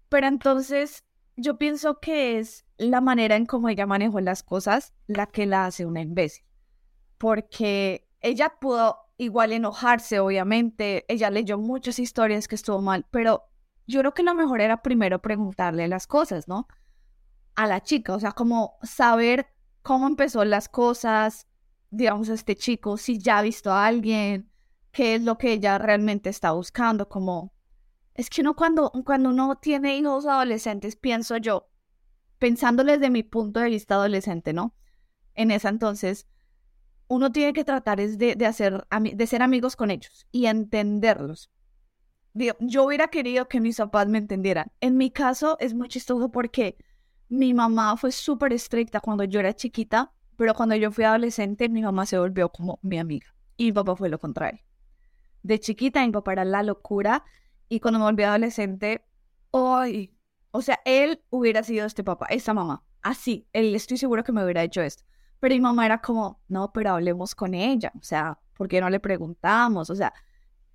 pero 0.08 0.26
entonces 0.26 1.04
yo 1.36 1.58
pienso 1.58 2.00
que 2.00 2.38
es 2.38 2.64
la 2.76 3.00
manera 3.00 3.36
en 3.36 3.46
cómo 3.46 3.68
ella 3.68 3.86
manejó 3.86 4.20
las 4.20 4.42
cosas 4.42 4.94
la 5.06 5.26
que 5.26 5.46
la 5.46 5.66
hace 5.66 5.86
una 5.86 6.00
imbécil, 6.00 6.44
porque 7.18 8.08
ella 8.20 8.54
pudo 8.60 8.98
igual 9.16 9.52
enojarse, 9.52 10.18
obviamente, 10.18 11.04
ella 11.08 11.30
leyó 11.30 11.58
muchas 11.58 11.98
historias 11.98 12.48
que 12.48 12.56
estuvo 12.56 12.80
mal, 12.80 13.06
pero 13.10 13.44
yo 13.86 14.00
creo 14.00 14.14
que 14.14 14.22
lo 14.22 14.34
mejor 14.34 14.60
era 14.60 14.82
primero 14.82 15.20
preguntarle 15.20 15.86
las 15.88 16.06
cosas, 16.06 16.48
¿no? 16.48 16.66
A 17.56 17.66
la 17.66 17.82
chica, 17.82 18.14
o 18.14 18.20
sea, 18.20 18.32
como 18.32 18.78
saber 18.82 19.46
cómo 19.82 20.06
empezó 20.06 20.44
las 20.44 20.68
cosas, 20.68 21.46
digamos, 21.90 22.28
este 22.28 22.56
chico, 22.56 22.96
si 22.96 23.18
ya 23.18 23.38
ha 23.38 23.42
visto 23.42 23.70
a 23.70 23.86
alguien, 23.86 24.50
qué 24.90 25.16
es 25.16 25.22
lo 25.22 25.38
que 25.38 25.52
ella 25.52 25.78
realmente 25.78 26.30
está 26.30 26.52
buscando, 26.52 27.08
como... 27.08 27.52
Es 28.14 28.30
que 28.30 28.42
uno 28.42 28.54
cuando, 28.54 28.92
cuando 29.04 29.30
uno 29.30 29.56
tiene 29.56 29.96
hijos 29.96 30.26
adolescentes, 30.26 30.96
pienso 30.96 31.36
yo, 31.36 31.68
pensándole 32.38 32.92
desde 32.92 33.10
mi 33.10 33.24
punto 33.24 33.60
de 33.60 33.70
vista 33.70 33.96
adolescente, 33.96 34.52
¿no? 34.52 34.74
En 35.34 35.50
esa 35.50 35.68
entonces, 35.68 36.28
uno 37.08 37.32
tiene 37.32 37.52
que 37.52 37.64
tratar 37.64 38.00
es 38.00 38.18
de, 38.18 38.36
de, 38.36 38.46
hacer, 38.46 38.86
de 38.90 39.26
ser 39.26 39.42
amigos 39.42 39.74
con 39.74 39.90
ellos 39.90 40.26
y 40.30 40.46
entenderlos 40.46 41.50
yo 42.34 42.84
hubiera 42.84 43.08
querido 43.08 43.48
que 43.48 43.60
mis 43.60 43.76
papás 43.76 44.08
me 44.08 44.18
entendieran. 44.18 44.72
En 44.80 44.96
mi 44.96 45.10
caso 45.10 45.56
es 45.60 45.74
muy 45.74 45.88
chistoso 45.88 46.30
porque 46.30 46.76
mi 47.28 47.54
mamá 47.54 47.96
fue 47.96 48.12
súper 48.12 48.52
estricta 48.52 49.00
cuando 49.00 49.24
yo 49.24 49.40
era 49.40 49.54
chiquita, 49.54 50.12
pero 50.36 50.54
cuando 50.54 50.74
yo 50.74 50.90
fui 50.90 51.04
adolescente 51.04 51.68
mi 51.68 51.82
mamá 51.82 52.06
se 52.06 52.18
volvió 52.18 52.50
como 52.50 52.78
mi 52.82 52.98
amiga 52.98 53.34
y 53.56 53.66
mi 53.66 53.72
papá 53.72 53.96
fue 53.96 54.08
lo 54.08 54.18
contrario. 54.18 54.60
De 55.42 55.60
chiquita 55.60 56.04
mi 56.04 56.12
papá 56.12 56.32
era 56.32 56.44
la 56.44 56.62
locura 56.62 57.24
y 57.68 57.80
cuando 57.80 57.98
me 57.98 58.06
volví 58.06 58.22
adolescente, 58.22 59.06
hoy, 59.50 60.16
o 60.50 60.62
sea, 60.62 60.80
él 60.84 61.22
hubiera 61.30 61.62
sido 61.62 61.86
este 61.86 62.04
papá, 62.04 62.26
esta 62.30 62.54
mamá, 62.54 62.84
así, 63.02 63.48
él 63.52 63.74
estoy 63.74 63.96
seguro 63.96 64.24
que 64.24 64.32
me 64.32 64.44
hubiera 64.44 64.62
hecho 64.62 64.82
esto. 64.82 65.04
Pero 65.40 65.54
mi 65.54 65.60
mamá 65.60 65.86
era 65.86 66.00
como, 66.00 66.40
no, 66.48 66.72
pero 66.72 66.90
hablemos 66.90 67.34
con 67.34 67.54
ella, 67.54 67.92
o 67.98 68.02
sea, 68.02 68.38
¿por 68.54 68.68
qué 68.68 68.80
no 68.80 68.88
le 68.90 69.00
preguntamos? 69.00 69.90
O 69.90 69.94
sea, 69.94 70.14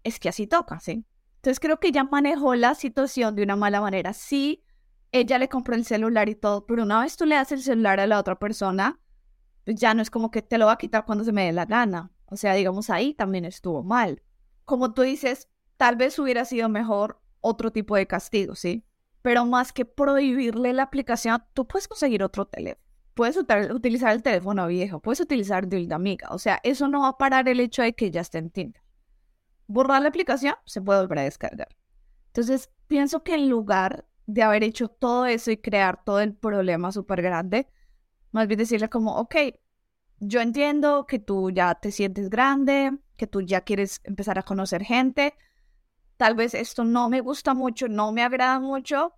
es 0.04 0.20
que 0.20 0.30
así 0.30 0.48
toca, 0.48 0.80
¿sí? 0.80 1.06
Entonces 1.36 1.60
creo 1.60 1.80
que 1.80 1.88
ella 1.88 2.04
manejó 2.04 2.56
la 2.56 2.76
situación 2.76 3.36
de 3.36 3.44
una 3.44 3.56
mala 3.56 3.82
manera. 3.82 4.14
Sí, 4.14 4.64
ella 5.12 5.38
le 5.40 5.50
compró 5.50 5.76
el 5.76 5.86
celular 5.86 6.30
y 6.30 6.36
todo, 6.36 6.66
pero 6.66 6.84
una 6.84 7.02
vez 7.02 7.18
tú 7.18 7.26
le 7.26 7.36
das 7.36 7.52
el 7.52 7.62
celular 7.62 8.00
a 8.00 8.08
la 8.08 8.20
otra 8.20 8.38
persona, 8.38 9.00
pues 9.66 9.78
ya 9.78 9.94
no 9.94 10.02
es 10.02 10.10
como 10.10 10.32
que 10.32 10.42
te 10.42 10.58
lo 10.58 10.68
va 10.68 10.74
a 10.74 10.78
quitar 10.78 11.06
cuando 11.06 11.24
se 11.24 11.32
me 11.32 11.46
dé 11.46 11.52
la 11.52 11.66
gana. 11.66 12.12
O 12.26 12.36
sea, 12.36 12.54
digamos, 12.54 12.90
ahí 12.90 13.14
también 13.14 13.46
estuvo 13.46 13.84
mal. 13.84 14.22
Como 14.66 14.94
tú 14.94 15.02
dices, 15.02 15.50
tal 15.78 15.96
vez 15.96 16.18
hubiera 16.20 16.46
sido 16.46 16.70
mejor 16.70 17.22
otro 17.42 17.72
tipo 17.72 17.96
de 17.96 18.08
castigo, 18.08 18.56
¿sí? 18.56 18.86
Pero 19.22 19.46
más 19.46 19.74
que 19.74 19.86
prohibirle 19.86 20.74
la 20.74 20.84
aplicación, 20.84 21.44
tú 21.54 21.68
puedes 21.68 21.88
conseguir 21.88 22.24
otro 22.24 22.46
teléfono. 22.46 22.86
Puedes 23.16 23.36
utilizar 23.38 24.14
el 24.14 24.24
teléfono 24.24 24.68
viejo, 24.68 25.02
puedes 25.02 25.20
utilizar 25.20 25.68
de 25.68 25.94
amiga. 25.94 26.30
O 26.32 26.40
sea, 26.40 26.60
eso 26.64 26.88
no 26.88 27.02
va 27.02 27.10
a 27.10 27.18
parar 27.18 27.50
el 27.50 27.60
hecho 27.60 27.82
de 27.82 27.94
que 27.94 28.06
ella 28.06 28.22
esté 28.22 28.38
en 28.38 28.50
Tinder 28.50 28.82
borrar 29.70 30.02
la 30.02 30.10
aplicación, 30.10 30.56
se 30.66 30.82
puede 30.82 31.00
volver 31.00 31.20
a 31.20 31.24
descargar. 31.24 31.70
Entonces, 32.28 32.70
pienso 32.88 33.24
que 33.24 33.36
en 33.36 33.50
lugar 33.50 34.06
de 34.30 34.44
haber 34.44 34.64
hecho 34.64 34.90
todo 34.90 35.26
eso 35.26 35.50
y 35.50 35.58
crear 35.58 36.04
todo 36.04 36.20
el 36.20 36.36
problema 36.36 36.92
súper 36.92 37.22
grande, 37.22 37.68
más 38.32 38.48
bien 38.48 38.60
decirle 38.60 38.88
como, 38.88 39.16
ok, 39.16 39.36
yo 40.20 40.40
entiendo 40.42 41.08
que 41.08 41.18
tú 41.18 41.50
ya 41.50 41.74
te 41.76 41.92
sientes 41.92 42.30
grande, 42.30 42.96
que 43.18 43.26
tú 43.26 43.42
ya 43.42 43.62
quieres 43.62 44.02
empezar 44.04 44.38
a 44.38 44.44
conocer 44.44 44.84
gente, 44.84 45.34
tal 46.18 46.36
vez 46.36 46.54
esto 46.54 46.84
no 46.84 47.10
me 47.10 47.22
gusta 47.22 47.56
mucho, 47.56 47.88
no 47.88 48.12
me 48.12 48.22
agrada 48.22 48.60
mucho, 48.60 49.14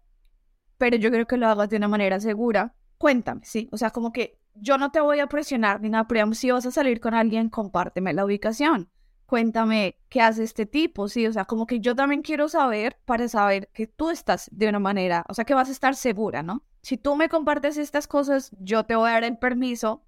pero 0.78 0.96
yo 0.96 1.12
creo 1.12 1.28
que 1.28 1.38
lo 1.38 1.48
hagas 1.48 1.70
de 1.70 1.78
una 1.78 1.90
manera 1.90 2.20
segura. 2.20 2.74
Cuéntame, 2.98 3.42
¿sí? 3.44 3.68
O 3.72 3.78
sea, 3.78 3.90
como 3.90 4.14
que 4.14 4.40
yo 4.54 4.78
no 4.78 4.92
te 4.92 5.02
voy 5.02 5.20
a 5.20 5.28
presionar 5.28 5.82
ni 5.82 5.90
nada, 5.90 6.08
pero 6.08 6.34
si 6.34 6.52
vas 6.52 6.66
a 6.66 6.72
salir 6.72 7.02
con 7.02 7.14
alguien, 7.14 7.50
compárteme 7.50 8.14
la 8.14 8.24
ubicación 8.24 8.90
cuéntame 9.32 9.98
qué 10.10 10.20
hace 10.20 10.44
este 10.44 10.66
tipo, 10.66 11.08
sí, 11.08 11.26
o 11.26 11.32
sea, 11.32 11.46
como 11.46 11.66
que 11.66 11.80
yo 11.80 11.96
también 11.96 12.22
quiero 12.22 12.50
saber 12.50 13.00
para 13.06 13.30
saber 13.30 13.70
que 13.70 13.88
tú 13.88 14.10
estás 14.10 14.50
de 14.52 14.68
una 14.68 14.80
manera, 14.80 15.24
o 15.30 15.34
sea, 15.34 15.46
que 15.46 15.54
vas 15.54 15.70
a 15.70 15.72
estar 15.72 15.96
segura, 15.96 16.44
¿no? 16.44 16.66
Si 16.82 16.98
tú 16.98 17.16
me 17.16 17.30
compartes 17.30 17.78
estas 17.78 18.10
cosas, 18.10 18.52
yo 18.60 18.84
te 18.84 18.94
voy 18.94 19.10
a 19.10 19.14
dar 19.14 19.24
el 19.24 19.38
permiso, 19.38 20.04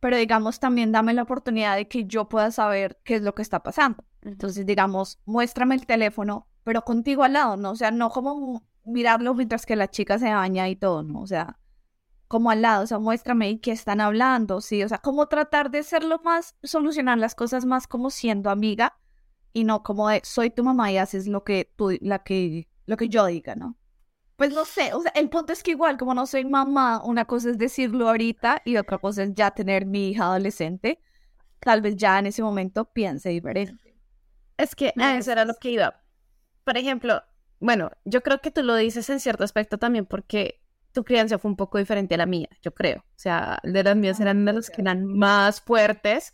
pero 0.00 0.16
digamos 0.16 0.60
también 0.60 0.92
dame 0.92 1.12
la 1.12 1.24
oportunidad 1.24 1.76
de 1.76 1.88
que 1.88 2.06
yo 2.06 2.30
pueda 2.30 2.50
saber 2.50 2.98
qué 3.04 3.16
es 3.16 3.22
lo 3.22 3.34
que 3.34 3.42
está 3.42 3.62
pasando. 3.62 4.02
Entonces, 4.22 4.64
digamos, 4.64 5.20
muéstrame 5.26 5.74
el 5.74 5.84
teléfono, 5.84 6.48
pero 6.62 6.86
contigo 6.86 7.22
al 7.22 7.34
lado, 7.34 7.58
¿no? 7.58 7.72
O 7.72 7.76
sea, 7.76 7.90
no 7.90 8.08
como 8.08 8.62
mirarlo 8.86 9.34
mientras 9.34 9.66
que 9.66 9.76
la 9.76 9.90
chica 9.90 10.18
se 10.18 10.32
baña 10.32 10.70
y 10.70 10.76
todo, 10.76 11.02
¿no? 11.02 11.20
O 11.20 11.26
sea, 11.26 11.58
como 12.28 12.50
al 12.50 12.62
lado, 12.62 12.84
o 12.84 12.86
sea, 12.86 12.98
muéstrame 12.98 13.60
qué 13.60 13.72
están 13.72 14.00
hablando, 14.00 14.60
sí, 14.60 14.82
o 14.82 14.88
sea, 14.88 14.98
como 14.98 15.26
tratar 15.26 15.70
de 15.70 15.84
lo 16.02 16.18
más, 16.20 16.56
solucionar 16.62 17.18
las 17.18 17.34
cosas 17.34 17.64
más 17.64 17.86
como 17.86 18.10
siendo 18.10 18.50
amiga 18.50 18.96
y 19.52 19.64
no 19.64 19.82
como 19.82 20.08
de 20.08 20.20
soy 20.24 20.50
tu 20.50 20.64
mamá 20.64 20.90
y 20.90 20.98
haces 20.98 21.26
lo 21.26 21.44
que 21.44 21.70
tú, 21.76 21.96
la 22.00 22.20
que, 22.20 22.68
lo 22.86 22.96
que 22.96 23.08
yo 23.08 23.26
diga, 23.26 23.54
¿no? 23.54 23.76
Pues 24.36 24.52
no 24.52 24.64
sé, 24.64 24.92
o 24.94 25.00
sea, 25.00 25.12
el 25.14 25.28
punto 25.28 25.52
es 25.52 25.62
que 25.62 25.72
igual, 25.72 25.96
como 25.96 26.12
no 26.12 26.26
soy 26.26 26.44
mamá, 26.44 27.02
una 27.04 27.24
cosa 27.24 27.50
es 27.50 27.58
decirlo 27.58 28.08
ahorita 28.08 28.62
y 28.64 28.76
otra 28.76 28.98
cosa 28.98 29.22
es 29.22 29.34
ya 29.34 29.52
tener 29.52 29.86
mi 29.86 30.08
hija 30.08 30.24
adolescente, 30.24 31.00
tal 31.60 31.82
vez 31.82 31.96
ya 31.96 32.18
en 32.18 32.26
ese 32.26 32.42
momento 32.42 32.84
piense 32.86 33.28
diferente. 33.28 33.96
Es 34.56 34.74
que 34.74 34.92
eso 34.96 35.32
era 35.32 35.44
lo 35.44 35.54
que 35.54 35.70
iba. 35.70 36.00
Por 36.64 36.76
ejemplo, 36.76 37.22
bueno, 37.60 37.90
yo 38.04 38.22
creo 38.22 38.40
que 38.40 38.50
tú 38.50 38.62
lo 38.62 38.74
dices 38.74 39.08
en 39.10 39.20
cierto 39.20 39.44
aspecto 39.44 39.78
también 39.78 40.06
porque 40.06 40.60
tu 40.94 41.04
crianza 41.04 41.38
fue 41.38 41.50
un 41.50 41.56
poco 41.56 41.76
diferente 41.76 42.14
a 42.14 42.18
la 42.18 42.26
mía, 42.26 42.48
yo 42.62 42.72
creo. 42.72 43.00
O 43.00 43.18
sea, 43.18 43.58
de 43.64 43.82
las 43.82 43.96
mías 43.96 44.20
eran 44.20 44.44
de 44.44 44.52
las 44.54 44.70
que 44.70 44.80
eran 44.80 45.04
más 45.04 45.60
fuertes 45.60 46.32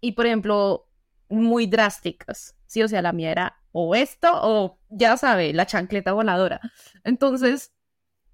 y, 0.00 0.12
por 0.12 0.26
ejemplo, 0.26 0.88
muy 1.28 1.66
drásticas. 1.66 2.56
Sí, 2.66 2.82
o 2.82 2.88
sea, 2.88 3.02
la 3.02 3.12
mía 3.12 3.30
era 3.30 3.62
o 3.70 3.94
esto 3.94 4.28
o, 4.32 4.80
ya 4.88 5.16
sabe, 5.16 5.52
la 5.52 5.66
chancleta 5.66 6.12
voladora. 6.12 6.60
Entonces, 7.04 7.72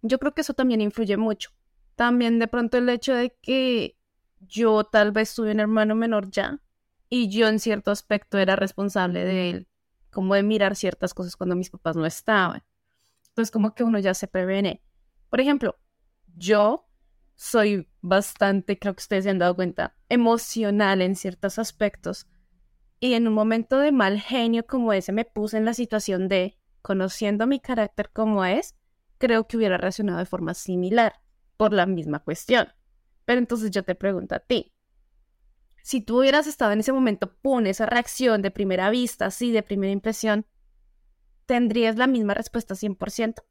yo 0.00 0.18
creo 0.18 0.32
que 0.32 0.42
eso 0.42 0.54
también 0.54 0.80
influye 0.80 1.16
mucho. 1.16 1.50
También 1.96 2.38
de 2.38 2.46
pronto 2.46 2.78
el 2.78 2.88
hecho 2.88 3.12
de 3.14 3.36
que 3.42 3.98
yo 4.40 4.84
tal 4.84 5.10
vez 5.10 5.34
tuve 5.34 5.50
un 5.50 5.60
hermano 5.60 5.96
menor 5.96 6.30
ya 6.30 6.60
y 7.10 7.28
yo 7.28 7.48
en 7.48 7.58
cierto 7.58 7.90
aspecto 7.90 8.38
era 8.38 8.54
responsable 8.54 9.24
de 9.24 9.50
él, 9.50 9.68
como 10.10 10.34
de 10.34 10.44
mirar 10.44 10.76
ciertas 10.76 11.14
cosas 11.14 11.34
cuando 11.34 11.56
mis 11.56 11.70
papás 11.70 11.96
no 11.96 12.06
estaban. 12.06 12.62
Entonces, 13.28 13.50
como 13.50 13.74
que 13.74 13.82
uno 13.82 13.98
ya 13.98 14.14
se 14.14 14.28
previene. 14.28 14.82
Por 15.28 15.40
ejemplo, 15.40 15.78
yo 16.36 16.88
soy 17.34 17.88
bastante, 18.00 18.78
creo 18.78 18.94
que 18.94 19.02
ustedes 19.02 19.24
se 19.24 19.30
han 19.30 19.38
dado 19.38 19.54
cuenta, 19.54 19.94
emocional 20.08 21.02
en 21.02 21.14
ciertos 21.14 21.58
aspectos. 21.58 22.26
Y 23.00 23.14
en 23.14 23.28
un 23.28 23.34
momento 23.34 23.78
de 23.78 23.92
mal 23.92 24.20
genio 24.20 24.66
como 24.66 24.92
ese 24.92 25.12
me 25.12 25.24
puse 25.24 25.56
en 25.56 25.64
la 25.64 25.74
situación 25.74 26.28
de, 26.28 26.58
conociendo 26.82 27.46
mi 27.46 27.60
carácter 27.60 28.10
como 28.12 28.44
es, 28.44 28.74
creo 29.18 29.46
que 29.46 29.56
hubiera 29.56 29.78
reaccionado 29.78 30.18
de 30.18 30.26
forma 30.26 30.54
similar 30.54 31.20
por 31.56 31.72
la 31.72 31.86
misma 31.86 32.20
cuestión. 32.20 32.68
Pero 33.24 33.38
entonces 33.38 33.70
yo 33.70 33.84
te 33.84 33.94
pregunto 33.94 34.34
a 34.34 34.40
ti, 34.40 34.72
si 35.82 36.00
tú 36.00 36.18
hubieras 36.18 36.46
estado 36.46 36.72
en 36.72 36.80
ese 36.80 36.92
momento, 36.92 37.34
pon 37.40 37.66
esa 37.66 37.86
reacción 37.86 38.42
de 38.42 38.50
primera 38.50 38.90
vista, 38.90 39.26
así 39.26 39.52
de 39.52 39.62
primera 39.62 39.92
impresión, 39.92 40.46
¿tendrías 41.46 41.96
la 41.96 42.06
misma 42.06 42.34
respuesta 42.34 42.74
100%? 42.74 43.42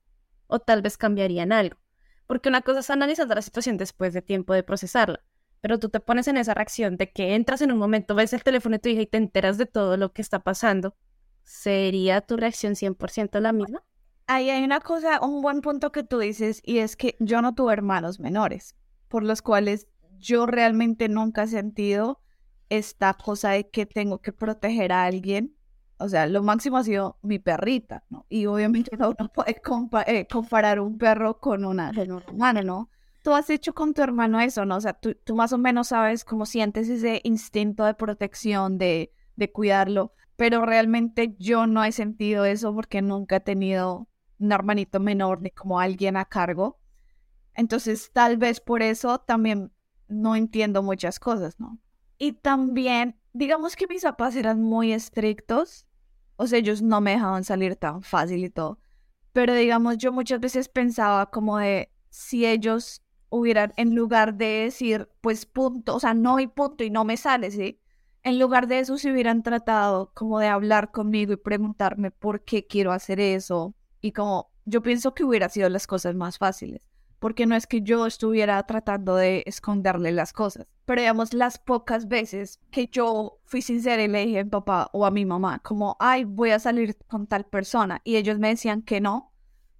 O 0.47 0.59
tal 0.59 0.81
vez 0.81 0.97
cambiarían 0.97 1.51
algo. 1.51 1.77
Porque 2.25 2.49
una 2.49 2.61
cosa 2.61 2.79
es 2.79 2.89
analizar 2.89 3.27
la 3.27 3.41
situación 3.41 3.77
después 3.77 4.13
de 4.13 4.21
tiempo 4.21 4.53
de 4.53 4.63
procesarla, 4.63 5.23
pero 5.61 5.79
tú 5.79 5.89
te 5.89 5.99
pones 5.99 6.27
en 6.27 6.37
esa 6.37 6.53
reacción 6.53 6.97
de 6.97 7.11
que 7.11 7.35
entras 7.35 7.61
en 7.61 7.71
un 7.71 7.77
momento, 7.77 8.15
ves 8.15 8.33
el 8.33 8.43
teléfono 8.43 8.75
de 8.75 8.79
tu 8.79 8.89
hija 8.89 9.01
y 9.01 9.07
te 9.07 9.17
enteras 9.17 9.57
de 9.57 9.65
todo 9.65 9.97
lo 9.97 10.11
que 10.11 10.21
está 10.21 10.39
pasando, 10.39 10.95
¿sería 11.43 12.21
tu 12.21 12.37
reacción 12.37 12.75
100% 12.75 13.39
la 13.39 13.53
misma? 13.53 13.83
Ahí 14.27 14.49
hay 14.49 14.63
una 14.63 14.81
cosa, 14.81 15.21
un 15.21 15.41
buen 15.41 15.61
punto 15.61 15.91
que 15.91 16.03
tú 16.03 16.19
dices, 16.19 16.61
y 16.65 16.79
es 16.79 16.97
que 16.97 17.15
yo 17.19 17.41
no 17.41 17.55
tuve 17.55 17.73
hermanos 17.73 18.19
menores, 18.19 18.75
por 19.07 19.23
los 19.23 19.41
cuales 19.41 19.87
yo 20.19 20.45
realmente 20.45 21.07
nunca 21.07 21.43
he 21.43 21.47
sentido 21.47 22.21
esta 22.69 23.13
cosa 23.13 23.51
de 23.51 23.69
que 23.69 23.85
tengo 23.85 24.21
que 24.21 24.33
proteger 24.33 24.91
a 24.91 25.05
alguien. 25.05 25.55
O 25.99 26.09
sea, 26.09 26.27
lo 26.27 26.43
máximo 26.43 26.77
ha 26.77 26.83
sido 26.83 27.17
mi 27.21 27.39
perrita, 27.39 28.03
¿no? 28.09 28.25
Y 28.29 28.45
obviamente 28.45 28.95
no 28.97 29.09
uno 29.19 29.31
puede 29.31 29.59
eh, 30.07 30.27
comparar 30.29 30.79
un 30.79 30.97
perro 30.97 31.39
con 31.39 31.65
una, 31.65 31.91
con 31.93 32.23
humano, 32.33 32.61
¿no? 32.63 32.89
Tú 33.23 33.33
has 33.33 33.49
hecho 33.49 33.73
con 33.73 33.93
tu 33.93 34.01
hermano 34.01 34.39
eso, 34.39 34.63
¿no? 34.65 34.77
O 34.77 34.81
sea, 34.81 34.93
tú, 34.93 35.15
tú 35.15 35.35
más 35.35 35.51
o 35.53 35.57
menos 35.57 35.89
sabes 35.89 36.23
cómo 36.23 36.45
sientes 36.45 36.87
ese 36.87 37.19
instinto 37.23 37.83
de 37.83 37.93
protección, 37.93 38.77
de, 38.77 39.11
de 39.35 39.51
cuidarlo, 39.51 40.13
pero 40.35 40.65
realmente 40.65 41.35
yo 41.39 41.67
no 41.67 41.83
he 41.83 41.91
sentido 41.91 42.45
eso 42.45 42.73
porque 42.73 43.01
nunca 43.01 43.37
he 43.37 43.39
tenido 43.41 44.07
un 44.39 44.51
hermanito 44.51 44.99
menor 44.99 45.41
ni 45.41 45.49
como 45.49 45.79
alguien 45.79 46.15
a 46.15 46.25
cargo. 46.25 46.79
Entonces, 47.55 48.11
tal 48.13 48.37
vez 48.37 48.59
por 48.59 48.83
eso 48.83 49.17
también 49.19 49.71
no 50.07 50.35
entiendo 50.35 50.83
muchas 50.83 51.19
cosas, 51.19 51.59
¿no? 51.59 51.79
Y 52.19 52.33
también, 52.33 53.19
digamos 53.33 53.75
que 53.75 53.87
mis 53.87 54.03
papás 54.03 54.35
eran 54.35 54.61
muy 54.61 54.93
estrictos, 54.93 55.86
o 56.38 56.47
sea, 56.47 56.59
ellos 56.59 56.81
no 56.81 57.01
me 57.01 57.11
dejaban 57.11 57.43
salir 57.43 57.75
tan 57.75 58.01
fácil 58.01 58.43
y 58.43 58.49
todo, 58.49 58.79
pero 59.33 59.53
digamos, 59.53 59.97
yo 59.97 60.11
muchas 60.11 60.39
veces 60.39 60.69
pensaba 60.69 61.29
como 61.29 61.57
de 61.57 61.91
si 62.09 62.45
ellos 62.45 63.03
hubieran, 63.29 63.73
en 63.77 63.95
lugar 63.95 64.35
de 64.35 64.45
decir, 64.63 65.09
pues 65.21 65.45
punto, 65.45 65.95
o 65.95 65.99
sea, 65.99 66.13
no 66.13 66.39
y 66.39 66.47
punto 66.47 66.83
y 66.83 66.89
no 66.89 67.03
me 67.05 67.17
sale, 67.17 67.51
¿sí? 67.51 67.79
En 68.23 68.39
lugar 68.39 68.67
de 68.67 68.79
eso, 68.79 68.97
si 68.97 69.11
hubieran 69.11 69.43
tratado 69.43 70.11
como 70.13 70.39
de 70.39 70.47
hablar 70.47 70.91
conmigo 70.91 71.33
y 71.33 71.38
preguntarme 71.38 72.11
por 72.11 72.43
qué 72.43 72.65
quiero 72.65 72.91
hacer 72.91 73.19
eso 73.19 73.75
y 74.01 74.11
como 74.11 74.51
yo 74.65 74.81
pienso 74.81 75.13
que 75.13 75.23
hubiera 75.23 75.49
sido 75.49 75.69
las 75.69 75.88
cosas 75.88 76.15
más 76.15 76.38
fáciles 76.38 76.81
porque 77.20 77.45
no 77.45 77.55
es 77.55 77.65
que 77.68 77.82
yo 77.82 78.05
estuviera 78.05 78.61
tratando 78.63 79.15
de 79.15 79.43
esconderle 79.45 80.11
las 80.11 80.34
cosas, 80.34 80.68
pero 80.86 81.01
digamos 81.01 81.34
las 81.34 81.57
pocas 81.57 82.07
veces 82.07 82.59
que 82.72 82.88
yo 82.88 83.39
fui 83.45 83.61
sincera 83.61 84.03
y 84.03 84.07
le 84.07 84.26
dije 84.26 84.39
a 84.39 84.43
mi 84.43 84.49
papá 84.49 84.89
o 84.93 85.05
a 85.05 85.11
mi 85.11 85.26
mamá 85.26 85.59
como, 85.59 85.97
ay, 85.99 86.26
voy 86.26 86.51
a 86.51 86.59
salir 86.59 86.95
con 87.07 87.28
tal 87.28 87.45
persona 87.45 88.01
y 88.03 88.18
ellos 88.18 88.39
me 88.39 88.49
decían 88.49 88.82
que 88.84 89.01
no 89.01 89.34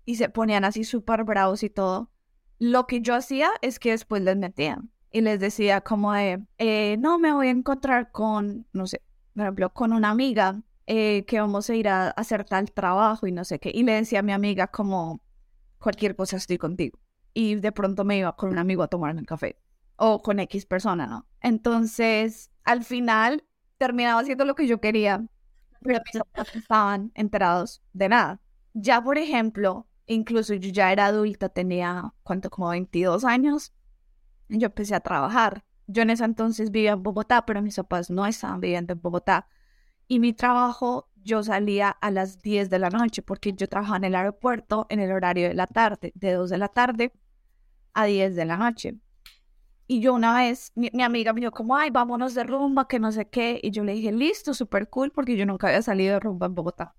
y 0.06 0.16
se 0.16 0.30
ponían 0.30 0.66
así 0.66 0.84
súper 0.84 1.24
bravos 1.24 1.64
y 1.64 1.70
todo, 1.70 2.12
lo 2.60 2.88
que 2.88 3.02
yo 3.02 3.14
hacía 3.14 3.52
es 3.62 3.78
que 3.78 3.92
después 3.92 4.22
les 4.24 4.38
metían 4.38 4.92
y 5.12 5.22
les 5.22 5.40
decía 5.40 5.82
como 5.82 6.14
de, 6.14 6.44
eh, 6.58 6.98
no, 7.00 7.20
me 7.20 7.34
voy 7.34 7.48
a 7.48 7.52
encontrar 7.52 8.12
con, 8.12 8.66
no 8.74 8.88
sé, 8.88 9.02
por 9.34 9.44
ejemplo, 9.44 9.74
con 9.74 9.94
una 9.94 10.10
amiga 10.10 10.62
eh, 10.88 11.26
que 11.26 11.40
vamos 11.40 11.70
a 11.70 11.76
ir 11.76 11.88
a 11.88 12.10
hacer 12.12 12.46
tal 12.46 12.72
trabajo 12.72 13.28
y 13.28 13.32
no 13.32 13.44
sé 13.46 13.60
qué, 13.60 13.72
y 13.74 13.84
le 13.84 13.94
decía 13.94 14.20
a 14.20 14.24
mi 14.24 14.32
amiga 14.32 14.68
como, 14.68 15.22
cualquier 15.78 16.16
cosa 16.16 16.38
estoy 16.38 16.58
contigo 16.58 16.98
y 17.40 17.54
de 17.54 17.72
pronto 17.72 18.04
me 18.04 18.18
iba 18.18 18.36
con 18.36 18.50
un 18.50 18.58
amigo 18.58 18.82
a 18.82 18.88
tomarme 18.88 19.20
un 19.20 19.26
café 19.26 19.60
o 19.96 20.24
con 20.24 20.40
X 20.40 20.66
persona, 20.66 21.06
¿no? 21.06 21.28
Entonces, 21.40 22.50
al 22.64 22.84
final 22.84 23.44
terminaba 23.78 24.22
haciendo 24.22 24.44
lo 24.44 24.56
que 24.56 24.66
yo 24.66 24.82
quería, 24.82 25.24
pero 25.84 26.02
mis 26.04 26.20
papás 26.20 26.56
estaban 26.56 27.12
enterados 27.14 27.84
de 27.94 28.10
nada. 28.10 28.42
Ya, 28.74 29.04
por 29.04 29.20
ejemplo, 29.20 29.88
incluso 30.08 30.56
yo 30.56 30.72
ya 30.72 30.92
era 30.92 31.06
adulta, 31.06 31.50
tenía, 31.50 32.12
¿cuánto? 32.24 32.50
Como 32.50 32.70
22 32.70 33.24
años. 33.24 33.72
Yo 34.50 34.66
empecé 34.66 34.96
a 34.96 35.00
trabajar. 35.02 35.64
Yo 35.86 36.02
en 36.02 36.10
ese 36.10 36.26
entonces 36.26 36.72
vivía 36.72 36.94
en 36.94 37.04
Bogotá, 37.04 37.46
pero 37.46 37.62
mis 37.62 37.76
papás 37.76 38.10
no 38.10 38.26
estaban 38.26 38.62
viviendo 38.62 38.94
en 38.94 39.02
Bogotá. 39.02 39.48
Y 40.08 40.20
mi 40.20 40.34
trabajo, 40.34 41.12
yo 41.18 41.44
salía 41.44 41.90
a 41.92 42.10
las 42.10 42.42
10 42.42 42.72
de 42.72 42.80
la 42.80 42.90
noche 42.90 43.22
porque 43.22 43.54
yo 43.54 43.70
trabajaba 43.70 43.98
en 43.98 44.06
el 44.06 44.16
aeropuerto 44.16 44.88
en 44.90 45.02
el 45.02 45.12
horario 45.12 45.48
de 45.50 45.54
la 45.54 45.68
tarde, 45.68 46.14
de 46.16 46.34
2 46.34 46.50
de 46.50 46.58
la 46.58 46.70
tarde 46.70 47.14
a 47.98 48.06
10 48.06 48.36
de 48.36 48.46
la 48.46 48.58
noche. 48.58 48.96
Y 49.88 50.02
yo 50.02 50.14
una 50.14 50.36
vez, 50.36 50.72
mi, 50.76 50.90
amiga 51.02 51.34
me 51.34 51.40
dijo 51.40 51.52
como, 51.52 51.76
ay, 51.76 51.90
vámonos 51.90 52.36
de 52.36 52.44
rumba, 52.44 52.88
que 52.88 53.00
no 53.00 53.12
sé 53.12 53.28
qué. 53.28 53.60
Y 53.64 53.72
yo 53.72 53.84
le 53.84 53.94
dije, 53.94 54.12
listo, 54.12 54.54
súper 54.54 54.90
cool, 54.90 55.12
porque 55.12 55.36
yo 55.36 55.46
nunca 55.46 55.68
había 55.68 55.82
salido 55.82 56.14
de 56.14 56.20
rumba 56.20 56.46
en 56.46 56.56
Bogotá. 56.56 56.94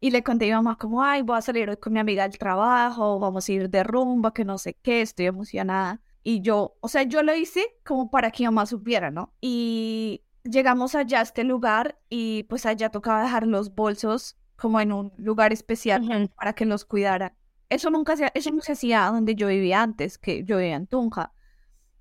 Y 0.00 0.10
le 0.10 0.22
conté 0.22 0.44
a 0.44 0.48
mi 0.48 0.54
mamá 0.54 0.78
como, 0.78 1.02
ay, 1.02 1.22
voy 1.22 1.38
a 1.38 1.40
salir 1.40 1.68
hoy 1.68 1.76
con 1.78 1.92
mi 1.92 1.98
amiga 1.98 2.24
al 2.24 2.38
trabajo, 2.38 3.18
vamos 3.18 3.48
a 3.48 3.52
ir 3.52 3.68
de 3.68 3.82
rumba, 3.82 4.32
que 4.32 4.44
no 4.44 4.58
sé 4.58 4.74
qué, 4.74 5.00
estoy 5.00 5.26
emocionada. 5.26 6.00
Y 6.22 6.40
yo, 6.40 6.76
o 6.80 6.88
sea, 6.88 7.02
yo 7.02 7.22
lo 7.22 7.34
hice 7.34 7.66
como 7.84 8.10
para 8.10 8.30
que 8.30 8.42
mi 8.42 8.46
mamá 8.46 8.66
supiera, 8.66 9.10
¿no? 9.10 9.32
Y 9.40 10.22
llegamos 10.44 10.94
allá 10.94 11.20
a 11.20 11.22
este 11.22 11.42
lugar 11.42 11.98
y 12.08 12.44
pues 12.44 12.66
allá 12.66 12.90
tocaba 12.90 13.22
dejar 13.22 13.46
los 13.46 13.74
bolsos 13.74 14.36
como 14.56 14.80
en 14.80 14.92
un 14.92 15.12
lugar 15.16 15.52
especial 15.52 16.30
para 16.36 16.52
que 16.52 16.66
los 16.66 16.84
cuidara. 16.84 17.34
Eso 17.68 17.90
nunca 17.90 18.16
se, 18.16 18.30
eso 18.34 18.50
no 18.50 18.62
se 18.62 18.72
hacía 18.72 19.06
donde 19.06 19.34
yo 19.34 19.48
vivía 19.48 19.82
antes, 19.82 20.16
que 20.18 20.44
yo 20.44 20.56
vivía 20.56 20.76
en 20.76 20.86
Tunja. 20.86 21.32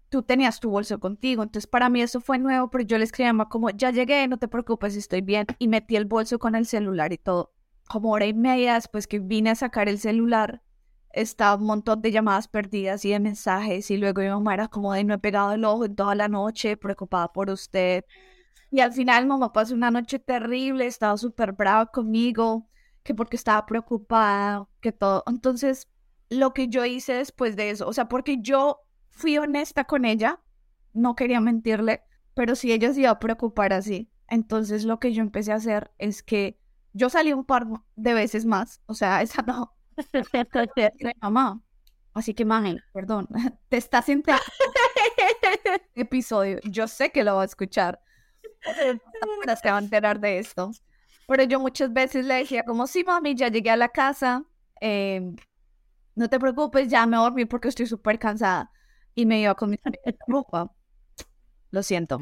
Tú 0.09 0.23
tenías 0.23 0.61
tu 0.61 0.69
bolso 0.69 0.99
contigo, 0.99 1.43
entonces 1.43 1.67
para 1.67 1.89
mí 1.89 2.01
eso 2.01 2.21
fue 2.21 2.39
nuevo, 2.39 2.69
pero 2.69 2.85
yo 2.85 2.97
le 2.97 3.03
escribía 3.03 3.31
a 3.31 3.49
como, 3.49 3.69
ya 3.71 3.91
llegué, 3.91 4.25
no 4.29 4.37
te 4.37 4.47
preocupes, 4.47 4.95
estoy 4.95 5.19
bien, 5.21 5.45
y 5.59 5.67
metí 5.67 5.97
el 5.97 6.05
bolso 6.05 6.39
con 6.39 6.55
el 6.55 6.65
celular 6.65 7.11
y 7.11 7.17
todo. 7.17 7.51
Como 7.89 8.11
hora 8.11 8.25
y 8.25 8.33
media 8.33 8.75
después 8.75 9.07
que 9.07 9.19
vine 9.19 9.49
a 9.49 9.55
sacar 9.55 9.89
el 9.89 9.99
celular, 9.99 10.61
estaba 11.11 11.55
un 11.55 11.65
montón 11.65 12.01
de 12.01 12.11
llamadas 12.11 12.47
perdidas 12.47 13.03
y 13.03 13.11
de 13.11 13.19
mensajes, 13.19 13.91
y 13.91 13.97
luego 13.97 14.21
mi 14.21 14.29
mamá 14.29 14.53
era 14.53 14.69
como 14.69 14.93
de 14.93 15.03
no 15.03 15.15
he 15.15 15.19
pegado 15.19 15.51
el 15.51 15.65
ojo 15.65 15.83
en 15.83 15.95
toda 15.95 16.15
la 16.15 16.29
noche, 16.29 16.77
preocupada 16.77 17.33
por 17.33 17.49
usted. 17.49 18.05
Y 18.71 18.79
al 18.79 18.93
final 18.93 19.25
mamá 19.27 19.51
pasó 19.51 19.73
una 19.73 19.91
noche 19.91 20.19
terrible, 20.19 20.87
estaba 20.87 21.17
súper 21.17 21.51
brava 21.51 21.87
conmigo 21.87 22.69
que 23.07 23.15
porque 23.15 23.37
estaba 23.37 23.65
preocupada, 23.65 24.67
que 24.81 24.91
todo. 24.91 25.23
Entonces, 25.27 25.87
lo 26.29 26.53
que 26.53 26.67
yo 26.67 26.83
hice 26.83 27.13
después 27.13 27.55
de 27.55 27.69
eso, 27.69 27.87
o 27.87 27.93
sea, 27.93 28.09
porque 28.09 28.39
yo 28.41 28.81
fui 29.11 29.37
honesta 29.37 29.85
con 29.85 30.03
ella, 30.03 30.41
no 30.91 31.15
quería 31.15 31.39
mentirle, 31.39 32.03
pero 32.33 32.53
si 32.53 32.73
ella 32.73 32.93
se 32.93 32.99
iba 33.01 33.11
a 33.11 33.19
preocupar 33.19 33.71
así. 33.71 34.11
Entonces, 34.27 34.83
lo 34.83 34.99
que 34.99 35.13
yo 35.13 35.21
empecé 35.21 35.53
a 35.53 35.55
hacer 35.55 35.89
es 35.97 36.21
que 36.21 36.59
yo 36.91 37.09
salí 37.09 37.31
un 37.31 37.45
par 37.45 37.65
de 37.95 38.13
veces 38.13 38.45
más, 38.45 38.81
o 38.87 38.93
sea, 38.93 39.21
esa 39.21 39.41
no. 39.41 39.73
Mamá, 41.21 41.61
así 42.13 42.33
que 42.33 42.43
imagen, 42.43 42.81
perdón, 42.91 43.29
te 43.69 43.77
estás 43.77 44.03
sentando 44.03 44.43
episodio, 45.95 46.59
yo 46.65 46.89
sé 46.89 47.09
que 47.11 47.23
lo 47.23 47.37
va 47.37 47.43
a 47.43 47.45
escuchar. 47.45 48.01
Se 49.61 49.71
va 49.71 49.77
a 49.77 49.79
enterar 49.79 50.19
de 50.19 50.39
esto. 50.39 50.71
Pero 51.27 51.43
yo 51.43 51.59
muchas 51.59 51.91
veces 51.93 52.25
le 52.25 52.35
decía 52.35 52.63
como, 52.63 52.87
sí, 52.87 53.03
mami, 53.03 53.35
ya 53.35 53.49
llegué 53.49 53.69
a 53.69 53.75
la 53.75 53.89
casa, 53.89 54.45
em, 54.79 55.35
no 56.15 56.29
te 56.29 56.39
preocupes, 56.39 56.87
ya 56.87 57.05
me 57.05 57.17
dormí 57.17 57.45
porque 57.45 57.67
estoy 57.67 57.85
súper 57.85 58.17
cansada. 58.17 58.71
Y 59.13 59.25
me 59.25 59.41
iba 59.41 59.55
con 59.55 59.69
mi 59.71 59.77
ropa. 60.27 60.71
Lo 61.71 61.83
siento. 61.83 62.19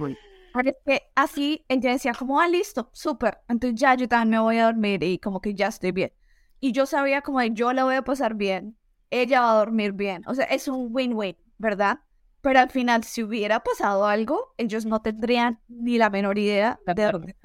Que 0.86 1.04
así 1.16 1.66
ella 1.68 1.92
decía 1.92 2.14
como, 2.18 2.40
ah, 2.40 2.48
listo, 2.48 2.90
súper. 2.94 3.40
Entonces 3.48 3.80
ya 3.80 3.94
yo 3.96 4.08
también 4.08 4.30
me 4.32 4.40
voy 4.40 4.58
a 4.58 4.66
dormir 4.66 5.04
y 5.04 5.20
como 5.20 5.42
que 5.42 5.54
ya 5.54 5.68
estoy 5.68 5.92
bien. 5.92 6.14
Y 6.60 6.72
yo 6.72 6.86
sabía 6.86 7.22
como 7.22 7.42
de, 7.42 7.52
yo 7.52 7.74
la 7.74 7.84
voy 7.84 7.96
a 7.96 8.02
pasar 8.04 8.36
bien, 8.36 8.78
ella 9.12 9.42
va 9.42 9.52
a 9.52 9.58
dormir 9.58 9.92
bien. 9.92 10.24
O 10.28 10.34
sea, 10.34 10.46
es 10.46 10.68
un 10.68 10.88
win-win, 10.92 11.38
¿verdad? 11.58 12.00
Pero 12.42 12.60
al 12.60 12.70
final, 12.70 13.04
si 13.04 13.24
hubiera 13.24 13.60
pasado 13.62 14.06
algo, 14.08 14.54
ellos 14.58 14.86
no 14.86 15.02
tendrían 15.02 15.60
ni 15.68 15.98
la 15.98 16.10
menor 16.10 16.38
idea 16.38 16.80
de 16.86 17.04
dónde. 17.12 17.36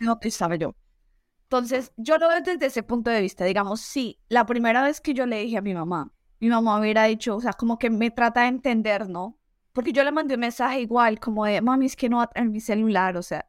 No 0.00 0.18
estaba 0.22 0.56
yo. 0.56 0.74
Entonces, 1.50 1.92
yo 1.96 2.18
lo 2.18 2.28
veo 2.28 2.42
desde 2.42 2.66
ese 2.66 2.82
punto 2.82 3.10
de 3.10 3.22
vista. 3.22 3.46
Digamos, 3.46 3.80
sí, 3.80 4.20
la 4.28 4.44
primera 4.44 4.82
vez 4.82 5.00
que 5.00 5.14
yo 5.14 5.24
le 5.24 5.40
dije 5.40 5.56
a 5.56 5.62
mi 5.62 5.72
mamá, 5.72 6.12
mi 6.40 6.50
mamá 6.50 6.78
hubiera 6.78 7.04
dicho, 7.04 7.36
o 7.36 7.40
sea, 7.40 7.54
como 7.54 7.78
que 7.78 7.88
me 7.88 8.10
trata 8.10 8.42
de 8.42 8.48
entender, 8.48 9.08
¿no? 9.08 9.38
Porque 9.72 9.94
yo 9.94 10.04
le 10.04 10.12
mandé 10.12 10.34
un 10.34 10.40
mensaje 10.40 10.82
igual, 10.82 11.18
como 11.18 11.46
de, 11.46 11.62
mami, 11.62 11.86
es 11.86 11.96
que 11.96 12.10
no 12.10 12.18
va 12.18 12.24
a 12.24 12.26
tener 12.26 12.50
mi 12.50 12.60
celular, 12.60 13.16
o 13.16 13.22
sea, 13.22 13.48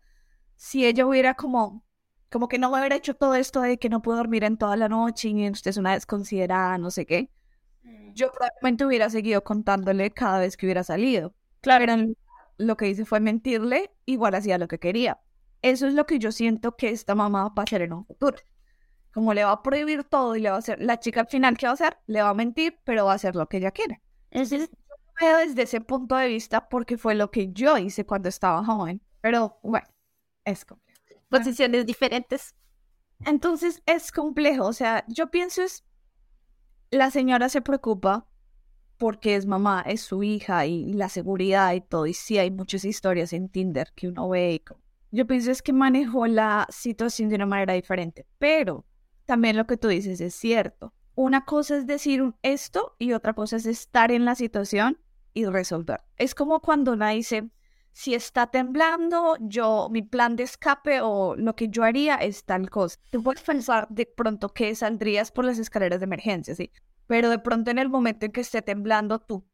si 0.56 0.86
ella 0.86 1.06
hubiera 1.06 1.34
como, 1.34 1.84
como 2.30 2.48
que 2.48 2.58
no 2.58 2.72
me 2.72 2.80
hubiera 2.80 2.96
hecho 2.96 3.16
todo 3.16 3.36
esto 3.36 3.62
de 3.62 3.78
que 3.78 3.90
no 3.90 4.02
puedo 4.02 4.18
dormir 4.18 4.46
en 4.46 4.58
toda 4.58 4.78
la 4.78 4.88
noche 4.88 5.30
y 5.30 5.50
usted 5.50 5.72
es 5.72 5.78
una 5.78 5.94
desconsiderada, 5.94 6.78
no 6.78 6.92
sé 6.92 7.06
qué, 7.06 7.30
mm. 7.84 8.14
yo 8.14 8.32
probablemente 8.32 8.86
hubiera 8.86 9.10
seguido 9.10 9.44
contándole 9.44 10.12
cada 10.12 10.40
vez 10.40 10.56
que 10.56 10.66
hubiera 10.66 10.84
salido. 10.84 11.34
Claro, 11.60 11.86
lo 12.58 12.78
que 12.78 12.88
hice 12.88 13.04
fue 13.04 13.20
mentirle, 13.20 13.92
igual 14.06 14.36
hacía 14.36 14.58
lo 14.58 14.70
que 14.70 14.80
quería. 14.80 15.20
Eso 15.62 15.88
es 15.88 15.94
lo 15.94 16.06
que 16.06 16.20
yo 16.20 16.32
siento 16.32 16.76
que 16.76 16.90
esta 16.90 17.16
mamá 17.16 17.50
va 17.50 17.54
a 17.58 17.64
hacer 17.64 17.82
en 17.82 17.94
un 17.94 18.06
futuro. 18.06 18.38
Como 19.14 19.34
le 19.34 19.44
va 19.44 19.52
a 19.52 19.64
prohibir 19.64 20.04
todo 20.04 20.36
y 20.36 20.42
le 20.42 20.50
va 20.50 20.56
a 20.56 20.60
hacer, 20.60 20.80
la 20.82 21.00
chica 21.00 21.22
al 21.22 21.28
final, 21.28 21.58
¿qué 21.58 21.66
va 21.66 21.72
a 21.72 21.74
hacer? 21.74 21.98
Le 22.08 22.22
va 22.22 22.30
a 22.30 22.34
mentir, 22.34 22.80
pero 22.84 23.06
va 23.06 23.14
a 23.14 23.16
hacer 23.16 23.36
lo 23.36 23.48
que 23.48 23.58
ella 23.58 23.72
quiere. 23.72 24.02
Entonces, 24.32 24.70
yo 24.70 24.96
lo 24.96 25.28
veo 25.28 25.38
desde 25.40 25.64
ese 25.64 25.82
punto 25.82 26.16
de 26.16 26.28
vista 26.28 26.70
porque 26.70 26.98
fue 26.98 27.16
lo 27.16 27.32
que 27.32 27.52
yo 27.52 27.78
hice 27.78 28.06
cuando 28.06 28.30
estaba 28.30 28.64
joven. 28.64 29.02
Pero 29.22 29.60
bueno, 29.64 29.88
es 30.46 30.64
complejo. 30.64 31.02
Posiciones 31.30 31.86
diferentes. 31.86 32.56
Entonces 33.26 33.82
es 33.86 34.12
complejo. 34.12 34.66
O 34.66 34.74
sea, 34.74 35.04
yo 35.08 35.30
pienso 35.30 35.64
es, 35.64 35.84
la 36.92 37.12
señora 37.12 37.50
se 37.50 37.62
preocupa 37.62 38.28
porque 38.98 39.36
es 39.36 39.46
mamá, 39.46 39.84
es 39.86 40.02
su 40.02 40.24
hija 40.24 40.66
y 40.66 40.94
la 40.94 41.10
seguridad 41.10 41.74
y 41.74 41.82
todo. 41.82 42.06
Y 42.06 42.14
sí, 42.14 42.38
hay 42.38 42.52
muchas 42.52 42.86
historias 42.86 43.34
en 43.34 43.50
Tinder 43.50 43.92
que 43.96 44.08
uno 44.08 44.30
ve. 44.30 44.54
Y 44.54 44.60
yo 45.12 45.26
pienso 45.26 45.52
es 45.52 45.62
que 45.62 45.74
manejó 45.74 46.28
la 46.28 46.68
situación 46.70 47.30
de 47.30 47.36
una 47.36 47.46
manera 47.46 47.74
diferente, 47.74 48.26
pero 48.38 48.86
también 49.26 49.58
lo 49.58 49.66
que 49.66 49.78
tú 49.78 49.88
dices 49.88 50.22
es 50.22 50.36
cierto. 50.36 50.94
Una 51.16 51.46
cosa 51.46 51.78
es 51.78 51.88
decir 51.88 52.34
esto 52.42 52.96
y 52.98 53.14
otra 53.14 53.34
cosa 53.34 53.58
es 53.58 53.66
estar 53.66 54.12
en 54.12 54.26
la 54.26 54.36
situación 54.36 55.00
y 55.34 55.46
resolver. 55.46 56.02
Es 56.18 56.34
como 56.34 56.60
cuando 56.62 56.94
una 56.94 57.10
dice, 57.10 57.50
si 57.92 58.14
está 58.14 58.48
temblando, 58.48 59.36
yo, 59.42 59.90
mi 59.92 60.02
plan 60.02 60.36
de 60.36 60.44
escape 60.44 61.02
o 61.02 61.36
lo 61.36 61.56
que 61.56 61.68
yo 61.68 61.84
haría 61.84 62.16
es 62.16 62.46
tal 62.46 62.70
cosa. 62.70 63.00
Tú 63.10 63.22
puedes 63.22 63.42
pensar 63.42 63.88
de 63.90 64.06
pronto 64.06 64.50
que 64.50 64.74
saldrías 64.76 65.32
por 65.32 65.46
las 65.46 65.60
escaleras 65.60 66.00
de 66.00 66.06
emergencia, 66.06 66.56
sí, 66.56 66.72
pero 67.08 67.30
de 67.30 67.40
pronto 67.40 67.72
en 67.72 67.80
el 67.80 67.90
momento 67.90 68.26
en 68.26 68.32
que 68.32 68.42
esté 68.42 68.62
temblando, 68.62 69.20
tú 69.20 69.46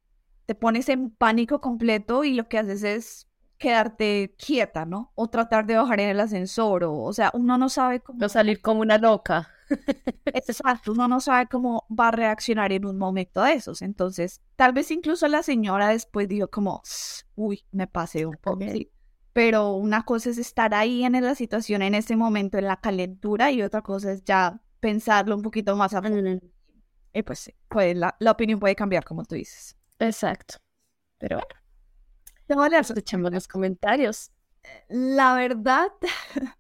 te 0.46 0.54
pones 0.54 0.90
en 0.90 1.10
pánico 1.10 1.60
completo 1.62 2.24
y 2.24 2.34
lo 2.34 2.48
que 2.48 2.60
haces 2.60 2.84
es 2.84 3.28
quedarte 3.58 4.36
quieta, 4.38 4.86
¿no? 4.86 5.12
O 5.16 5.28
tratar 5.30 5.66
de 5.66 5.78
bajar 5.78 6.00
en 6.00 6.10
el 6.10 6.20
ascensor, 6.20 6.84
o, 6.84 6.98
o 7.02 7.14
sea, 7.14 7.32
uno 7.34 7.58
no 7.58 7.70
sabe 7.70 8.00
cómo... 8.02 8.20
No 8.20 8.30
salir 8.30 8.62
como 8.62 8.82
una 8.82 8.98
loca. 8.98 9.50
Exacto, 10.26 10.92
uno 10.92 11.08
no 11.08 11.20
sabe 11.20 11.48
cómo 11.48 11.86
va 11.90 12.10
a 12.10 12.12
reaccionar 12.12 12.72
en 12.72 12.86
un 12.86 12.98
momento 12.98 13.42
de 13.42 13.54
esos. 13.54 13.82
Entonces, 13.82 14.42
tal 14.56 14.74
vez 14.74 14.92
incluso 14.92 15.28
la 15.28 15.44
señora 15.44 15.90
después 15.90 16.28
dijo 16.28 16.48
como, 16.50 16.82
uy, 17.36 17.66
me 17.72 17.88
pasé 17.88 18.26
un 18.26 18.38
poco. 18.38 18.60
Pero 19.34 19.74
una 19.74 20.04
cosa 20.04 20.30
es 20.30 20.38
estar 20.38 20.74
ahí 20.74 21.04
en 21.04 21.22
la 21.22 21.36
situación 21.36 21.82
en 21.82 21.96
ese 21.96 22.16
momento, 22.16 22.58
en 22.58 22.66
la 22.66 22.78
calentura, 22.78 23.52
y 23.52 23.62
otra 23.62 23.82
cosa 23.82 24.14
es 24.14 24.24
ya 24.24 24.62
pensarlo 24.80 25.36
un 25.36 25.42
poquito 25.42 25.76
más 25.76 25.94
a 25.94 26.02
fondo. 26.02 26.40
Y 27.14 27.24
pues 27.24 27.40
sí, 27.40 27.54
pues 27.68 27.98
la, 27.98 28.16
la 28.20 28.32
opinión 28.32 28.60
puede 28.60 28.76
cambiar, 28.76 29.04
como 29.04 29.26
tú 29.26 29.36
dices. 29.36 29.76
Exacto. 30.00 30.56
Pero 31.18 31.38
bueno. 31.38 31.65
Tengo 32.48 32.66
Escuchemos 32.66 33.32
los 33.32 33.48
comentarios. 33.48 34.32
La 34.88 35.34
verdad, 35.36 35.88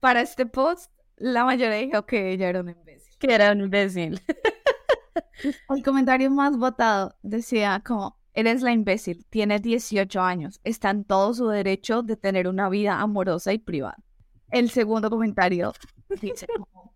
para 0.00 0.20
este 0.20 0.46
post, 0.46 0.92
la 1.16 1.44
mayoría 1.44 1.78
dijo 1.78 2.06
que 2.06 2.32
ella 2.32 2.48
era 2.48 2.60
un 2.60 2.70
imbécil. 2.70 3.18
Que 3.18 3.34
era 3.34 3.52
un 3.52 3.60
imbécil. 3.60 4.20
El 5.68 5.82
comentario 5.82 6.30
más 6.30 6.56
votado 6.56 7.16
decía 7.22 7.82
como, 7.84 8.18
eres 8.32 8.62
la 8.62 8.72
imbécil, 8.72 9.26
tiene 9.26 9.58
18 9.58 10.20
años, 10.20 10.60
está 10.64 10.90
en 10.90 11.04
todo 11.04 11.34
su 11.34 11.48
derecho 11.48 12.02
de 12.02 12.16
tener 12.16 12.48
una 12.48 12.68
vida 12.68 13.00
amorosa 13.00 13.52
y 13.52 13.58
privada. 13.58 13.98
El 14.50 14.70
segundo 14.70 15.10
comentario 15.10 15.72
dice 16.20 16.46
como, 16.46 16.94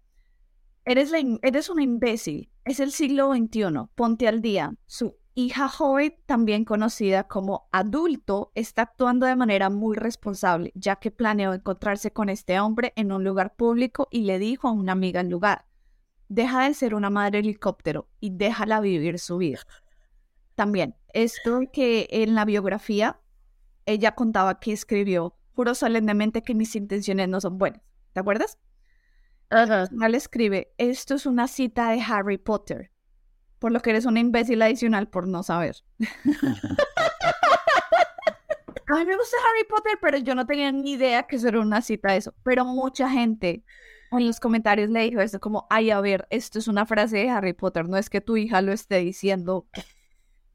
eres, 0.84 1.10
la, 1.10 1.18
eres 1.42 1.68
una 1.68 1.82
imbécil, 1.82 2.50
es 2.64 2.80
el 2.80 2.92
siglo 2.92 3.32
XXI, 3.34 3.88
ponte 3.94 4.28
al 4.28 4.40
día. 4.42 4.74
Su 4.86 5.16
hija 5.36 5.68
joven, 5.68 6.16
también 6.24 6.64
conocida 6.64 7.28
como 7.28 7.68
adulto, 7.70 8.52
está 8.54 8.82
actuando 8.82 9.26
de 9.26 9.36
manera 9.36 9.68
muy 9.68 9.94
responsable, 9.94 10.72
ya 10.74 10.96
que 10.96 11.10
planeó 11.10 11.52
encontrarse 11.52 12.10
con 12.10 12.30
este 12.30 12.58
hombre 12.58 12.94
en 12.96 13.12
un 13.12 13.22
lugar 13.22 13.54
público 13.54 14.08
y 14.10 14.22
le 14.22 14.38
dijo 14.38 14.66
a 14.66 14.72
una 14.72 14.92
amiga 14.92 15.20
al 15.20 15.28
lugar, 15.28 15.66
deja 16.28 16.64
de 16.64 16.72
ser 16.72 16.94
una 16.94 17.10
madre 17.10 17.40
helicóptero 17.40 18.08
y 18.18 18.30
déjala 18.30 18.80
vivir 18.80 19.18
su 19.18 19.36
vida. 19.36 19.60
También, 20.54 20.96
esto 21.12 21.60
que 21.70 22.08
en 22.10 22.34
la 22.34 22.46
biografía 22.46 23.20
ella 23.84 24.14
contaba 24.14 24.58
que 24.58 24.72
escribió, 24.72 25.36
juro 25.54 25.74
solemnemente 25.74 26.42
que 26.42 26.54
mis 26.54 26.74
intenciones 26.74 27.28
no 27.28 27.42
son 27.42 27.58
buenas. 27.58 27.82
¿Te 28.14 28.20
acuerdas? 28.20 28.58
Ajá. 29.50 29.86
le 29.90 30.16
escribe, 30.16 30.72
esto 30.78 31.14
es 31.14 31.26
una 31.26 31.46
cita 31.46 31.90
de 31.90 32.00
Harry 32.00 32.38
Potter 32.38 32.90
por 33.58 33.72
lo 33.72 33.80
que 33.80 33.90
eres 33.90 34.06
una 34.06 34.20
imbécil 34.20 34.62
adicional 34.62 35.08
por 35.08 35.26
no 35.26 35.42
saber. 35.42 35.76
A 38.88 38.94
mí 38.94 39.04
me 39.04 39.16
gusta 39.16 39.36
Harry 39.50 39.64
Potter, 39.68 39.98
pero 40.00 40.18
yo 40.18 40.36
no 40.36 40.46
tenía 40.46 40.70
ni 40.70 40.92
idea 40.92 41.24
que 41.24 41.36
eso 41.36 41.48
una 41.60 41.82
cita 41.82 42.12
de 42.12 42.18
eso. 42.18 42.34
Pero 42.44 42.64
mucha 42.64 43.10
gente 43.10 43.64
en 44.12 44.26
los 44.26 44.38
comentarios 44.38 44.90
le 44.90 45.00
dijo 45.02 45.20
eso 45.20 45.40
como, 45.40 45.66
ay, 45.70 45.90
a 45.90 46.00
ver, 46.00 46.26
esto 46.30 46.60
es 46.60 46.68
una 46.68 46.86
frase 46.86 47.18
de 47.18 47.30
Harry 47.30 47.52
Potter, 47.52 47.88
no 47.88 47.96
es 47.96 48.08
que 48.08 48.20
tu 48.20 48.36
hija 48.36 48.62
lo 48.62 48.72
esté 48.72 48.98
diciendo. 48.98 49.66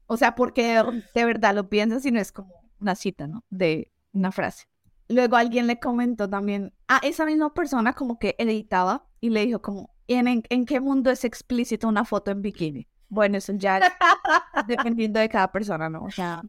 O 0.06 0.16
sea, 0.16 0.34
porque 0.34 0.82
de 1.14 1.24
verdad 1.24 1.54
lo 1.54 1.68
piensas 1.68 2.06
y 2.06 2.10
no 2.10 2.20
es 2.20 2.32
como 2.32 2.54
una 2.80 2.94
cita, 2.94 3.26
¿no? 3.26 3.44
De 3.50 3.92
una 4.12 4.32
frase. 4.32 4.66
Luego 5.08 5.36
alguien 5.36 5.66
le 5.66 5.78
comentó 5.78 6.28
también 6.28 6.72
a 6.88 6.98
esa 6.98 7.26
misma 7.26 7.52
persona 7.52 7.92
como 7.92 8.18
que 8.18 8.34
editaba 8.38 9.06
y 9.20 9.28
le 9.28 9.44
dijo 9.44 9.60
como, 9.60 9.94
¿en, 10.08 10.42
en 10.48 10.64
qué 10.64 10.80
mundo 10.80 11.10
es 11.10 11.24
explícito 11.24 11.86
una 11.86 12.06
foto 12.06 12.30
en 12.30 12.40
bikini? 12.40 12.88
Bueno, 13.12 13.36
eso 13.36 13.52
ya 13.52 13.78
dependiendo 14.66 15.20
de 15.20 15.28
cada 15.28 15.52
persona, 15.52 15.90
¿no? 15.90 16.02
O 16.04 16.10
sea, 16.10 16.42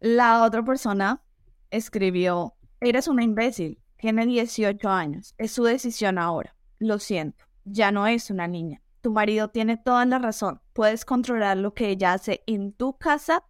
la 0.00 0.44
otra 0.44 0.64
persona 0.64 1.22
escribió, 1.70 2.54
eres 2.80 3.06
una 3.06 3.22
imbécil, 3.22 3.82
tiene 3.98 4.24
18 4.24 4.88
años, 4.88 5.34
es 5.36 5.50
su 5.50 5.64
decisión 5.64 6.16
ahora, 6.16 6.56
lo 6.78 6.98
siento, 7.00 7.44
ya 7.66 7.92
no 7.92 8.06
es 8.06 8.30
una 8.30 8.48
niña. 8.48 8.80
Tu 9.02 9.12
marido 9.12 9.48
tiene 9.48 9.76
toda 9.76 10.06
la 10.06 10.18
razón, 10.18 10.62
puedes 10.72 11.04
controlar 11.04 11.58
lo 11.58 11.74
que 11.74 11.90
ella 11.90 12.14
hace 12.14 12.42
en 12.46 12.72
tu 12.72 12.96
casa, 12.96 13.44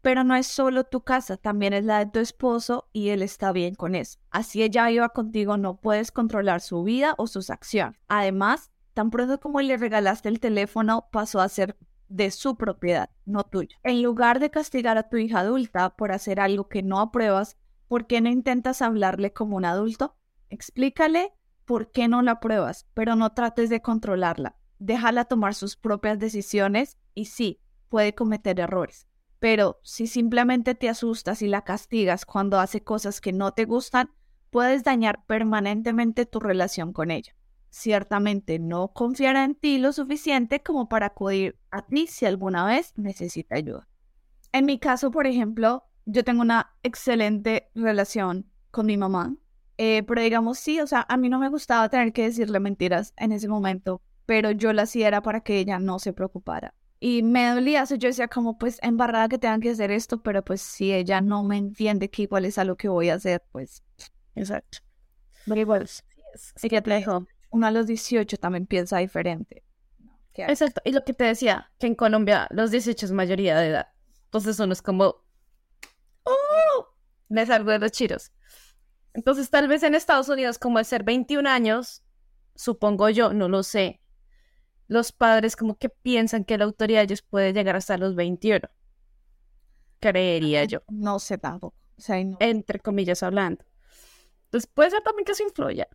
pero 0.00 0.22
no 0.22 0.36
es 0.36 0.46
solo 0.46 0.84
tu 0.84 1.02
casa, 1.02 1.36
también 1.36 1.72
es 1.72 1.84
la 1.84 1.98
de 1.98 2.06
tu 2.12 2.20
esposo 2.20 2.88
y 2.92 3.08
él 3.08 3.22
está 3.22 3.50
bien 3.50 3.74
con 3.74 3.96
eso. 3.96 4.20
Así 4.30 4.62
ella 4.62 4.88
iba 4.92 5.08
contigo, 5.08 5.56
no 5.56 5.76
puedes 5.80 6.12
controlar 6.12 6.60
su 6.60 6.84
vida 6.84 7.16
o 7.18 7.26
sus 7.26 7.50
acciones. 7.50 7.98
Además, 8.06 8.70
tan 8.94 9.10
pronto 9.10 9.40
como 9.40 9.60
le 9.60 9.76
regalaste 9.76 10.28
el 10.28 10.38
teléfono, 10.38 11.08
pasó 11.10 11.40
a 11.40 11.48
ser 11.48 11.76
de 12.12 12.30
su 12.30 12.56
propiedad, 12.56 13.08
no 13.24 13.44
tuya. 13.44 13.76
En 13.82 14.02
lugar 14.02 14.38
de 14.38 14.50
castigar 14.50 14.98
a 14.98 15.08
tu 15.08 15.16
hija 15.16 15.40
adulta 15.40 15.96
por 15.96 16.12
hacer 16.12 16.40
algo 16.40 16.68
que 16.68 16.82
no 16.82 17.00
apruebas, 17.00 17.56
¿por 17.88 18.06
qué 18.06 18.20
no 18.20 18.28
intentas 18.28 18.82
hablarle 18.82 19.32
como 19.32 19.56
un 19.56 19.64
adulto? 19.64 20.14
Explícale 20.50 21.32
por 21.64 21.90
qué 21.90 22.08
no 22.08 22.20
la 22.20 22.32
apruebas, 22.32 22.86
pero 22.92 23.16
no 23.16 23.32
trates 23.32 23.70
de 23.70 23.80
controlarla. 23.80 24.56
Déjala 24.78 25.24
tomar 25.24 25.54
sus 25.54 25.76
propias 25.76 26.18
decisiones 26.18 26.98
y 27.14 27.26
sí, 27.26 27.60
puede 27.88 28.14
cometer 28.14 28.60
errores. 28.60 29.06
Pero 29.38 29.80
si 29.82 30.06
simplemente 30.06 30.74
te 30.74 30.90
asustas 30.90 31.40
y 31.40 31.48
la 31.48 31.62
castigas 31.62 32.26
cuando 32.26 32.60
hace 32.60 32.84
cosas 32.84 33.22
que 33.22 33.32
no 33.32 33.52
te 33.52 33.64
gustan, 33.64 34.10
puedes 34.50 34.84
dañar 34.84 35.24
permanentemente 35.24 36.26
tu 36.26 36.40
relación 36.40 36.92
con 36.92 37.10
ella 37.10 37.34
ciertamente 37.72 38.58
no 38.58 38.92
confiará 38.92 39.44
en 39.44 39.54
ti 39.54 39.78
lo 39.78 39.92
suficiente 39.92 40.62
como 40.62 40.90
para 40.90 41.06
acudir 41.06 41.58
a 41.70 41.80
ti 41.86 42.06
si 42.06 42.26
alguna 42.26 42.66
vez 42.66 42.92
necesita 42.96 43.56
ayuda. 43.56 43.88
En 44.52 44.66
mi 44.66 44.78
caso, 44.78 45.10
por 45.10 45.26
ejemplo, 45.26 45.84
yo 46.04 46.22
tengo 46.22 46.42
una 46.42 46.76
excelente 46.82 47.70
relación 47.74 48.46
con 48.70 48.84
mi 48.86 48.98
mamá, 48.98 49.34
eh, 49.78 50.02
pero 50.02 50.20
digamos 50.20 50.58
sí, 50.58 50.80
o 50.80 50.86
sea, 50.86 51.06
a 51.08 51.16
mí 51.16 51.30
no 51.30 51.38
me 51.38 51.48
gustaba 51.48 51.88
tener 51.88 52.12
que 52.12 52.24
decirle 52.24 52.60
mentiras 52.60 53.14
en 53.16 53.32
ese 53.32 53.48
momento, 53.48 54.02
pero 54.26 54.50
yo 54.50 54.74
la 54.74 54.82
hacía 54.82 55.08
era 55.08 55.22
para 55.22 55.40
que 55.40 55.58
ella 55.58 55.78
no 55.78 55.98
se 55.98 56.12
preocupara. 56.12 56.74
Y 57.00 57.22
me 57.22 57.48
dolía, 57.48 57.82
eso 57.82 57.94
yo 57.94 58.08
decía 58.08 58.28
como 58.28 58.58
pues 58.58 58.78
embarrada 58.82 59.28
que 59.28 59.38
tengan 59.38 59.62
que 59.62 59.70
hacer 59.70 59.90
esto, 59.90 60.22
pero 60.22 60.44
pues 60.44 60.60
si 60.60 60.92
ella 60.92 61.22
no 61.22 61.42
me 61.42 61.56
entiende 61.56 62.10
que 62.10 62.22
igual 62.22 62.44
es 62.44 62.58
algo 62.58 62.76
que 62.76 62.88
voy 62.88 63.08
a 63.08 63.14
hacer, 63.14 63.42
pues 63.50 63.82
exacto. 64.34 64.78
Pero 65.46 65.58
igual, 65.58 65.88
sí, 65.88 66.68
que 66.68 66.82
te 66.82 66.90
dejo 66.90 67.26
uno 67.52 67.66
a 67.66 67.70
los 67.70 67.86
18 67.86 68.36
también 68.38 68.66
piensa 68.66 68.98
diferente. 68.98 69.62
Exacto, 70.34 70.80
y 70.84 70.92
lo 70.92 71.04
que 71.04 71.12
te 71.12 71.24
decía, 71.24 71.70
que 71.78 71.86
en 71.86 71.94
Colombia 71.94 72.48
los 72.50 72.70
18 72.70 73.06
es 73.06 73.12
mayoría 73.12 73.56
de 73.58 73.68
edad. 73.68 73.88
Entonces 74.24 74.58
uno 74.58 74.72
es 74.72 74.80
como, 74.80 75.22
¡oh! 76.24 76.96
Me 77.28 77.44
salgo 77.44 77.70
de 77.70 77.78
los 77.78 77.92
chiros. 77.92 78.32
Entonces 79.12 79.50
tal 79.50 79.68
vez 79.68 79.82
en 79.82 79.94
Estados 79.94 80.30
Unidos, 80.30 80.58
como 80.58 80.78
es 80.78 80.88
ser 80.88 81.04
21 81.04 81.48
años, 81.48 82.02
supongo 82.54 83.10
yo, 83.10 83.34
no 83.34 83.48
lo 83.48 83.62
sé, 83.62 84.00
los 84.88 85.12
padres 85.12 85.54
como 85.54 85.76
que 85.76 85.90
piensan 85.90 86.44
que 86.44 86.56
la 86.56 86.64
autoridad 86.64 87.00
de 87.00 87.04
ellos 87.04 87.22
puede 87.22 87.52
llegar 87.52 87.76
hasta 87.76 87.98
los 87.98 88.14
21. 88.14 88.68
Creería 90.00 90.64
yo. 90.64 90.82
No 90.88 91.18
sé 91.18 91.36
tampoco. 91.38 91.76
Entre 92.40 92.80
comillas 92.80 93.22
hablando. 93.22 93.64
Entonces 94.44 94.70
puede 94.72 94.90
ser 94.90 95.02
también 95.02 95.24
que 95.24 95.32
eso 95.32 95.44
influya. 95.44 95.88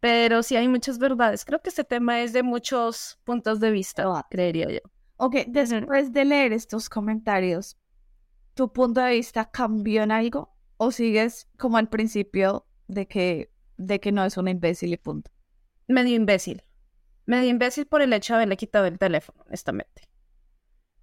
Pero 0.00 0.42
sí 0.42 0.56
hay 0.56 0.68
muchas 0.68 0.98
verdades. 0.98 1.44
Creo 1.44 1.60
que 1.60 1.68
este 1.68 1.84
tema 1.84 2.22
es 2.22 2.32
de 2.32 2.42
muchos 2.42 3.20
puntos 3.24 3.60
de 3.60 3.70
vista, 3.70 4.26
creería 4.30 4.68
yo. 4.70 4.80
Ok, 5.16 5.36
después 5.48 6.12
de 6.12 6.24
leer 6.24 6.54
estos 6.54 6.88
comentarios, 6.88 7.78
¿tu 8.54 8.72
punto 8.72 9.02
de 9.02 9.12
vista 9.12 9.50
cambió 9.50 10.02
en 10.02 10.10
algo? 10.10 10.56
¿O 10.78 10.90
sigues 10.90 11.48
como 11.58 11.76
al 11.76 11.90
principio 11.90 12.66
de 12.88 13.06
que, 13.06 13.52
de 13.76 14.00
que 14.00 14.12
no 14.12 14.24
es 14.24 14.38
una 14.38 14.50
imbécil 14.50 14.94
y 14.94 14.96
punto? 14.96 15.30
Medio 15.86 16.16
imbécil. 16.16 16.62
Medio 17.26 17.50
imbécil 17.50 17.86
por 17.86 18.00
el 18.00 18.14
hecho 18.14 18.32
de 18.32 18.36
haberle 18.38 18.56
quitado 18.56 18.86
el 18.86 18.98
teléfono, 18.98 19.44
honestamente. 19.46 20.08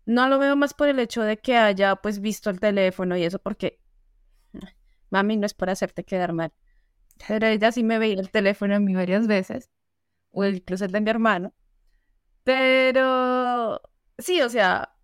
No 0.08 0.28
lo 0.30 0.40
veo 0.40 0.56
más 0.56 0.74
por 0.74 0.88
el 0.88 1.00
hecho 1.00 1.22
de 1.22 1.38
que 1.38 1.58
haya 1.58 1.98
pues 1.98 2.20
visto 2.20 2.50
el 2.50 2.60
teléfono 2.60 3.16
y 3.18 3.24
eso 3.24 3.38
porque 3.38 3.80
mami 5.10 5.38
no 5.38 5.46
es 5.46 5.54
para 5.54 5.74
hacerte 5.74 6.04
quedar 6.04 6.34
mal. 6.34 6.54
Pero 7.28 7.48
ella 7.48 7.72
sí 7.72 7.84
me 7.84 8.00
veía 8.00 8.20
el 8.20 8.32
teléfono 8.32 8.76
a 8.76 8.80
mí 8.80 8.94
varias 8.96 9.28
veces, 9.28 9.70
o 10.32 10.46
incluso 10.46 10.86
el 10.86 10.92
de 10.92 11.02
mi 11.02 11.10
hermano. 11.10 11.54
Pero 12.44 13.82
sí, 14.18 14.42
o 14.42 14.50
sea, 14.50 14.96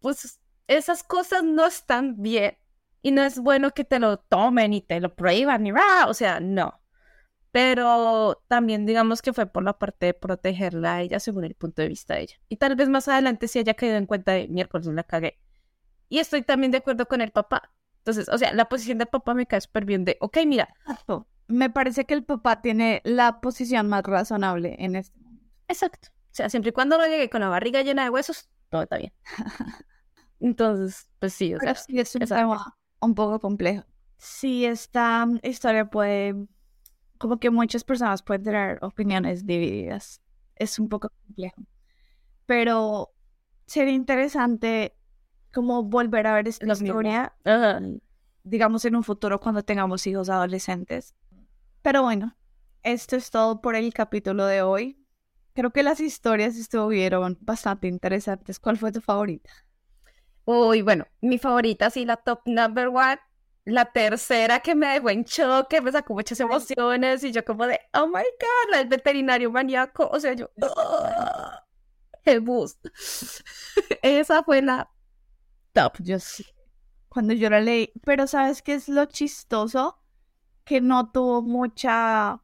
pues 0.00 0.40
esas 0.66 1.02
cosas 1.02 1.44
no 1.44 1.66
están 1.66 2.22
bien 2.22 2.56
y 3.02 3.12
no 3.12 3.22
es 3.22 3.38
bueno 3.38 3.72
que 3.72 3.84
te 3.84 3.98
lo 3.98 4.18
tomen 4.18 4.72
y 4.72 4.80
te 4.82 5.00
lo 5.00 5.14
prohíban 5.14 5.62
ni 5.62 5.72
o 5.72 6.14
sea, 6.14 6.40
no. 6.40 6.80
Pero 7.52 8.42
también 8.48 8.84
digamos 8.86 9.22
que 9.22 9.32
fue 9.32 9.46
por 9.46 9.62
la 9.62 9.78
parte 9.78 10.06
de 10.06 10.14
protegerla 10.14 10.96
a 10.96 11.02
ella 11.02 11.20
según 11.20 11.44
el 11.44 11.54
punto 11.54 11.82
de 11.82 11.88
vista 11.88 12.14
de 12.14 12.22
ella. 12.22 12.36
Y 12.48 12.56
tal 12.56 12.76
vez 12.76 12.88
más 12.88 13.08
adelante 13.08 13.48
si 13.48 13.58
haya 13.58 13.74
caído 13.74 13.96
en 13.96 14.06
cuenta 14.06 14.32
de 14.32 14.48
miércoles 14.48 14.86
la 14.88 15.04
cagué. 15.04 15.38
Y 16.08 16.18
estoy 16.18 16.42
también 16.42 16.72
de 16.72 16.78
acuerdo 16.78 17.06
con 17.06 17.20
el 17.20 17.30
papá. 17.30 17.72
Entonces, 17.98 18.28
o 18.28 18.38
sea, 18.38 18.52
la 18.52 18.68
posición 18.68 18.98
del 18.98 19.08
papá 19.08 19.34
me 19.34 19.46
cae 19.46 19.60
súper 19.60 19.84
bien 19.84 20.04
de, 20.04 20.16
ok, 20.20 20.38
mira. 20.46 20.68
Me 21.48 21.70
parece 21.70 22.04
que 22.04 22.14
el 22.14 22.24
papá 22.24 22.60
tiene 22.60 23.02
la 23.04 23.40
posición 23.40 23.88
más 23.88 24.02
razonable 24.02 24.76
en 24.78 24.96
este 24.96 25.18
momento. 25.20 25.44
Exacto. 25.68 26.08
O 26.10 26.34
sea, 26.36 26.48
siempre 26.50 26.70
y 26.70 26.72
cuando 26.72 26.98
no 26.98 27.06
llegue 27.06 27.30
con 27.30 27.40
la 27.40 27.48
barriga 27.48 27.82
llena 27.82 28.04
de 28.04 28.10
huesos, 28.10 28.48
todo 28.68 28.82
está 28.82 28.98
bien. 28.98 29.12
Entonces, 30.40 31.08
pues 31.18 31.32
sí, 31.32 31.54
o 31.54 31.60
sea, 31.60 31.74
sí 31.74 31.98
es 31.98 32.14
un 32.14 32.22
tema 32.22 32.76
un 33.00 33.14
poco 33.14 33.40
complejo. 33.40 33.84
Sí, 34.18 34.64
esta 34.64 35.26
historia 35.42 35.88
puede, 35.88 36.34
como 37.18 37.38
que 37.38 37.50
muchas 37.50 37.84
personas 37.84 38.22
pueden 38.22 38.42
tener 38.42 38.78
opiniones 38.82 39.46
divididas. 39.46 40.20
Es 40.56 40.78
un 40.78 40.88
poco 40.88 41.10
complejo. 41.26 41.62
Pero 42.46 43.12
sería 43.66 43.94
interesante 43.94 44.96
como 45.52 45.82
volver 45.82 46.26
a 46.26 46.34
ver 46.34 46.48
esta 46.48 46.66
historia, 46.66 47.34
digamos, 48.42 48.84
en 48.84 48.96
un 48.96 49.02
futuro 49.02 49.40
cuando 49.40 49.62
tengamos 49.62 50.06
hijos 50.06 50.28
adolescentes. 50.28 51.14
Pero 51.86 52.02
bueno, 52.02 52.36
esto 52.82 53.14
es 53.14 53.30
todo 53.30 53.60
por 53.60 53.76
el 53.76 53.94
capítulo 53.94 54.44
de 54.44 54.60
hoy. 54.60 54.98
Creo 55.54 55.70
que 55.70 55.84
las 55.84 56.00
historias 56.00 56.56
estuvieron 56.56 57.38
bastante 57.40 57.86
interesantes. 57.86 58.58
¿Cuál 58.58 58.76
fue 58.76 58.90
tu 58.90 59.00
favorita? 59.00 59.52
Uy, 60.46 60.82
bueno, 60.82 61.06
mi 61.20 61.38
favorita, 61.38 61.88
sí, 61.90 62.04
la 62.04 62.16
top 62.16 62.40
number 62.46 62.88
one. 62.88 63.20
La 63.66 63.84
tercera 63.84 64.58
que 64.58 64.74
me 64.74 64.94
dejó 64.94 65.10
en 65.10 65.24
choque, 65.24 65.80
me 65.80 65.92
sacó 65.92 66.14
muchas 66.14 66.40
emociones 66.40 67.22
y 67.22 67.30
yo 67.30 67.44
como 67.44 67.68
de, 67.68 67.78
oh 67.92 68.08
my 68.08 68.14
god, 68.14 68.80
el 68.80 68.88
veterinario 68.88 69.52
maníaco. 69.52 70.08
O 70.08 70.18
sea, 70.18 70.32
yo, 70.32 70.50
el 72.24 72.40
bus. 72.40 72.78
Esa 74.02 74.42
fue 74.42 74.60
la 74.60 74.90
top. 75.72 75.98
Yo 76.00 76.18
sí. 76.18 76.44
Cuando 77.08 77.32
yo 77.32 77.48
la 77.48 77.60
leí, 77.60 77.92
pero 78.04 78.26
¿sabes 78.26 78.60
qué 78.60 78.74
es 78.74 78.88
lo 78.88 79.04
chistoso? 79.04 80.00
Que 80.66 80.82
no 80.82 81.10
tuvo 81.10 81.40
mucha 81.40 82.42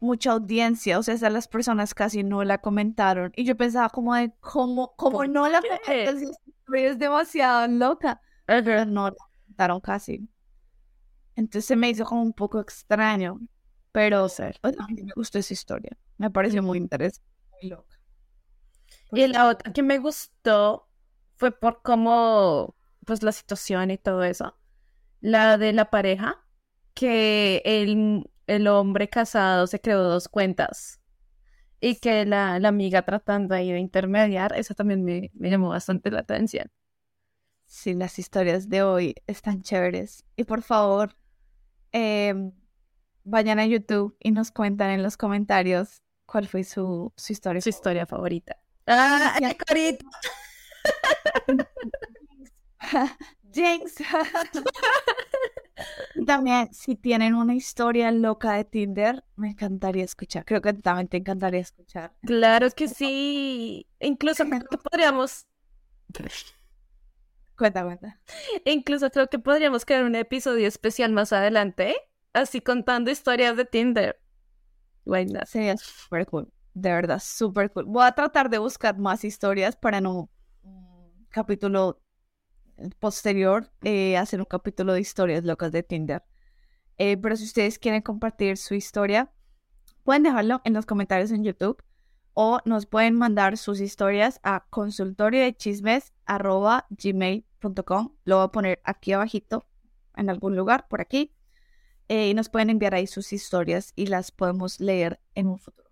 mucha 0.00 0.32
audiencia, 0.32 0.98
o 0.98 1.02
sea, 1.02 1.30
las 1.30 1.48
personas 1.48 1.94
casi 1.94 2.22
no 2.22 2.44
la 2.44 2.58
comentaron. 2.58 3.32
Y 3.36 3.44
yo 3.44 3.56
pensaba 3.56 3.88
como 3.90 4.14
de, 4.14 4.32
¿cómo, 4.40 4.94
cómo 4.96 5.24
no 5.24 5.48
la 5.48 5.60
comentaron? 5.60 6.32
Es 6.72 6.98
demasiado 6.98 7.66
loca. 7.68 8.20
Pero 8.46 8.84
no 8.84 9.08
la 9.08 9.16
comentaron 9.16 9.80
casi. 9.80 10.28
Entonces 11.36 11.66
se 11.66 11.76
me 11.76 11.90
hizo 11.90 12.04
como 12.04 12.22
un 12.22 12.32
poco 12.32 12.60
extraño. 12.60 13.40
Pero, 13.92 14.24
o 14.24 14.28
sea, 14.28 14.52
a 14.62 14.86
mí 14.88 15.02
me 15.02 15.12
gustó 15.14 15.38
esa 15.38 15.52
historia. 15.52 15.96
Me 16.18 16.30
pareció 16.30 16.62
muy 16.62 16.78
interesante, 16.78 17.28
muy 17.60 17.70
loca. 17.70 17.98
Y 19.12 19.26
la 19.28 19.48
otra 19.48 19.72
que 19.72 19.82
me 19.82 19.98
gustó 19.98 20.88
fue 21.36 21.52
por 21.52 21.82
cómo, 21.82 22.76
pues 23.04 23.22
la 23.22 23.32
situación 23.32 23.90
y 23.90 23.98
todo 23.98 24.24
eso. 24.24 24.56
La 25.20 25.58
de 25.58 25.72
la 25.72 25.90
pareja, 25.90 26.43
que 26.94 27.62
el 27.64 28.24
el 28.46 28.68
hombre 28.68 29.08
casado 29.08 29.66
se 29.66 29.80
creó 29.80 30.02
dos 30.02 30.28
cuentas 30.28 31.00
y 31.80 31.96
que 31.96 32.24
la, 32.24 32.54
amiga 32.56 33.02
tratando 33.02 33.54
ahí 33.54 33.70
de 33.72 33.78
intermediar, 33.78 34.54
eso 34.56 34.74
también 34.74 35.04
me, 35.04 35.30
llamó 35.34 35.68
bastante 35.68 36.10
la 36.10 36.20
atención. 36.20 36.70
Sí, 37.66 37.94
las 37.94 38.18
historias 38.18 38.68
de 38.68 38.82
hoy 38.82 39.14
están 39.26 39.62
chéveres. 39.62 40.24
Y 40.36 40.44
por 40.44 40.62
favor, 40.62 41.16
em, 41.92 42.52
vayan 43.24 43.58
a 43.58 43.66
YouTube 43.66 44.16
y 44.20 44.30
nos 44.30 44.50
cuentan 44.50 44.90
en 44.90 45.02
los 45.02 45.16
comentarios 45.16 46.02
cuál 46.24 46.46
fue 46.46 46.64
su, 46.64 47.12
su 47.16 47.32
historia. 47.32 47.60
Su 47.60 47.68
historia 47.68 48.06
favorita. 48.06 48.56
¡Ah, 48.86 49.38
carita! 49.66 50.06
Jinx. 53.52 54.02
También, 56.26 56.72
si 56.72 56.94
tienen 56.94 57.34
una 57.34 57.54
historia 57.54 58.10
loca 58.12 58.52
de 58.52 58.64
Tinder, 58.64 59.24
me 59.36 59.50
encantaría 59.50 60.04
escuchar. 60.04 60.44
Creo 60.44 60.62
que 60.62 60.72
también 60.72 61.08
te 61.08 61.16
encantaría 61.16 61.60
escuchar. 61.60 62.12
Claro 62.22 62.68
que 62.70 62.88
sí. 62.88 63.86
Incluso 64.00 64.44
creo 64.44 64.64
que 64.70 64.78
podríamos. 64.78 65.46
Cuenta, 67.56 67.84
cuenta. 67.84 68.20
Incluso 68.64 69.10
creo 69.10 69.28
que 69.28 69.38
podríamos 69.38 69.84
crear 69.84 70.04
un 70.04 70.14
episodio 70.14 70.66
especial 70.66 71.12
más 71.12 71.32
adelante, 71.32 71.96
así 72.32 72.60
contando 72.60 73.10
historias 73.10 73.56
de 73.56 73.64
Tinder. 73.64 74.20
Bueno, 75.04 75.40
Sería 75.46 75.76
súper 75.76 76.26
cool. 76.26 76.52
De 76.72 76.90
verdad, 76.90 77.20
súper 77.22 77.70
cool. 77.72 77.84
Voy 77.84 78.04
a 78.04 78.12
tratar 78.12 78.50
de 78.50 78.58
buscar 78.58 78.98
más 78.98 79.24
historias 79.24 79.76
para 79.76 80.00
no 80.00 80.28
un 80.62 81.26
capítulo 81.28 82.00
posterior 82.98 83.70
eh, 83.82 84.16
hacer 84.16 84.40
un 84.40 84.46
capítulo 84.46 84.92
de 84.92 85.00
historias 85.00 85.44
locas 85.44 85.72
de 85.72 85.82
Tinder. 85.82 86.24
Eh, 86.98 87.16
pero 87.16 87.36
si 87.36 87.44
ustedes 87.44 87.78
quieren 87.78 88.02
compartir 88.02 88.56
su 88.56 88.74
historia, 88.74 89.32
pueden 90.04 90.22
dejarlo 90.22 90.60
en 90.64 90.74
los 90.74 90.86
comentarios 90.86 91.30
en 91.30 91.44
YouTube 91.44 91.82
o 92.34 92.60
nos 92.64 92.86
pueden 92.86 93.14
mandar 93.14 93.56
sus 93.56 93.80
historias 93.80 94.40
a 94.42 94.66
consultorio. 94.70 95.42
Lo 98.24 98.36
voy 98.36 98.44
a 98.44 98.48
poner 98.48 98.80
aquí 98.84 99.12
abajito 99.12 99.66
en 100.16 100.30
algún 100.30 100.56
lugar 100.56 100.86
por 100.88 101.00
aquí. 101.00 101.34
Eh, 102.08 102.28
y 102.28 102.34
nos 102.34 102.50
pueden 102.50 102.68
enviar 102.68 102.94
ahí 102.94 103.06
sus 103.06 103.32
historias 103.32 103.92
y 103.96 104.06
las 104.06 104.30
podemos 104.30 104.78
leer 104.78 105.20
en 105.34 105.46
un 105.46 105.58
futuro. 105.58 105.83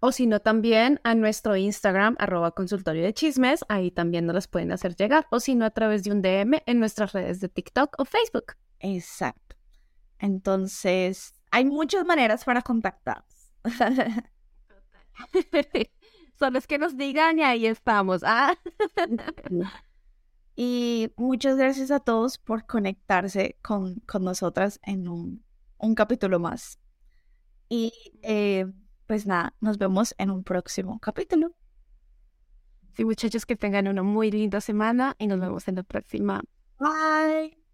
O 0.00 0.12
si 0.12 0.26
no, 0.26 0.40
también 0.40 1.00
a 1.04 1.14
nuestro 1.14 1.56
Instagram, 1.56 2.16
arroba 2.18 2.50
consultorio 2.52 3.02
de 3.02 3.14
chismes, 3.14 3.64
ahí 3.68 3.90
también 3.90 4.26
nos 4.26 4.34
las 4.34 4.48
pueden 4.48 4.70
hacer 4.72 4.94
llegar. 4.94 5.26
O 5.30 5.40
si 5.40 5.54
no, 5.54 5.64
a 5.64 5.70
través 5.70 6.04
de 6.04 6.12
un 6.12 6.20
DM 6.20 6.62
en 6.66 6.78
nuestras 6.78 7.12
redes 7.12 7.40
de 7.40 7.48
TikTok 7.48 7.94
o 7.98 8.04
Facebook. 8.04 8.54
Exacto. 8.80 9.56
Entonces, 10.18 11.34
hay 11.50 11.64
muchas 11.64 12.04
maneras 12.04 12.44
para 12.44 12.60
contactarnos. 12.62 13.50
Solo 16.38 16.58
es 16.58 16.66
que 16.66 16.78
nos 16.78 16.96
digan 16.96 17.38
y 17.38 17.42
ahí 17.42 17.66
estamos. 17.66 18.22
Ah. 18.22 18.54
y 20.56 21.10
muchas 21.16 21.56
gracias 21.56 21.90
a 21.90 22.00
todos 22.00 22.36
por 22.36 22.66
conectarse 22.66 23.58
con, 23.62 24.00
con 24.00 24.24
nosotras 24.24 24.78
en 24.82 25.08
un, 25.08 25.42
un 25.78 25.94
capítulo 25.94 26.38
más. 26.38 26.78
Y 27.70 27.92
eh, 28.22 28.66
pues 29.06 29.26
nada, 29.26 29.54
nos 29.60 29.78
vemos 29.78 30.14
en 30.18 30.30
un 30.30 30.44
próximo 30.44 30.98
capítulo. 31.00 31.52
Sí, 32.96 33.04
muchachos, 33.04 33.44
que 33.44 33.56
tengan 33.56 33.88
una 33.88 34.02
muy 34.02 34.30
linda 34.30 34.60
semana 34.60 35.14
y 35.18 35.26
nos 35.26 35.38
vemos 35.38 35.68
en 35.68 35.76
la 35.76 35.82
próxima. 35.82 36.42
Bye. 36.78 37.65